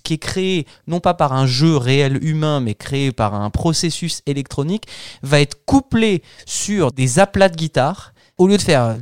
[0.02, 4.24] qui est créé non pas par un jeu réel humain, mais créé par un processus
[4.26, 4.88] électronique,
[5.22, 8.12] va être couplé sur des aplats de guitare.
[8.38, 8.98] Au lieu de faire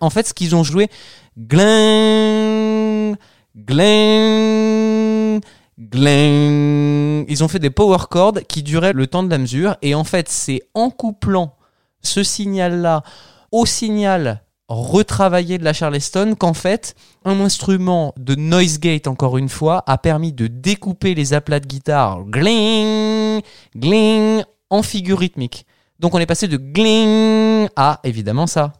[0.00, 0.90] en fait, ce qu'ils ont joué,
[1.38, 3.16] gling
[3.56, 5.40] gling
[5.78, 9.94] gling ils ont fait des power chords qui duraient le temps de la mesure et
[9.94, 11.56] en fait c'est en couplant
[12.02, 13.02] ce signal là
[13.50, 16.94] au signal retravaillé de la Charleston qu'en fait
[17.24, 21.66] un instrument de noise gate encore une fois a permis de découper les aplats de
[21.66, 23.42] guitare gling
[23.76, 25.66] gling en figure rythmique.
[26.00, 28.72] Donc on est passé de gling à évidemment ça.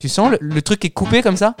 [0.00, 1.54] Tu sens le, le truc est coupé comme ça?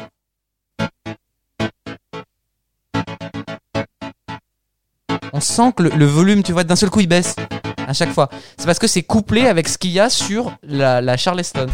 [5.32, 7.36] On sent que le, volume, tu vois, d'un seul coup il baisse
[7.86, 8.28] à chaque fois.
[8.58, 11.66] C'est parce que c'est couplé avec ce qu'il y a sur la Charleston.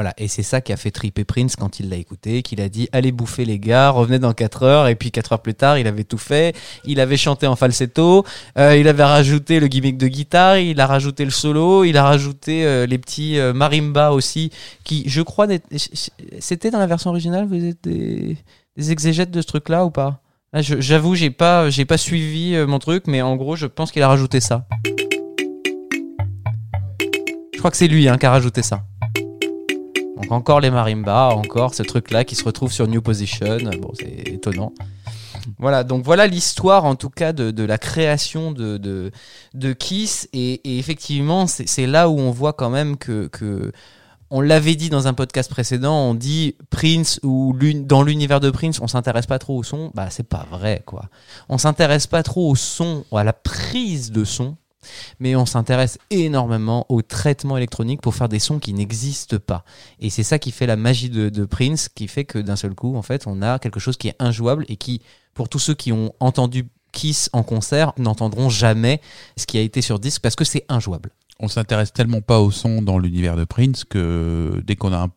[0.00, 2.70] Voilà, et c'est ça qui a fait triper Prince quand il l'a écouté, qu'il a
[2.70, 5.76] dit allez bouffer les gars, revenez dans 4 heures, et puis 4 heures plus tard,
[5.76, 6.56] il avait tout fait,
[6.86, 8.24] il avait chanté en falsetto,
[8.56, 12.04] euh, il avait rajouté le gimmick de guitare, il a rajouté le solo, il a
[12.04, 14.50] rajouté euh, les petits euh, marimba aussi,
[14.84, 15.46] qui je crois,
[16.38, 18.38] c'était dans la version originale, vous êtes des,
[18.90, 20.22] exégètes de ce truc-là ou pas?
[20.54, 24.08] J'avoue, j'ai pas, pas suivi euh, mon truc, mais en gros, je pense qu'il a
[24.08, 24.66] rajouté ça.
[27.52, 28.84] Je crois que c'est lui hein, qui a rajouté ça.
[30.20, 33.58] Donc encore les marimbas, encore ce truc-là qui se retrouve sur New Position.
[33.80, 34.72] Bon, c'est étonnant.
[35.58, 39.10] Voilà, donc voilà l'histoire en tout cas de, la création de,
[39.54, 40.28] de, Kiss.
[40.32, 43.72] Et, effectivement, c'est là où on voit quand même que, que
[44.30, 48.80] on l'avait dit dans un podcast précédent, on dit Prince ou dans l'univers de Prince,
[48.80, 49.90] on s'intéresse pas trop au son.
[49.94, 51.06] Bah, c'est pas vrai, quoi.
[51.48, 54.56] On s'intéresse pas trop au son, à la prise de son,
[55.18, 59.64] mais on s'intéresse énormément au traitement électronique pour faire des sons qui n'existent pas.
[60.00, 62.96] Et c'est ça qui fait la magie de, Prince, qui fait que d'un seul coup,
[62.96, 65.00] en fait, on a quelque chose qui est injouable et qui,
[65.34, 69.00] pour tous ceux qui ont entendu Kiss en concert, n'entendront jamais
[69.36, 71.10] ce qui a été sur disque parce que c'est injouable.
[71.38, 75.10] On s'intéresse tellement pas au son dans l'univers de Prince que dès qu'on a un-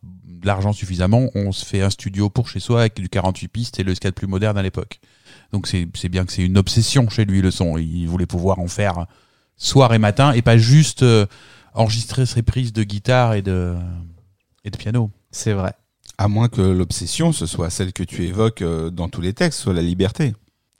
[0.44, 3.82] l'argent suffisamment, on se fait un studio pour chez soi avec du 48 pistes et
[3.82, 5.00] le skate plus moderne à l'époque.
[5.52, 7.76] Donc c'est bien que c'est une obsession chez lui le son.
[7.78, 9.06] Il voulait pouvoir en faire
[9.56, 11.26] soir et matin et pas juste euh,
[11.74, 13.74] enregistrer ses prises de guitare et de
[14.64, 15.10] et de piano.
[15.30, 15.74] C'est vrai.
[16.16, 19.60] À moins que l'obsession, ce soit celle que tu évoques euh, dans tous les textes,
[19.60, 20.34] soit la liberté.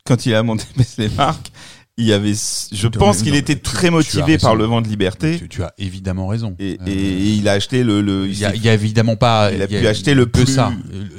[0.05, 0.65] Quand il a monté
[0.99, 1.51] les marques,
[1.97, 5.39] il y avait, je pense qu'il était très tu motivé par le vent de liberté.
[5.39, 6.57] Tu, tu as évidemment raison.
[6.59, 9.15] Et, Euh, et il a acheté le, le il y, a, il y a évidemment
[9.17, 9.53] pas.
[9.53, 10.73] il a pu acheter le plus- ça.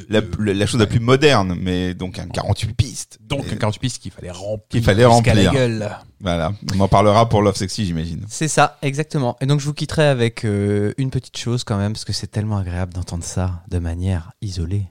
[0.10, 3.20] la, Le- la- la chose la plus moderne, mais donc un 48 pistes.
[3.22, 4.68] donc Et un 48 pistes qu'il fallait remplir.
[4.70, 5.54] Qu'il fallait jusqu'à la remplir.
[5.54, 5.90] gueule.
[6.20, 8.26] Voilà, on en parlera pour Love Sexy, j'imagine.
[8.28, 9.38] C'est ça, exactement.
[9.42, 12.28] Et donc je vous quitterai avec euh, une petite chose quand même, parce que c'est
[12.28, 14.86] tellement agréable d'entendre ça de manière isolée.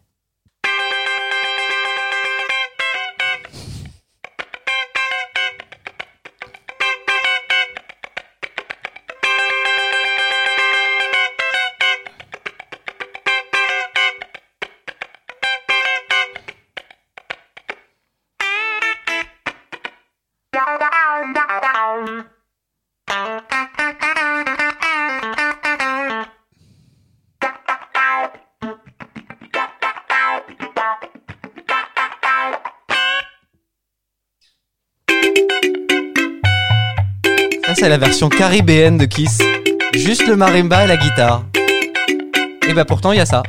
[37.85, 39.41] C'est la version caribéenne de Kiss.
[39.93, 41.45] Juste le marimba et la guitare.
[42.67, 43.43] Et bah pourtant, il y a ça.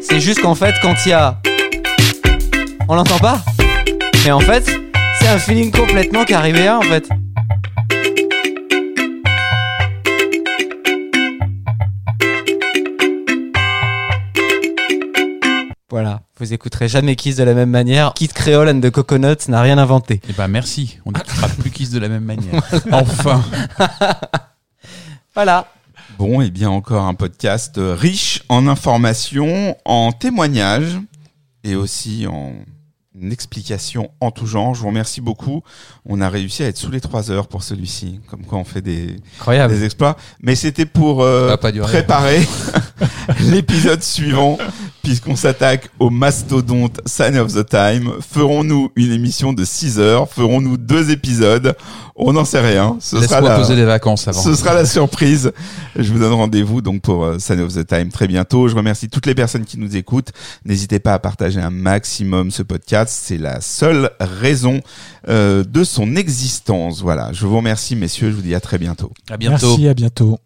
[0.00, 1.42] C'est juste qu'en fait, quand il y a.
[2.88, 3.42] On l'entend pas
[4.24, 4.64] Mais en fait,
[5.20, 7.06] c'est un feeling complètement caribéen en fait.
[15.90, 18.12] Voilà, vous écouterez jamais Kiss de la même manière.
[18.14, 20.20] Kid Creole and the Coconuts n'a rien inventé.
[20.28, 22.62] Eh ben merci, on n'écoutera plus Kiss de la même manière.
[22.92, 23.44] enfin.
[25.34, 25.66] Voilà.
[26.16, 30.96] Bon, et bien encore un podcast euh, riche en informations, en témoignages
[31.64, 32.52] et aussi en
[33.32, 34.74] explications en tout genre.
[34.74, 35.62] Je vous remercie beaucoup.
[36.06, 38.80] On a réussi à être sous les trois heures pour celui-ci, comme quoi on fait
[38.82, 40.16] des, des exploits.
[40.40, 41.92] Mais c'était pour euh, durer.
[41.92, 42.46] préparer
[43.40, 44.58] l'épisode suivant,
[45.04, 48.10] puisqu'on s'attaque au mastodonte Sign of the Time.
[48.20, 50.28] Ferons-nous une émission de 6 heures?
[50.30, 51.76] Ferons-nous deux épisodes?
[52.16, 52.96] On n'en sait rien.
[53.00, 53.56] Ce sera Laisse-moi la...
[53.56, 54.40] poser des vacances avant.
[54.40, 55.52] Ce sera la surprise.
[55.94, 58.66] Je vous donne rendez-vous donc pour euh, Sign of the Time très bientôt.
[58.66, 60.32] Je remercie toutes les personnes qui nous écoutent.
[60.64, 63.14] N'hésitez pas à partager un maximum ce podcast.
[63.22, 64.80] C'est la seule raison
[65.28, 67.02] euh, de son existence.
[67.02, 67.30] Voilà.
[67.32, 68.30] Je vous remercie, messieurs.
[68.30, 69.12] Je vous dis à très bientôt.
[69.30, 69.66] À bientôt.
[69.68, 70.40] Merci, à bientôt.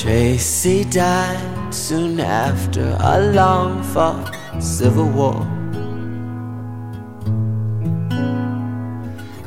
[0.00, 5.44] Tracy died soon after a long fought civil war.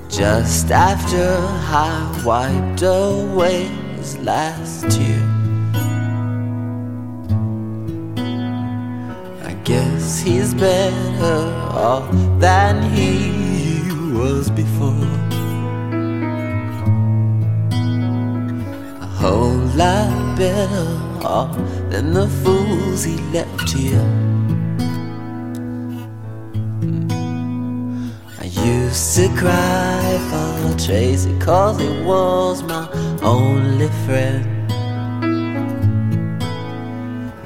[0.10, 1.38] Just after
[1.72, 3.64] I wiped away
[3.96, 5.24] his last tear.
[9.48, 13.32] I guess he's better off than he
[14.12, 15.08] was before.
[19.00, 20.88] A whole lot better
[21.24, 21.56] off
[21.90, 24.08] than the fools he left here.
[26.82, 28.10] Hmm.
[28.40, 32.88] I used to cry for Tracy cause he was my
[33.22, 34.46] only friend.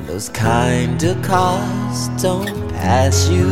[0.08, 3.48] Those kind of cars don't pass you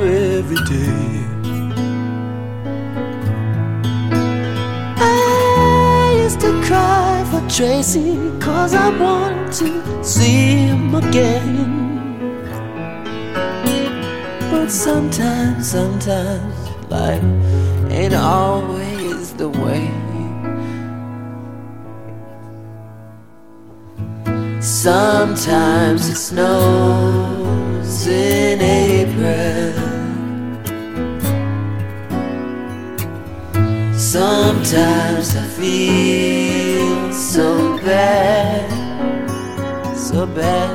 [0.00, 1.24] every day.
[5.00, 11.66] I used to cry for Tracy cause I want to see him again.
[14.50, 16.54] But sometimes, sometimes
[16.88, 17.22] life
[17.90, 19.90] ain't always the way.
[24.60, 29.72] Sometimes it snows in April.
[33.94, 36.67] Sometimes I feel
[37.38, 38.66] so bad,
[39.96, 40.74] so bad.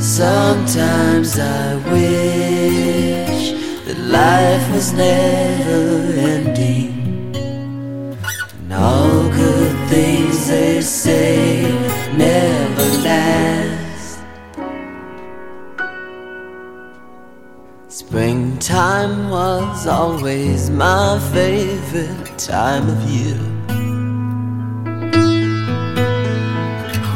[0.00, 3.50] Sometimes I wish
[3.84, 7.34] that life was never ending.
[8.60, 11.62] And all good things they say
[12.16, 14.20] never last.
[17.88, 23.51] Springtime was always my favorite time of year.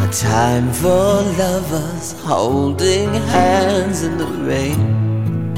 [0.06, 5.52] A time for lovers holding hands in the rain.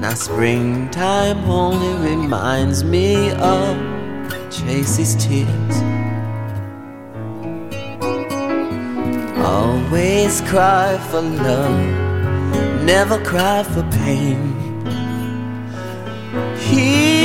[0.00, 3.76] Now, springtime only reminds me of
[4.50, 5.76] Tracy's tears.
[9.38, 14.40] Always cry for love, never cry for pain.
[16.58, 17.15] He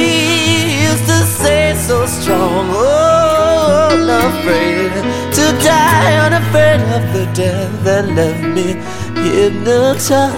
[1.42, 4.92] say so strong, oh, unafraid
[5.36, 8.76] to die, unafraid of the death that left me
[9.22, 10.32] hypnotized.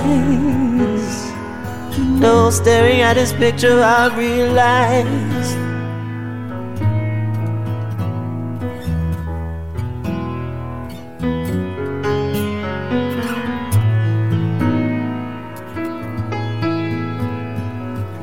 [2.22, 5.58] Know, staring at this picture, I realized.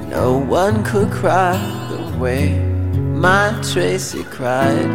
[0.09, 1.57] No one could cry
[1.91, 2.69] the way
[3.20, 4.89] my Tracy cried.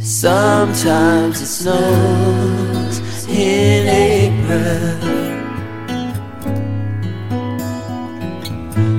[0.00, 4.98] Sometimes it snows in April.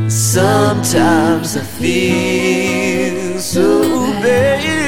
[0.08, 3.82] Sometimes I feel so
[4.22, 4.84] bad.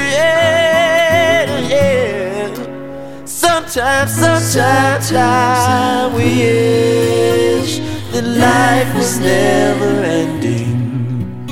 [3.28, 7.45] Sometimes, sometimes I wish
[8.16, 11.46] that life was never ending.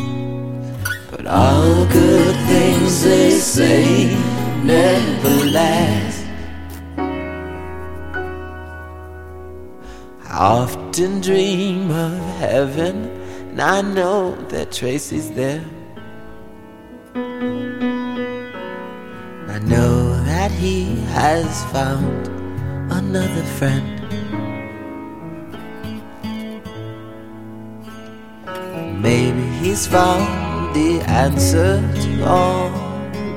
[1.12, 4.16] But all good things they say
[4.64, 6.26] never last.
[10.30, 13.10] I often dream of heaven,
[13.50, 15.66] and I know that Tracy's there.
[19.56, 22.28] I know that he has found
[22.90, 24.03] another friend.
[29.04, 32.70] Maybe he's found the answer to all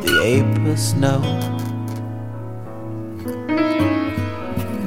[0.01, 1.20] the April snow.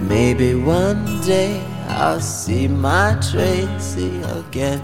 [0.07, 4.79] Maybe one day I'll see my Tracy again.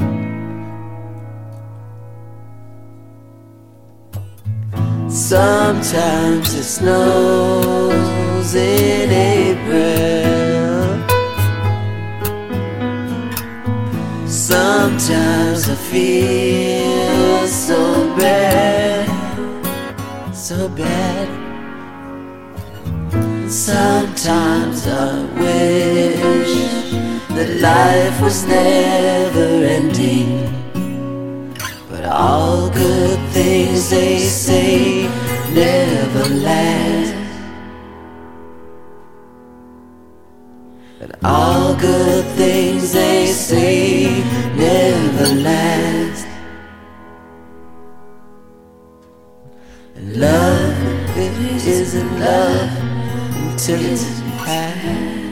[5.10, 10.25] Sometimes it snows in April.
[14.48, 19.10] Sometimes I feel so bad,
[20.36, 21.28] so bad.
[23.52, 26.56] Sometimes I wish
[27.30, 30.54] that life was never ending.
[31.90, 35.08] But all good things they say
[35.56, 37.05] never last.
[41.26, 44.06] All good things they say
[44.56, 46.28] never last.
[49.96, 52.70] And love, isn't love
[53.50, 55.25] until it's past.